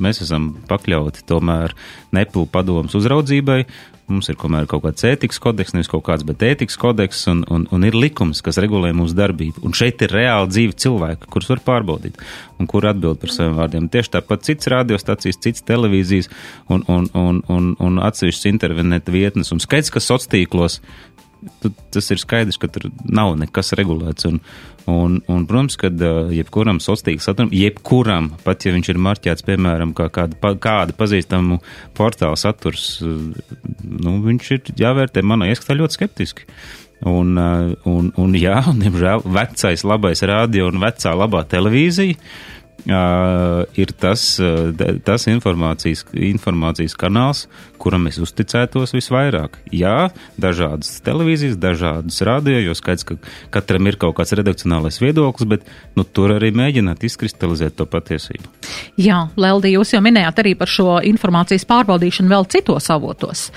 mēs 0.00 0.22
esam 0.24 0.52
pakļauti 0.68 1.24
tomēr 1.28 1.74
nepilnu 2.16 2.50
padomus 2.52 2.96
uzraudzībai. 2.98 3.64
Mums 4.10 4.26
ir 4.26 4.34
komēr, 4.34 4.64
kaut 4.66 4.82
kāds 4.82 5.04
ētikas 5.06 5.38
kodeks, 5.38 5.70
nevis 5.70 5.88
kaut 5.90 6.02
kāds, 6.08 6.24
bet 6.26 6.40
ētikas 6.42 6.74
kodeks, 6.82 7.20
un, 7.30 7.44
un, 7.46 7.68
un 7.70 7.84
ir 7.86 7.94
likums, 7.94 8.40
kas 8.42 8.58
regulē 8.58 8.90
mūsu 8.96 9.14
darbību. 9.14 9.62
Un 9.62 9.76
šeit 9.76 10.02
ir 10.02 10.10
reāli 10.10 10.50
dzīvi 10.50 10.74
cilvēki, 10.82 11.28
kurus 11.30 11.52
var 11.52 11.62
pārbaudīt 11.68 12.18
un 12.58 12.66
kur 12.70 12.88
atbild 12.90 13.20
par 13.22 13.30
saviem 13.30 13.54
vārdiem. 13.54 13.86
Tieši 13.92 14.16
tāpat 14.16 14.48
cits 14.48 14.68
radiostacijas, 14.72 15.38
cits 15.46 15.62
televīzijas 15.68 16.26
un, 16.66 16.82
un, 16.90 17.06
un, 17.14 17.38
un, 17.54 17.70
un 17.78 18.02
atsevišķas 18.02 18.50
internetu 18.50 19.14
vietnes. 19.14 19.54
Un 19.54 19.62
skaidrs, 19.62 19.94
ka 19.94 20.02
sociālos 20.02 20.26
tīklos 20.34 20.80
tas 21.94 22.10
ir 22.12 22.20
skaidrs, 22.20 22.58
ka 22.60 22.68
tur 22.72 22.88
nav 23.04 23.34
nekas 23.40 23.72
regulēts. 23.78 24.26
Un, 24.28 24.40
un, 24.90 25.16
un 25.30 25.46
protams, 25.48 25.78
ka 25.80 25.90
jebkuram 26.34 26.80
sociālajam 26.82 27.24
saturam, 27.24 27.54
jebkuram, 27.54 28.30
pat 28.44 28.66
ja 28.66 28.74
viņš 28.74 28.92
ir 28.92 29.00
marķēts, 29.06 29.46
piemēram, 29.48 29.94
kā 29.96 30.10
kāda, 30.14 30.54
kāda 30.60 30.96
pazīstama 30.98 31.60
portāla 31.96 32.38
saturs, 32.40 32.98
nu, 33.00 34.18
viņš 34.26 34.52
ir 34.56 34.72
jāvērtē 34.84 35.24
manā 35.26 35.50
ieskatā 35.50 35.78
ļoti 35.80 36.00
skeptiski. 36.00 36.48
Un, 37.08 37.32
un, 37.88 38.10
un 38.20 38.34
jā, 38.36 38.58
un, 38.68 38.80
diemžēl, 38.82 39.24
vecais 39.24 39.84
labais 39.88 40.20
rādio 40.28 40.68
un 40.68 40.82
vecā 40.82 41.14
labā 41.16 41.46
televīzija 41.48 42.18
uh, 42.86 43.64
ir 43.78 43.92
tas, 44.00 44.22
uh, 44.42 44.70
tas 45.04 45.26
informācijas, 45.30 46.04
informācijas 46.14 46.96
kanāls, 46.98 47.46
kuram 47.80 48.06
es 48.10 48.18
uzticētos 48.20 48.92
visvairāk. 48.96 49.56
Jā, 49.74 50.10
dažādas 50.40 50.98
televīzijas, 51.04 51.56
dažādas 51.60 52.20
radio, 52.26 52.58
jo 52.60 52.76
skaidrs, 52.76 53.06
ka 53.08 53.16
katram 53.54 53.88
ir 53.88 53.96
kaut 54.00 54.18
kāds 54.18 54.34
redakcionālais 54.36 55.00
viedoklis, 55.00 55.48
bet 55.48 55.68
nu, 55.96 56.04
tur 56.04 56.36
arī 56.36 56.52
mēģināt 56.56 57.06
izkristalizēt 57.08 57.78
to 57.80 57.88
patiesību. 57.90 58.52
Jā, 59.00 59.22
Leldi, 59.40 59.72
jūs 59.76 59.94
jau 59.94 60.02
minējāt 60.04 60.42
arī 60.42 60.54
par 60.58 60.70
šo 60.70 60.98
informācijas 61.08 61.66
pārbaudīšanu 61.68 62.32
vēl 62.32 62.48
citos 62.52 62.90
avotos. 62.92 63.48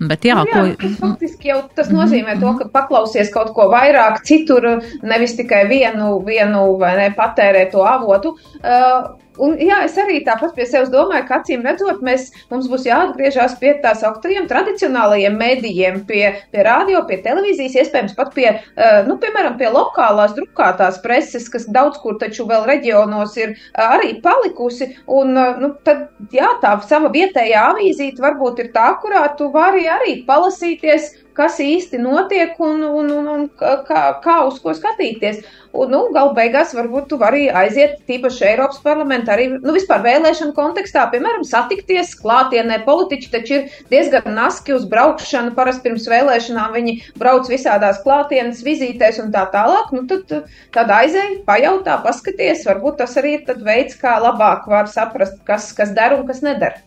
Bet 0.00 0.24
jā, 0.28 0.38
nu, 0.40 0.48
jā 0.48 0.62
ko... 0.62 0.64
tas 0.80 0.96
faktiski 1.00 1.52
jau 1.52 1.60
tas 1.76 1.92
nozīmē 1.92 2.38
to, 2.40 2.52
ka 2.60 2.68
paklausies 2.72 3.30
kaut 3.34 3.52
ko 3.56 3.68
vairāk 3.72 4.22
citur, 4.28 4.68
nevis 5.04 5.36
tikai 5.38 5.64
vienu, 5.70 6.16
vienu 6.26 6.64
vai 6.80 6.94
ne 7.00 7.10
patērē 7.16 7.66
to 7.72 7.84
avotu. 7.86 8.36
Uh, 8.66 9.12
un, 9.38 9.52
jā, 9.62 9.76
es 9.86 9.94
arī 10.00 10.16
tāpat 10.26 10.56
pie 10.56 10.64
sevis 10.66 10.90
domāju, 10.90 11.26
ka 11.28 11.36
acīm 11.38 11.62
redzot, 11.62 12.00
mēs, 12.02 12.24
mums 12.50 12.66
būs 12.70 12.86
jāatgriežas 12.88 13.54
pie 13.60 13.76
tās 13.84 14.02
augtajiem 14.06 14.48
tradicionālajiem 14.50 15.36
medijiem, 15.38 16.00
pie, 16.08 16.24
pie 16.50 16.64
radio, 16.66 17.04
pie 17.06 17.20
televīzijas, 17.22 17.76
iespējams 17.84 18.16
pat 18.18 18.32
pie, 18.34 18.48
uh, 18.56 19.04
nu, 19.06 19.18
piemēram, 19.22 19.54
pie 19.60 19.70
lokālās 19.70 20.34
drukātās 20.38 20.98
preses, 21.04 21.46
kas 21.52 21.68
daudz 21.70 22.00
kur 22.02 22.18
taču 22.22 22.48
vēl 22.50 22.66
reģionos 22.66 23.36
ir 23.38 23.54
uh, 23.54 23.84
arī 23.98 24.16
palikusi. 24.24 24.90
Un, 25.06 25.36
uh, 25.36 25.62
nu, 25.62 25.70
tad, 25.86 26.08
jā, 26.34 26.50
tā 26.64 26.74
sava 26.88 27.12
vietējā 27.14 27.68
avīzīte 27.76 28.24
varbūt 28.24 28.64
ir 28.64 28.72
tā, 28.74 28.88
kurā 29.04 29.28
tu 29.38 29.52
vari 29.54 29.86
arī 29.86 30.18
palasīties 30.26 31.12
kas 31.36 31.60
īsti 31.62 32.00
notiek 32.00 32.56
un, 32.62 32.82
un, 32.86 33.12
un, 33.12 33.28
un 33.32 33.46
kā, 33.60 34.08
kā 34.24 34.40
uz 34.48 34.58
ko 34.62 34.74
skatīties. 34.76 35.44
Un, 35.76 35.90
nu, 35.92 36.00
gal 36.14 36.30
beigās 36.36 36.72
varbūt 36.72 37.10
tu 37.10 37.18
vari 37.20 37.50
aiziet 37.52 37.98
tīpaši 38.08 38.46
Eiropas 38.48 38.80
parlamentā 38.84 39.34
arī, 39.34 39.48
nu, 39.60 39.74
vispār 39.76 40.00
vēlēšanu 40.06 40.54
kontekstā, 40.56 41.04
piemēram, 41.12 41.44
satikties 41.44 42.14
klātienē. 42.22 42.80
Politiķi 42.86 43.30
taču 43.34 43.58
ir 43.58 43.76
diezgan 43.92 44.30
naski 44.38 44.72
uz 44.76 44.86
braukšanu, 44.88 45.52
parasti 45.58 45.84
pirms 45.88 46.08
vēlēšanām 46.12 46.74
viņi 46.78 46.96
brauc 47.20 47.52
visādās 47.52 48.00
klātienes 48.06 48.64
vizītēs 48.64 49.20
un 49.24 49.32
tā 49.36 49.44
tālāk. 49.52 49.92
Nu, 49.92 50.06
tad, 50.08 50.48
tad 50.72 50.96
aizēj, 51.02 51.42
pajautā, 51.48 52.00
paskaties, 52.06 52.64
varbūt 52.70 53.02
tas 53.04 53.20
arī 53.20 53.38
ir 53.42 53.64
veids, 53.66 54.00
kā 54.00 54.16
labāk 54.22 54.64
var 54.70 54.88
saprast, 54.88 55.42
kas, 55.44 55.72
kas 55.76 55.92
der 55.96 56.16
un 56.16 56.24
kas 56.30 56.40
neder. 56.46 56.80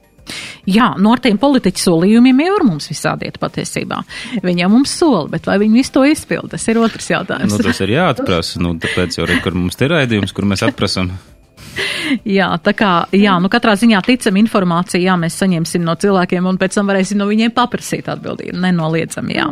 Jā, 0.68 0.91
no 0.99 1.14
ar 1.16 1.24
tiem 1.24 1.39
politiķu 1.39 1.86
solījumiem 1.86 2.43
jau 2.43 2.60
ir 2.60 2.68
mums 2.68 2.89
visādiet 2.91 3.39
patiesībā. 3.41 4.01
Viņi 4.43 4.66
jau 4.66 4.72
mums 4.74 4.93
sola, 4.99 5.26
bet 5.32 5.47
vai 5.49 5.60
viņi 5.62 5.82
visu 5.82 5.95
to 5.95 6.05
izpilda, 6.10 6.55
tas 6.57 6.68
ir 6.68 6.82
otrs 6.82 7.12
jautājums. 7.14 7.55
Nu, 7.55 7.64
tas 7.64 7.82
ir 7.86 7.95
jāatprasa, 7.95 8.62
nu, 8.64 8.76
tāpēc 8.82 9.20
jau 9.20 9.28
ir, 9.28 9.39
kur 9.45 9.57
mums 9.57 9.80
ir 9.80 9.93
raidījums, 9.95 10.36
kur 10.36 10.49
mēs 10.49 10.66
atprasam. 10.68 11.14
jā, 12.39 12.49
tā 12.63 12.74
kā, 12.78 12.91
jā, 13.15 13.36
nu 13.41 13.49
katrā 13.51 13.76
ziņā 13.80 14.01
ticam 14.05 14.39
informāciju, 14.41 15.03
jā, 15.05 15.15
mēs 15.20 15.38
saņemsim 15.41 15.84
no 15.86 15.95
cilvēkiem 15.99 16.47
un 16.49 16.59
pēc 16.61 16.80
tam 16.80 16.89
varēsim 16.91 17.20
no 17.20 17.28
viņiem 17.30 17.53
paprasīt 17.55 18.09
atbildību, 18.11 18.57
nenoliedzam, 18.63 19.30
jā. 19.34 19.47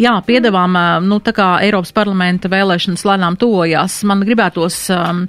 Jā, 0.00 0.14
piedevām, 0.26 0.78
nu 1.06 1.20
tā 1.24 1.34
kā 1.36 1.48
Eiropas 1.64 1.94
parlamenta 1.96 2.50
vēlēšanas 2.52 3.04
lēnām 3.08 3.38
tojās, 3.40 4.00
man 4.08 4.24
gribētos 4.26 4.78
um, 4.94 5.24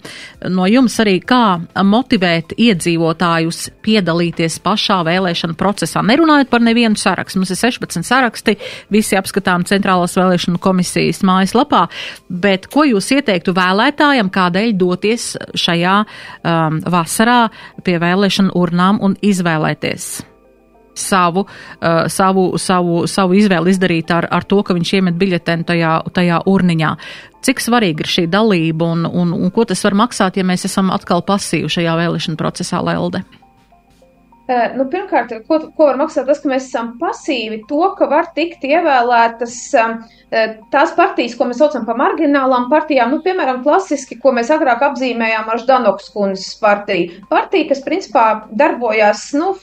no 0.52 0.68
jums 0.70 0.98
arī, 1.04 1.18
kā 1.26 1.60
motivēt 1.86 2.56
iedzīvotājus 2.60 3.70
piedalīties 3.86 4.60
pašā 4.66 5.02
vēlēšana 5.08 5.58
procesā, 5.60 6.04
nerunājot 6.06 6.52
par 6.52 6.64
nevienu 6.66 7.00
sarakstu. 7.00 7.42
Mums 7.42 7.54
ir 7.54 7.62
16 7.62 8.08
saraksti, 8.08 8.58
visi 8.94 9.18
apskatām 9.20 9.66
Centrālās 9.68 10.16
vēlēšanu 10.18 10.60
komisijas 10.62 11.22
mājaslapā, 11.26 11.86
bet 12.30 12.70
ko 12.74 12.86
jūs 12.88 13.12
ieteiktu 13.16 13.56
vēlētājam, 13.56 14.32
kādēļ 14.34 14.74
doties 14.80 15.32
šajā 15.58 15.96
um, 16.42 16.80
vasarā 16.82 17.42
pie 17.86 18.00
vēlēšanu 18.02 18.56
urnām 18.56 19.02
un 19.04 19.18
izvēlēties 19.22 20.08
savu, 20.96 21.44
uh, 21.46 22.08
savu, 22.08 22.58
savu, 22.58 23.04
savu 23.08 23.36
izvēli 23.36 23.74
izdarīt 23.74 24.12
ar, 24.16 24.28
ar 24.32 24.48
to, 24.48 24.62
ka 24.64 24.76
viņš 24.78 24.94
iemet 24.96 25.18
biļeteni 25.20 25.68
tajā, 25.68 25.96
tajā 26.16 26.42
urniņā. 26.48 26.92
Cik 27.46 27.62
svarīga 27.62 28.06
ir 28.06 28.10
šī 28.10 28.28
dalība 28.32 28.88
un, 28.96 29.06
un, 29.06 29.34
un 29.36 29.52
ko 29.54 29.68
tas 29.68 29.84
var 29.86 29.98
maksāt, 30.06 30.40
ja 30.40 30.48
mēs 30.48 30.66
esam 30.70 30.90
atkal 30.96 31.22
pasīvi 31.28 31.70
šajā 31.70 31.98
vēlēšanu 32.00 32.40
procesā, 32.40 32.80
Lelde? 32.86 33.26
Uh, 34.46 34.68
nu, 34.78 34.84
pirmkārt, 34.93 35.32
ko, 35.48 35.58
ko 35.74 35.88
var 35.88 35.98
maksāt 35.98 36.28
tas, 36.30 36.38
ka 36.43 36.50
mēs 36.52 36.68
esam 36.68 36.91
pasīvi 37.02 37.64
to, 37.66 37.80
ka 37.98 38.06
var 38.12 38.28
tikt 38.36 38.62
ievēlētas 38.68 39.56
um, 39.82 39.96
tās 40.70 40.91
partijas, 40.93 41.34
ko 41.39 41.48
mēs 41.50 41.58
saucam 41.62 41.88
par 41.88 41.98
marginālām 41.98 42.68
partijām, 42.70 43.10
nu, 43.10 43.24
piemēram, 43.26 43.64
klasiski, 43.66 44.20
ko 44.22 44.36
mēs 44.38 44.52
agrāk 44.54 44.84
apzīmējām 44.86 45.50
ar 45.50 45.62
Ždanoks 45.64 46.12
kundzes 46.14 46.52
partiju. 46.62 47.24
Partija, 47.32 47.72
kas 47.72 47.82
principā 47.88 48.26
darbojās, 48.54 49.24
nu, 49.34 49.56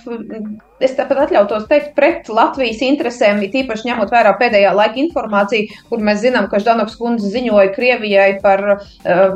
es 0.82 0.96
tāpat 0.98 1.28
atļautos 1.28 1.68
teikt, 1.70 1.92
pret 1.94 2.26
Latvijas 2.32 2.82
interesēm, 2.82 3.38
it 3.46 3.54
īpaši 3.60 3.86
ņemot 3.86 4.10
vērā 4.10 4.32
pēdējā 4.40 4.72
laika 4.74 4.98
informāciju, 5.04 5.76
kur 5.92 6.02
mēs 6.02 6.24
zinām, 6.24 6.48
ka 6.50 6.58
Ždanoks 6.62 6.98
kundze 6.98 7.30
ziņoja 7.30 7.70
Krievijai 7.76 8.32
par 8.42 8.64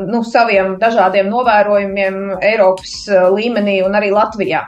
nu, 0.03 0.25
saviem 0.27 0.75
dažādiem 0.83 1.31
novērojumiem 1.31 2.41
Eiropas 2.41 2.97
līmenī 3.37 3.79
un 3.87 3.95
arī 4.01 4.11
Latvijā. 4.17 4.65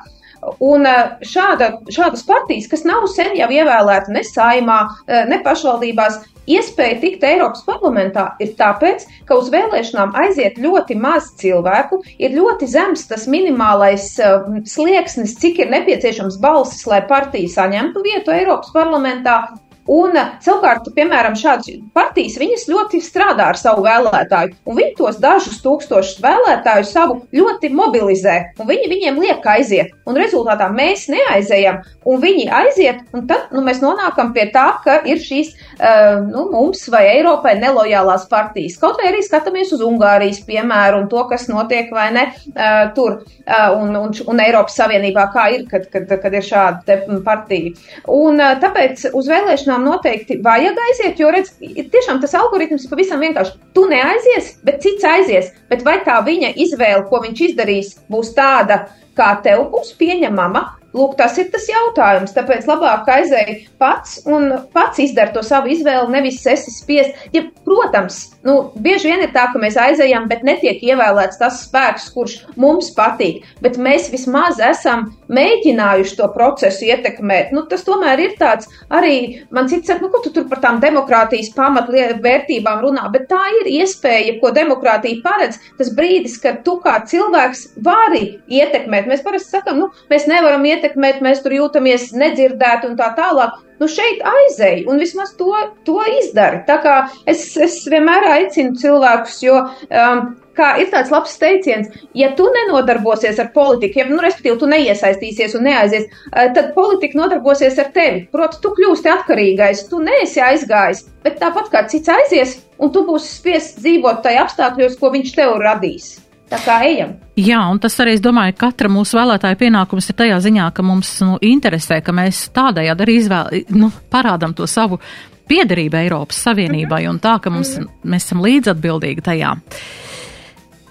Un 0.63 0.87
eh, 0.87 1.19
šāda, 1.27 1.73
šādas 1.93 2.25
partijas, 2.27 2.69
kas 2.71 2.85
nav 2.87 3.07
sen 3.11 3.35
jau 3.39 3.49
ievēlēta 3.53 4.13
ne 4.15 4.25
saimā, 4.27 4.81
eh, 5.07 5.25
ne 5.31 5.41
pašvaldībās, 5.45 6.21
iespēja 6.49 6.99
tikt 7.03 7.25
Eiropas 7.29 7.65
parlamentā 7.67 8.31
ir 8.43 8.55
tāpēc, 8.59 9.05
ka 9.29 9.37
uz 9.39 9.51
vēlēšanām 9.53 10.15
aiziet 10.23 10.59
ļoti 10.63 10.97
maz 11.01 11.33
cilvēku, 11.41 12.01
ir 12.17 12.37
ļoti 12.39 12.69
zems 12.71 13.05
tas 13.11 13.27
minimālais 13.29 14.15
uh, 14.25 14.47
slieksnis, 14.65 15.37
cik 15.43 15.61
ir 15.65 15.73
nepieciešams 15.75 16.39
balsis, 16.41 16.87
lai 16.89 17.03
partija 17.11 17.53
saņemtu 17.53 18.05
vietu 18.07 18.33
Eiropas 18.33 18.73
parlamentā, 18.73 19.43
Un 19.89 20.17
eh, 20.21 20.33
savukārt, 20.45 20.91
piemēram, 20.97 21.37
šādas 21.39 21.79
partijas, 21.97 22.37
viņas 22.41 22.67
ļoti 22.69 23.01
strādā 23.03 23.49
ar 23.53 23.59
savu 23.59 23.87
vēlētāju, 23.87 24.59
un 24.69 24.77
viņi 24.77 24.95
tos 24.99 25.21
dažus 25.23 25.63
tūkstošus 25.65 26.21
vēlētāju 26.25 26.85
savu 26.89 27.17
ļoti 27.35 27.71
mobilizē, 27.73 28.37
un 28.61 28.69
viņi 28.69 28.91
viņiem 28.93 29.21
liek 29.23 29.49
aiziet. 29.49 29.95
Un 30.09 30.19
rezultātā 30.21 30.69
mēs 30.73 31.07
neaizējam, 31.13 31.81
un 32.09 32.21
viņi 32.21 32.49
aiziet, 32.61 33.01
un 33.17 33.25
tad 33.31 33.49
nu, 33.55 33.63
mēs 33.65 33.81
nonākam 33.85 34.35
pie 34.37 34.49
tā, 34.53 34.67
ka 34.85 34.99
ir 35.09 35.21
šīs 35.23 35.55
uh, 35.55 36.21
nu, 36.25 36.47
mums 36.53 36.85
vai 36.93 37.05
Eiropai 37.15 37.57
nelojālās 37.61 38.27
partijas. 38.31 38.79
Kaut 38.81 39.01
vai 39.01 39.11
arī 39.11 39.23
skatāmies 39.25 39.73
uz 39.77 39.85
Ungārijas 39.85 40.41
piemēru 40.49 41.03
un 41.03 41.11
to, 41.13 41.25
kas 41.31 41.49
notiek 41.49 41.93
vai 41.95 42.09
ne 42.17 42.27
uh, 42.31 42.89
tur 42.97 43.21
un, 43.49 43.95
un, 43.97 44.13
un 44.33 44.41
Eiropas 44.43 44.77
Savienībā, 44.79 45.29
kā 45.33 45.49
ir, 45.57 45.65
kad, 45.71 45.87
kad, 45.93 46.09
kad 46.23 46.35
ir 46.37 46.45
šāda 46.45 46.99
partija. 47.25 47.73
Un 48.13 48.41
tāpēc 48.63 49.09
uz 49.17 49.29
vēlēšanām 49.31 49.78
tiešām 49.79 49.85
noteikti 49.87 50.41
vajag 50.43 50.79
aiziet, 50.89 51.21
jo 51.21 51.31
redz, 51.31 51.53
tiešām 51.61 52.21
tas 52.21 52.35
algoritms 52.35 52.85
ir 52.85 52.91
pavisam 52.91 53.21
vienkārši. 53.21 53.59
Tu 53.75 53.87
neaizies, 53.89 54.59
bet 54.65 54.83
cits 54.83 55.05
aizies. 55.05 55.53
Bet 55.71 55.85
vai 55.85 56.03
tā 56.05 56.19
viņa 56.25 56.57
izvēle, 56.57 57.07
ko 57.09 57.21
viņš 57.23 57.41
izdarīs, 57.51 57.99
būs 58.11 58.35
tāda, 58.35 58.89
kā 59.15 59.41
tev 59.43 59.71
būs 59.71 59.95
pieņemama, 59.99 60.75
Lūk, 60.97 61.19
tas 61.19 61.37
ir 61.37 61.51
tas 61.53 61.67
jautājums. 61.69 62.33
Tāpēc 62.33 62.65
labāk 62.65 63.05
aizēj 63.13 63.69
pats 63.79 64.23
un 64.25 64.55
pats 64.73 64.99
izdara 65.05 65.35
to 65.35 65.43
savu 65.45 65.69
izvēli, 65.69 66.09
nevis 66.15 66.41
esi 66.49 66.73
spiest. 66.73 67.13
Ja, 67.37 67.43
protams, 67.67 68.23
nu, 68.47 68.55
bieži 68.79 69.11
vien 69.11 69.23
ir 69.25 69.33
tā, 69.35 69.47
ka 69.53 69.61
mēs 69.61 69.77
aizējam, 69.81 70.29
bet 70.31 70.45
netiek 70.47 70.81
ievēlēts 70.85 71.41
tas 71.41 71.63
spēks, 71.65 72.09
kurš 72.15 72.37
mums 72.61 72.91
patīk. 72.97 73.45
Bet 73.65 73.79
mēs 73.81 74.09
vismaz 74.13 74.61
esam 74.63 75.09
mēģinājuši 75.33 76.17
to 76.19 76.29
procesu 76.35 76.89
ietekmēt. 76.89 77.53
Nu, 77.57 77.65
tas 77.71 77.85
tomēr 77.87 78.23
ir 78.25 78.37
tāds 78.41 78.71
arī, 78.95 79.45
man 79.55 79.71
cits 79.71 79.91
nu, 80.03 80.11
ko 80.13 80.23
tu 80.25 80.33
tur 80.35 80.49
par 80.51 80.63
tām 80.65 80.81
demokrātijas 80.85 81.51
pamatvērtībām 81.57 82.83
runā, 82.85 83.09
bet 83.15 83.29
tā 83.33 83.43
ir 83.63 83.71
iespēja, 83.81 84.39
ko 84.43 84.53
demokrātija 84.57 85.23
paredz. 85.25 85.61
Tas 85.79 85.93
brīdis, 85.95 86.39
kad 86.43 86.63
tu 86.67 86.79
kā 86.85 86.99
cilvēks 87.09 87.69
vari 87.85 88.39
ietekmēt. 88.47 89.09
Mēs 89.11 89.25
parasti 89.27 89.57
sakam, 89.57 89.81
nu, 89.83 89.91
mēs 90.13 90.29
nevaram 90.31 90.67
ietekmēt, 90.69 91.23
mēs 91.25 91.43
tur 91.45 91.57
jūtamies 91.57 92.13
nedzirdēti 92.17 92.93
un 92.93 93.01
tā 93.01 93.13
tālāk. 93.19 93.65
Nu, 93.79 93.87
šeit 93.91 94.23
aizēj 94.27 94.85
un 94.91 94.99
vismaz 94.99 95.35
to, 95.39 95.53
to 95.87 96.01
izdari. 96.19 96.65
Tā 96.67 96.81
kā 96.83 96.99
es, 97.31 97.53
es 97.63 97.81
vienmēr 97.91 98.27
aicinu 98.33 98.75
cilvēkus, 98.81 99.39
jo 99.45 99.61
um, 99.63 100.23
kā 100.59 100.73
ir 100.83 100.91
tāds 100.91 101.13
labs 101.15 101.37
teiciens, 101.39 101.93
ja 102.19 102.33
tu 102.39 102.49
nenodarbosies 102.55 103.39
ar 103.39 103.53
politiku, 103.55 104.03
ja, 104.03 104.09
nu, 104.11 104.19
respektīvi, 104.25 104.59
tu 104.59 104.71
neiesaistīsies 104.73 105.55
un 105.59 105.69
neaizies, 105.71 106.09
uh, 106.11 106.49
tad 106.57 106.73
politika 106.75 107.21
nodarbosies 107.23 107.79
ar 107.79 107.93
tevi. 107.95 108.25
Proti, 108.35 108.63
tu 108.65 108.75
kļūsti 108.75 109.15
atkarīgais, 109.15 109.87
tu 109.93 110.03
neesi 110.03 110.43
aizgājis, 110.43 111.07
bet 111.27 111.39
tāpat 111.43 111.71
kā 111.75 111.87
cits 111.93 112.11
aizies, 112.19 112.59
un 112.83 112.95
tu 112.95 113.07
būsi 113.07 113.31
spiests 113.39 113.79
dzīvot 113.85 114.25
tajā 114.27 114.49
apstākļos, 114.49 114.99
ko 114.99 115.15
viņš 115.15 115.37
tev 115.39 115.61
radīs. 115.63 116.17
Tā 116.49 116.59
kā 116.65 116.79
ejam. 116.89 117.15
Jā, 117.37 117.61
un 117.71 117.81
tas 117.83 117.95
arī, 118.01 118.17
es 118.17 118.25
domāju, 118.25 118.57
katra 118.59 118.89
mūsu 118.93 119.19
vēlētāja 119.19 119.59
pienākums 119.61 120.09
ir 120.09 120.17
tajā 120.19 120.39
ziņā, 120.49 120.71
ka 120.75 120.85
mums 120.87 121.11
nu, 121.27 121.37
interesē, 121.45 122.01
ka 122.05 122.15
mēs 122.17 122.47
tādējādi 122.57 123.05
arī 123.05 123.17
izvēl, 123.21 123.63
nu, 123.77 123.93
parādam 124.13 124.57
to 124.57 124.67
savu 124.67 125.01
piederību 125.49 126.01
Eiropas 126.01 126.41
Savienībai 126.49 127.05
un 127.11 127.21
tā, 127.21 127.37
ka 127.45 127.53
mums, 127.53 127.77
mēs 128.05 128.29
esam 128.29 128.41
līdzatbildīgi 128.45 129.25
tajā. 129.29 129.55
Uh, 129.55 130.08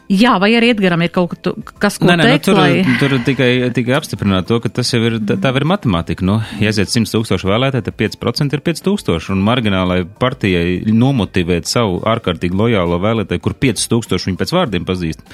Jā, 0.07 0.37
vai 0.39 0.53
arī 0.55 0.69
Edgaram 0.71 1.01
ir 1.03 1.09
kaut 1.11 1.33
kas, 1.83 1.97
ko 1.99 2.07
nē, 2.07 2.15
nē, 2.21 2.25
teikt? 2.29 2.45
Nu, 2.47 2.53
tur, 2.53 2.59
lai... 2.61 2.95
tur 3.01 3.15
tikai, 3.27 3.49
tikai 3.75 3.95
apstiprināt 3.97 4.45
to, 4.47 4.61
ka 4.63 4.69
tas 4.71 4.87
jau 4.93 5.01
ir, 5.03 5.17
tā, 5.27 5.35
tā 5.43 5.51
ir 5.59 5.65
matemātika. 5.67 6.23
Nu, 6.23 6.37
ja 6.61 6.71
aiziet 6.71 6.93
100 6.93 7.11
tūkstoši 7.11 7.49
vēlētāji, 7.49 7.83
tad 7.89 7.97
5% 7.99 8.55
ir 8.55 8.63
5 8.63 8.83
tūkstoši. 8.85 9.33
Un 9.35 9.41
marginālai 9.43 9.97
partijai 10.07 10.93
nomotivēt 10.95 11.67
savu 11.67 11.99
ārkārtīgi 12.07 12.55
lojālo 12.55 13.01
vēlētāju, 13.03 13.43
kur 13.43 13.57
5 13.67 13.83
tūkstoši 13.91 14.29
viņi 14.29 14.39
pēc 14.39 14.53
vārdiem 14.55 14.85
pazīst, 14.87 15.25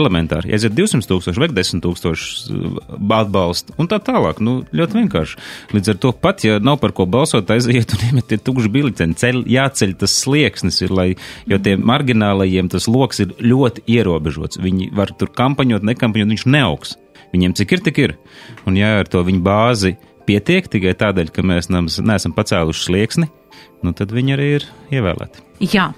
elementāri. 0.00 0.48
Ja 0.48 0.56
aiziet 0.56 0.78
200 0.80 1.10
tūkstoši, 1.12 1.44
vajag 1.44 1.56
10 1.60 1.84
tūkstoši 1.84 2.72
atbalstu 3.18 3.76
un 3.76 3.92
tā 3.92 4.00
tālāk. 4.00 4.40
Nu, 4.40 4.62
ļoti 4.72 5.00
vienkārši. 5.02 5.38
Līdz 5.76 5.92
ar 5.92 6.00
to 6.06 6.14
pat, 6.16 6.46
ja 6.48 6.56
nav 6.56 6.80
par 6.80 6.96
ko 6.96 7.04
balsot, 7.04 7.52
aiziet 7.52 7.92
un 7.98 8.08
iemetiet 8.08 8.46
tukšu 8.48 8.72
biļeteni. 8.72 9.20
Ceļ, 9.20 9.44
jāceļ 9.58 9.94
tas 10.00 10.16
slieksnis, 10.24 10.80
ir, 10.88 10.96
lai, 10.96 11.08
jo 11.44 11.60
tiem 11.60 11.84
marginālajiem 11.84 12.72
tas 12.72 12.88
loks 12.88 13.20
ir 13.26 13.36
ļoti 13.44 13.84
ierobežots 13.92 14.21
ierobežots. 14.22 14.60
Viņi 14.62 14.92
var 14.94 15.12
tur 15.18 15.30
kampaņot, 15.34 15.82
nekampaņot, 15.82 16.30
viņš 16.30 16.46
neaugs. 16.46 16.96
Viņiem 17.32 17.54
cik 17.56 17.72
ir, 17.72 17.82
tik 17.82 17.98
ir. 17.98 18.16
Un 18.66 18.76
ja 18.76 19.00
ar 19.00 19.08
to 19.08 19.22
viņu 19.24 19.42
bāzi 19.42 19.96
pietiek 20.26 20.68
tikai 20.68 20.94
tādēļ, 20.94 21.32
ka 21.32 21.42
mēs 21.42 21.68
neesam 21.70 22.34
pacēluši 22.36 22.86
slieksni, 22.86 23.28
nu 23.82 23.92
tad 23.92 24.12
viņi 24.12 24.36
arī 24.36 24.48
ir 24.58 24.66
ievēlēti. 24.92 25.42
Jā. 25.72 25.90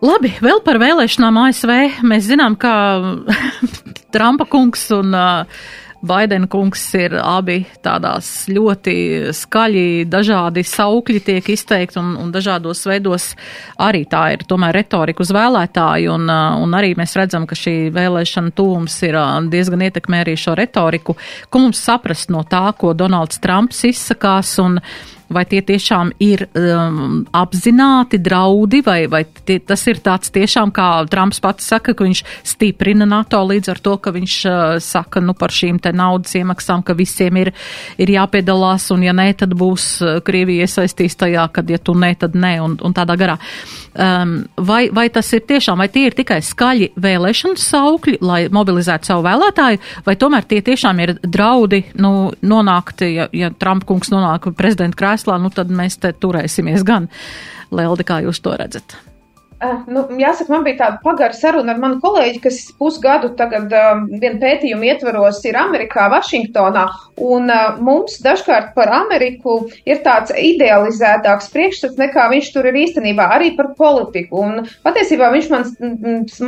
Labi, 0.00 0.32
vēl 0.40 0.62
par 0.64 0.80
vēlēšanām 0.80 1.38
ASV. 1.46 1.72
Mēs 2.08 2.26
zinām, 2.28 2.56
ka 2.60 2.72
Trumpa 4.14 4.46
kungs 4.48 4.86
un 4.96 5.14
uh, 5.14 5.62
Baidena 6.00 6.48
kungs 6.48 6.82
ir 6.96 7.12
abi 7.20 7.58
tādās 7.84 8.48
ļoti 8.48 8.94
skaļi, 9.36 10.06
dažādi 10.08 10.64
saukļi 10.64 11.20
tiek 11.26 11.50
izteikti 11.52 12.00
un, 12.00 12.14
un 12.16 12.30
dažādos 12.32 12.80
veidos 12.88 13.26
arī 13.76 14.06
tā 14.08 14.22
ir 14.32 14.46
tomēr 14.48 14.78
retorika 14.80 15.20
uz 15.20 15.32
vēlētāju 15.36 16.14
un, 16.16 16.26
un 16.64 16.78
arī 16.78 16.94
mēs 16.96 17.16
redzam, 17.20 17.44
ka 17.48 17.58
šī 17.58 17.76
vēlēšana 17.92 18.56
tūms 18.56 18.96
ir 19.10 19.20
diezgan 19.52 19.84
ietekmē 19.90 20.24
arī 20.24 20.38
šo 20.40 20.56
retoriku. 20.56 21.18
Ko 21.52 21.64
mums 21.66 21.84
saprast 21.84 22.32
no 22.32 22.46
tā, 22.48 22.70
ko 22.80 22.94
Donalds 22.96 23.42
Trumps 23.44 23.84
izsakās 23.90 24.56
un 24.62 24.80
vai 25.30 25.44
tie 25.48 25.62
tiešām 25.66 26.12
ir 26.22 26.44
um, 26.58 27.22
apzināti 27.36 28.18
draudi, 28.22 28.82
vai, 28.86 29.04
vai 29.10 29.22
tie, 29.24 29.60
tas 29.62 29.82
ir 29.90 30.02
tāds 30.04 30.32
tiešām, 30.34 30.72
kā 30.74 30.88
Trumps 31.10 31.40
pats 31.42 31.68
saka, 31.70 31.94
ka 31.94 32.06
viņš 32.06 32.22
stiprina 32.52 33.06
NATO 33.08 33.40
līdz 33.46 33.72
ar 33.72 33.82
to, 33.82 33.96
ka 34.02 34.12
viņš 34.14 34.36
uh, 34.50 34.76
saka, 34.82 35.22
nu, 35.24 35.34
par 35.38 35.54
šīm 35.54 35.78
te 35.82 35.92
naudas 35.96 36.34
iemaksām, 36.38 36.82
ka 36.86 36.96
visiem 36.98 37.38
ir, 37.40 37.52
ir 38.00 38.14
jāpiedalās, 38.16 38.90
un 38.94 39.06
ja 39.06 39.14
nē, 39.16 39.30
tad 39.44 39.54
būs 39.58 39.86
uh, 40.02 40.18
Krievija 40.26 40.66
iesaistīs 40.66 41.16
tajā, 41.20 41.46
kad 41.54 41.70
ja 41.70 41.78
tu 41.78 41.94
nē, 41.94 42.12
tad 42.20 42.36
nē, 42.38 42.56
un, 42.64 42.76
un 42.82 42.96
tādā 42.96 43.16
garā. 43.20 43.38
Um, 43.90 44.36
vai, 44.56 44.84
vai 44.94 45.08
tas 45.10 45.30
ir 45.34 45.42
tiešām, 45.46 45.80
vai 45.82 45.88
tie 45.90 46.06
ir 46.08 46.14
tikai 46.18 46.38
skaļi 46.46 46.92
vēlēšanu 47.00 47.58
saukļi, 47.58 48.18
lai 48.22 48.40
mobilizētu 48.52 49.10
savu 49.10 49.24
vēlētāju, 49.26 49.80
vai 50.06 50.14
tomēr 50.18 50.46
tie 50.50 50.60
tiešām 50.66 51.02
ir 51.02 51.16
draudi, 51.22 51.82
nu, 52.02 52.30
nonākt, 52.42 53.02
ja, 53.06 53.26
ja 53.34 53.50
Trump 53.58 53.86
kungs 53.88 54.12
nonāk 54.12 54.50
prezidenta 54.58 54.98
krēslā, 54.98 55.19
krēslā, 55.20 55.40
nu 55.40 55.50
tad 55.52 55.70
mēs 55.70 56.00
te 56.00 56.12
turēsimies 56.12 56.84
gan. 56.84 57.08
Leldi, 57.70 58.04
kā 58.04 58.22
jūs 58.24 58.40
to 58.40 58.56
redzat? 58.56 58.96
Uh, 59.60 59.82
nu, 59.92 60.06
jāsaka, 60.16 60.48
man 60.54 60.62
bija 60.64 60.78
tāda 60.78 60.98
pagara 61.04 61.36
saruna 61.36 61.74
ar 61.74 61.80
manu 61.82 61.98
kolēģi, 62.00 62.38
kas 62.40 62.60
pusgadu 62.80 63.34
tagad 63.36 63.68
um, 63.76 64.06
vienu 64.08 64.38
pētījumu 64.40 64.86
ietvaros 64.88 65.42
ir 65.44 65.58
Amerikā, 65.60 66.06
Vašingtonā, 66.08 66.86
un 67.20 67.52
uh, 67.52 67.76
mums 67.76 68.14
dažkārt 68.24 68.70
par 68.72 68.88
Ameriku 68.88 69.58
ir 69.84 70.00
tāds 70.00 70.32
idealizētāks 70.32 71.52
priekšstats, 71.52 72.00
nekā 72.00 72.24
viņš 72.32 72.48
tur 72.54 72.70
ir 72.70 72.78
īstenībā 72.86 73.28
arī 73.36 73.52
par 73.58 73.74
politiku. 73.76 74.46
Un 74.46 74.64
patiesībā 74.80 75.28
viņš 75.36 75.52
man, 75.52 75.68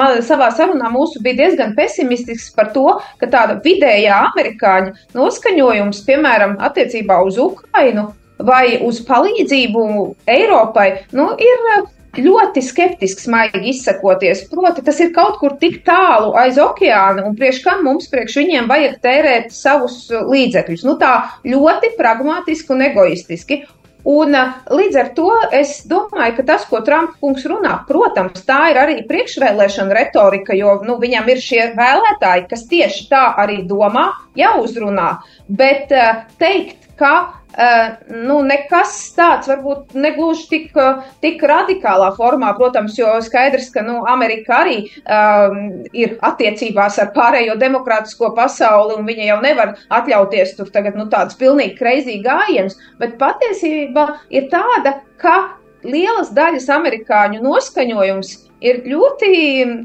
man 0.01 0.25
savā 0.25 0.49
sarunā 0.57 0.89
mūsu 0.97 1.21
bija 1.21 1.43
diezgan 1.43 1.77
pesimistisks 1.77 2.49
par 2.57 2.73
to, 2.73 2.97
ka 3.21 3.29
tāda 3.29 3.61
vidējā 3.61 4.25
amerikāņa 4.31 5.13
noskaņojums, 5.21 6.03
piemēram, 6.09 6.57
attiecībā 6.65 7.21
uz 7.29 7.37
Ukrainu, 7.45 8.09
vai 8.39 8.79
uz 8.85 9.01
palīdzību 9.07 9.83
Eiropai, 10.31 10.89
nu, 11.17 11.33
ir 11.41 11.67
uh, 11.77 11.91
ļoti 12.19 12.63
skeptisks, 12.65 13.29
maigi 13.33 13.71
izsakoties. 13.73 14.47
Proti, 14.51 14.85
tas 14.85 14.99
ir 15.01 15.13
kaut 15.17 15.39
kur 15.41 15.57
tik 15.61 15.81
tālu 15.87 16.35
aiz 16.39 16.59
okeāna, 16.61 17.25
un 17.27 17.37
priekš 17.39 17.63
kam 17.65 17.85
mums 17.87 18.11
priekš 18.13 18.41
viņiem 18.43 18.69
vajag 18.71 18.99
tērēt 19.05 19.55
savus 19.57 20.05
uh, 20.13 20.27
līdzekļus. 20.29 20.85
Nu, 20.89 20.99
tā 21.01 21.15
ļoti 21.47 21.95
pragmatiski 21.99 22.77
un 22.77 22.85
egoistiski. 22.91 23.63
Un 24.09 24.35
uh, 24.35 24.57
līdz 24.75 24.97
ar 24.99 25.09
to 25.15 25.31
es 25.55 25.77
domāju, 25.87 26.35
ka 26.41 26.47
tas, 26.49 26.67
ko 26.67 26.81
Trumpa 26.83 27.15
kungs 27.23 27.47
runā, 27.47 27.77
protams, 27.87 28.43
tā 28.49 28.73
ir 28.73 28.81
arī 28.83 28.97
priekšvēlēšana 29.07 29.95
retorika, 29.95 30.57
jo 30.59 30.81
nu, 30.83 30.99
viņam 31.01 31.31
ir 31.31 31.43
šie 31.43 31.69
vēlētāji, 31.79 32.49
kas 32.51 32.67
tieši 32.67 33.07
tā 33.13 33.29
arī 33.39 33.63
domā, 33.71 34.09
jāuzrunā. 34.37 35.13
Bet 35.47 35.95
teikt, 36.43 36.91
ka 36.99 37.42
nu, 37.53 38.39
nekas 38.47 38.95
tāds 39.17 39.49
varbūt 39.51 39.95
negluži 39.99 40.47
tik, 40.51 40.79
tik 41.25 41.43
radikālā 41.49 42.13
formā, 42.17 42.53
protams, 42.57 42.97
jo 42.99 43.13
skaidrs, 43.25 43.71
ka 43.75 43.85
nu, 43.85 44.01
Amerika 44.09 44.63
arī 44.63 44.79
um, 45.03 45.59
ir 45.93 46.17
attiecībās 46.25 46.99
ar 47.03 47.13
pārējo 47.17 47.59
demokrātisko 47.61 48.33
pasauli, 48.37 48.97
un 48.99 49.09
viņa 49.09 49.29
jau 49.29 49.41
nevar 49.45 49.75
atļauties 49.93 50.57
tur 50.59 50.71
tagad 50.73 50.97
nu, 50.99 51.09
tādas 51.13 51.37
pilnīgi 51.41 51.77
kreizīgi 51.81 52.25
gājienas, 52.25 52.79
bet 53.01 53.19
patiesība 53.21 54.09
ir 54.33 54.49
tāda, 54.53 55.01
ka 55.21 55.59
lielas 55.85 56.33
daļas 56.35 56.69
amerikāņu 56.73 57.43
noskaņojums 57.43 58.37
ir 58.63 58.85
ļoti 58.87 59.33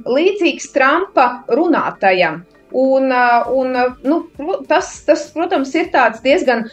līdzīgs 0.06 0.70
Trumpa 0.76 1.28
runātajam. 1.50 2.44
Un, 2.76 3.12
un 3.56 3.78
nu, 4.04 4.18
tas, 4.68 4.90
tas, 5.08 5.30
protams, 5.32 5.72
ir 5.78 5.88
diezgan 6.24 6.66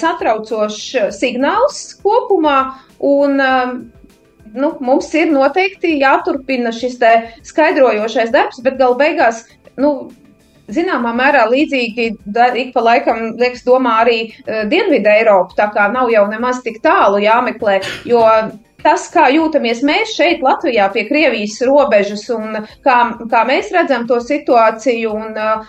satraucošs 0.00 1.12
signāls 1.18 1.82
kopumā. 2.00 2.58
Un, 3.02 3.36
nu, 4.54 4.72
mums 4.80 5.12
ir 5.18 5.32
noteikti 5.32 5.98
jāturpina 6.00 6.72
šis 6.76 6.98
skaidrojošais 7.48 8.32
darbs, 8.32 8.62
bet 8.64 8.80
gal 8.80 8.96
beigās. 9.00 9.44
Nu, 9.76 10.10
Zināmā 10.72 11.10
mērā 11.18 11.42
līdzīgi 11.50 12.04
ik 12.60 12.68
pa 12.72 12.84
laikam 12.86 13.32
liekas 13.36 13.64
domā 13.66 13.96
arī 14.04 14.18
Dienvidu 14.70 15.10
Eiropu, 15.10 15.56
tā 15.58 15.66
kā 15.74 15.88
nav 15.92 16.08
jau 16.12 16.22
nemaz 16.30 16.60
tik 16.64 16.78
tālu 16.84 17.18
jāmeklē, 17.20 17.80
jo 18.08 18.22
tas, 18.84 19.08
kā 19.12 19.28
jūtamies 19.32 19.82
mēs 19.86 20.14
šeit, 20.16 20.42
Latvijā, 20.44 20.88
pie 20.94 21.06
Krievijas 21.08 21.58
robežas, 21.66 22.24
un 22.34 22.62
kā, 22.84 22.96
kā 23.32 23.42
mēs 23.48 23.72
redzam 23.74 24.06
to 24.10 24.20
situāciju 24.22 25.12
un 25.16 25.36
uh, 25.38 25.66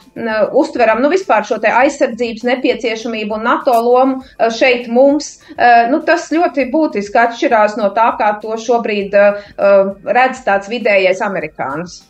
uztveram 0.59 1.03
nu, 1.03 1.11
vispār 1.13 1.45
šo 1.47 1.59
aizsardzības 1.63 2.47
nepieciešamību 2.49 3.37
un 3.37 3.45
NATO 3.47 3.75
lomu 3.81 4.21
uh, 4.21 4.47
šeit 4.53 4.89
mums, 4.91 5.35
uh, 5.55 5.89
nu, 5.91 6.01
tas 6.05 6.29
ļoti 6.33 6.69
būtiski 6.73 7.21
atšķirās 7.25 7.77
no 7.81 7.91
tā, 7.95 8.09
kā 8.19 8.33
to 8.43 8.57
šobrīd 8.59 9.13
uh, 9.19 9.93
redz 10.03 10.43
tāds 10.47 10.71
vidējais 10.71 11.23
amerikānis. 11.25 12.01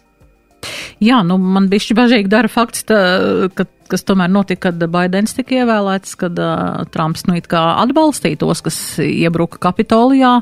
Jā, 1.04 1.20
nu, 1.28 1.36
man 1.38 1.68
bija 1.72 1.84
šķi 1.84 1.96
bažīgi 1.98 2.32
dara 2.32 2.50
fakts, 2.52 2.86
tā, 2.88 3.00
ka, 3.58 3.66
kas 3.92 4.06
tomēr 4.08 4.32
notika, 4.32 4.70
kad 4.70 4.86
Baidens 4.92 5.36
tika 5.36 5.58
ievēlēts, 5.60 6.16
kad 6.20 6.40
uh, 6.40 6.84
Trumps 6.94 7.26
nu 7.28 7.36
it 7.40 7.50
kā 7.52 7.62
atbalstīja 7.82 8.40
tos, 8.46 8.64
kas 8.64 8.78
iebruka 9.04 9.60
Kapitolijā 9.64 10.38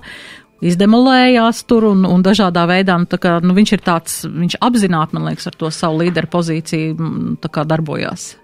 izdemolējās 0.62 1.64
tur 1.70 1.90
un, 1.92 2.06
un 2.08 2.26
dažādā 2.26 2.68
veidā, 2.70 3.00
nu, 3.02 3.10
kā, 3.22 3.40
nu, 3.44 3.56
viņš 3.58 3.74
ir 3.78 3.86
tāds, 3.86 4.20
viņš 4.28 4.60
apzināti, 4.62 5.18
man 5.18 5.32
liekas, 5.32 5.50
ar 5.52 5.58
to 5.58 5.72
savu 5.74 6.04
līderu 6.04 6.30
pozīciju, 6.32 6.94
mm, 6.98 7.42
tā 7.44 7.52
kā 7.54 7.66
darbojās. 7.68 8.36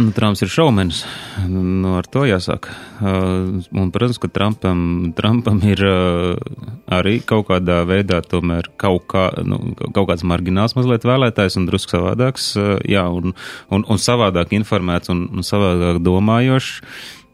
Nu, 0.00 0.12
Trumps 0.16 0.40
ir 0.40 0.48
šaumens. 0.48 1.02
Nu, 1.44 1.92
ar 1.98 2.06
to 2.08 2.22
jāsāk. 2.24 2.70
Uh, 3.00 3.60
un, 3.76 3.90
protams, 3.92 4.16
ka 4.22 4.30
Trumpam, 4.32 4.80
Trumpam 5.16 5.60
ir 5.68 5.82
uh, 5.84 6.40
arī 6.88 7.18
kaut 7.20 7.50
kādā 7.50 7.82
veidā 7.88 8.22
tomēr 8.24 8.70
kaut, 8.80 9.04
kā, 9.12 9.26
nu, 9.44 9.74
kaut 9.82 10.08
kāds 10.08 10.24
margināls 10.24 10.76
mazliet 10.78 11.04
vēlētājs 11.04 11.58
un 11.60 11.68
drusku 11.68 11.98
savādāks, 11.98 12.52
uh, 12.56 12.74
jā, 12.88 13.04
un, 13.12 13.34
un, 13.68 13.84
un 13.84 14.00
savādāk 14.00 14.54
informēts 14.56 15.12
un, 15.12 15.26
un 15.34 15.46
savādāk 15.46 16.00
domājošs. 16.06 16.80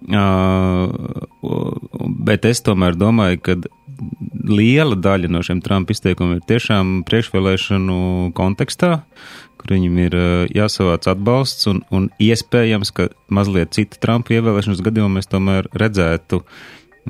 Uh, 0.07 0.91
bet 2.27 2.45
es 2.51 2.61
tomēr 2.67 2.99
domāju, 2.99 3.41
ka 3.47 3.61
liela 4.47 4.97
daļa 4.99 5.31
no 5.33 5.43
šiem 5.45 5.63
Trumpa 5.65 5.95
izteikumiem 5.95 6.39
ir 6.39 6.47
tiešām 6.49 7.01
priekšvēlēšanu 7.09 7.99
kontekstā, 8.37 8.93
kur 9.61 9.75
viņam 9.75 10.01
ir 10.05 10.17
jāsavāc 10.55 11.09
atbalsts 11.11 11.69
un, 11.73 11.83
un 11.95 12.09
iespējams, 12.23 12.93
ka 12.97 13.11
mazliet 13.33 13.75
citu 13.77 14.01
Trumpa 14.03 14.37
ievēlēšanas 14.37 14.83
gadījumu 14.87 15.19
mēs 15.19 15.31
tomēr 15.33 15.71
redzētu 15.75 16.43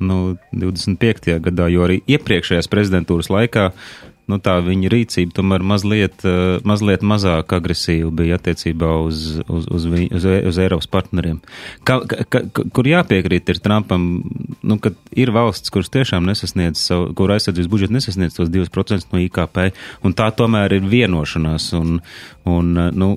nu, 0.04 0.36
25. 0.52 1.38
gadā, 1.44 1.70
jo 1.72 1.86
arī 1.86 2.02
iepriekšējās 2.16 2.68
prezidentūras 2.72 3.32
laikā 3.32 3.70
nu, 4.30 4.38
tā 4.42 4.56
viņa 4.64 4.90
rīcība 4.90 5.34
tomēr 5.36 5.64
mazliet, 5.66 6.24
eh, 6.26 6.58
mazliet 6.66 7.04
mazāk 7.06 7.52
agresīva 7.56 8.10
bija 8.14 8.38
attiecībā 8.40 8.90
uz, 9.06 9.40
uz, 9.46 9.68
uz, 9.70 9.86
uz, 9.86 10.26
uz 10.50 10.58
Eiropas 10.62 10.88
partneriem. 10.90 11.38
Ka, 11.86 12.00
ka, 12.06 12.42
kur 12.50 12.90
jāpiekrīt 12.90 13.52
ir 13.52 13.60
Trumpam, 13.62 14.06
nu, 14.66 14.78
ka 14.82 14.92
ir 15.14 15.32
valsts, 15.34 15.70
kuras 15.74 15.92
tiešām 15.94 16.26
nesasniedz 16.26 16.82
savu, 16.82 17.12
kur 17.18 17.34
aizsardzības 17.34 17.70
budžetu 17.70 17.96
nesasniedz 17.98 18.38
tos 18.38 18.50
2% 18.52 19.14
no 19.14 19.22
IKP, 19.22 19.70
un 20.06 20.16
tā 20.18 20.30
tomēr 20.34 20.78
ir 20.78 20.88
vienošanās, 20.90 21.70
un, 21.78 22.00
un, 22.50 22.72
eh, 22.82 22.90
nu, 22.94 23.12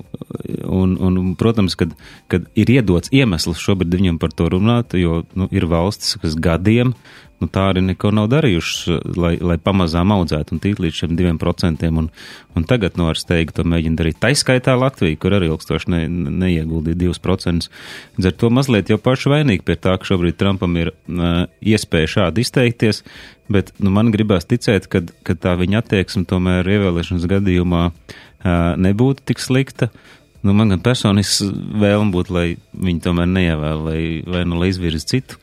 un, 0.65 0.97
un 0.99 1.33
protams, 1.39 1.77
kad, 1.79 1.95
kad 2.29 2.45
ir 2.59 2.69
iedots 2.79 3.09
iemesls 3.15 3.61
šobrīd 3.63 3.97
viņam 3.97 4.21
par 4.21 4.35
to 4.35 4.51
runāt, 4.53 4.93
jo, 4.97 5.23
nu, 5.33 5.49
ir 5.49 5.65
valstis, 5.69 6.19
kas 6.21 6.37
gadiem 6.37 6.93
nu, 7.39 7.47
tā 7.51 7.69
arī 7.71 7.83
neko 7.85 8.11
nav 8.15 8.27
darījuši, 8.31 8.97
lai, 9.19 9.33
lai 9.41 9.57
pamazām 9.61 10.11
audzētu 10.15 10.55
un 10.55 10.61
tīt 10.63 10.81
līdz 10.83 10.97
šiem 11.01 11.15
diviem 11.19 11.39
procentiem. 11.41 12.01
Un, 12.01 12.09
un 12.57 12.67
tagad 12.67 12.99
no 12.99 13.09
ar 13.11 13.19
steigi 13.19 13.55
to 13.55 13.65
mēģina 13.67 13.99
darīt. 13.99 14.19
Taiskaitā 14.23 14.75
Latvija, 14.79 15.17
kur 15.21 15.37
arī 15.37 15.49
ilgstoši 15.51 15.93
ne, 15.93 16.01
neieguldīja 16.43 16.99
divus 17.05 17.21
procentus. 17.23 17.71
Līdz 18.17 18.31
ar 18.31 18.37
to 18.43 18.51
mazliet 18.59 18.91
jau 18.91 18.99
paši 19.01 19.33
vainīgi 19.33 19.65
pie 19.67 19.79
tā, 19.79 19.95
ka 19.99 20.11
šobrīd 20.11 20.39
Trumpam 20.39 20.75
ir 20.79 20.93
uh, 20.93 21.47
iespēja 21.63 22.13
šādi 22.17 22.45
izteikties, 22.45 23.03
bet 23.51 23.73
nu, 23.79 23.93
man 23.95 24.11
gribās 24.15 24.47
ticēt, 24.49 24.89
ka, 24.91 25.03
ka 25.25 25.39
tā 25.39 25.55
viņa 25.59 25.83
attieksme 25.83 26.27
tomēr 26.29 26.67
ievēlēšanas 26.75 27.27
gadījumā 27.31 27.89
uh, 27.89 28.55
nebūtu 28.79 29.29
tik 29.31 29.43
slikta. 29.43 29.93
Nu, 30.39 30.53
man 30.55 30.71
gan 30.71 30.79
personisks 30.79 31.41
vēlme 31.81 32.13
būtu, 32.15 32.31
lai 32.31 32.45
viņi 32.71 33.01
tomēr 33.03 33.27
neievēl, 33.27 33.81
vai, 33.83 33.99
vai 34.23 34.45
nu 34.47 34.61
lai 34.61 34.69
izvirza 34.71 35.03
citu 35.11 35.35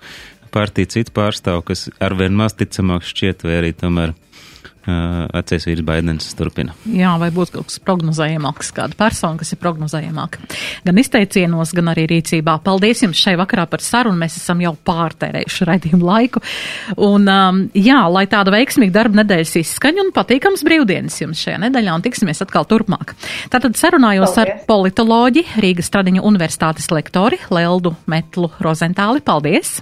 partiju, 0.56 0.92
citu 0.96 1.12
pārstāvu, 1.16 1.66
kas 1.70 1.88
arvien 2.00 2.36
maz 2.36 2.56
ticamāk 2.56 3.04
šķiet, 3.06 3.44
vai 3.46 3.60
arī 3.60 3.74
tomēr 3.76 4.16
vecais 4.86 5.66
vīrs 5.66 5.84
Baidens 5.86 6.28
turpina. 6.38 6.74
Jā, 6.90 7.14
vai 7.20 7.30
būs 7.34 7.50
kaut 7.54 7.68
kas 7.68 7.80
prognozējamāks, 7.82 8.70
kāda 8.76 8.96
persona, 8.98 9.38
kas 9.40 9.52
ir 9.54 9.60
prognozējamāka. 9.62 10.42
Gan 10.86 11.00
izteicienos, 11.02 11.72
gan 11.76 11.90
arī 11.92 12.06
rīcībā. 12.12 12.58
Paldies 12.64 13.02
jums 13.02 13.20
šai 13.20 13.36
vakarā 13.40 13.66
par 13.70 13.82
sarunu. 13.84 14.18
Mēs 14.20 14.38
esam 14.40 14.62
jau 14.62 14.74
pārtērējuši 14.86 15.68
raidījumu 15.70 16.06
laiku. 16.06 16.42
Un, 17.02 17.26
um, 17.26 17.62
jā, 17.74 17.98
lai 18.12 18.26
tāda 18.30 18.54
veiksmīga 18.54 18.94
darba 19.00 19.22
nedēļas 19.22 19.56
izskaņa 19.62 20.06
un 20.06 20.14
patīkams 20.16 20.64
brīvdienas 20.66 21.18
jums 21.24 21.42
šajā 21.42 21.58
nedēļā 21.66 21.98
un 21.98 22.06
tiksimies 22.06 22.44
atkal 22.46 22.68
turpmāk. 22.70 23.16
Tātad 23.52 23.78
sarunājos 23.78 24.36
Paldies. 24.36 24.54
ar 24.62 24.70
politoloģi 24.70 25.46
Rīgas 25.64 25.90
Stradiņu 25.90 26.24
universitātes 26.26 26.88
lektori 26.94 27.42
Leldu 27.50 27.96
Metlu 28.10 28.52
Rozentāli. 28.62 29.24
Paldies! 29.26 29.80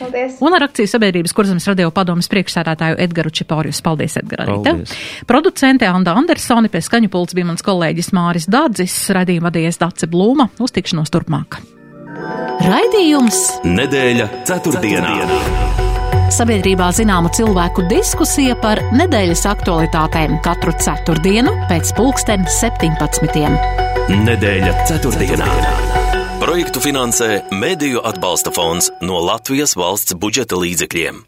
Paldies. 0.00 0.38
Un 0.40 0.56
ar 0.56 0.64
akciju 0.64 0.88
sabiedrības 0.90 1.34
kurzemes 1.36 1.66
radio 1.68 1.90
padomas 1.94 2.30
priekšsēdētāju 2.32 2.98
Edgaru 3.04 3.32
Čiporius. 3.34 3.82
Paldies, 3.84 4.16
Edgar, 4.20 4.46
arī 4.46 4.56
tev. 4.64 4.94
Producente 5.28 5.88
Anda 5.88 6.16
Andersoni, 6.18 6.72
pie 6.72 6.82
skaņu 6.84 7.12
pults 7.12 7.36
bija 7.36 7.50
mans 7.50 7.64
kolēģis 7.66 8.12
Māris 8.16 8.48
Dadzis, 8.50 8.96
radījuma 9.16 9.50
vadījies 9.50 9.80
Dace 9.82 10.08
Blūma. 10.10 10.50
Uz 10.60 10.74
tikšanos 10.76 11.12
turpmāk. 11.12 11.60
Raidījums 12.60 13.44
Nedēļa 13.64 14.26
ceturtdienā. 14.48 15.14
Sabiedrībā 16.30 16.92
zināma 16.94 17.30
cilvēku 17.34 17.88
diskusija 17.90 18.54
par 18.62 18.78
nedēļas 18.94 19.42
aktualitātēm 19.50 20.38
katru 20.44 20.74
ceturtdienu 20.78 21.56
pēc 21.70 21.90
pulksten 21.98 22.46
17. 22.60 23.50
Nedēļa 24.28 24.76
ceturtdienā. 24.86 25.99
Projektu 26.50 26.80
finansē 26.82 27.26
Mēdīju 27.54 28.00
atbalsta 28.10 28.50
fonds 28.50 28.88
no 29.06 29.20
Latvijas 29.22 29.76
valsts 29.78 30.16
budžeta 30.18 30.56
līdzekļiem. 30.58 31.18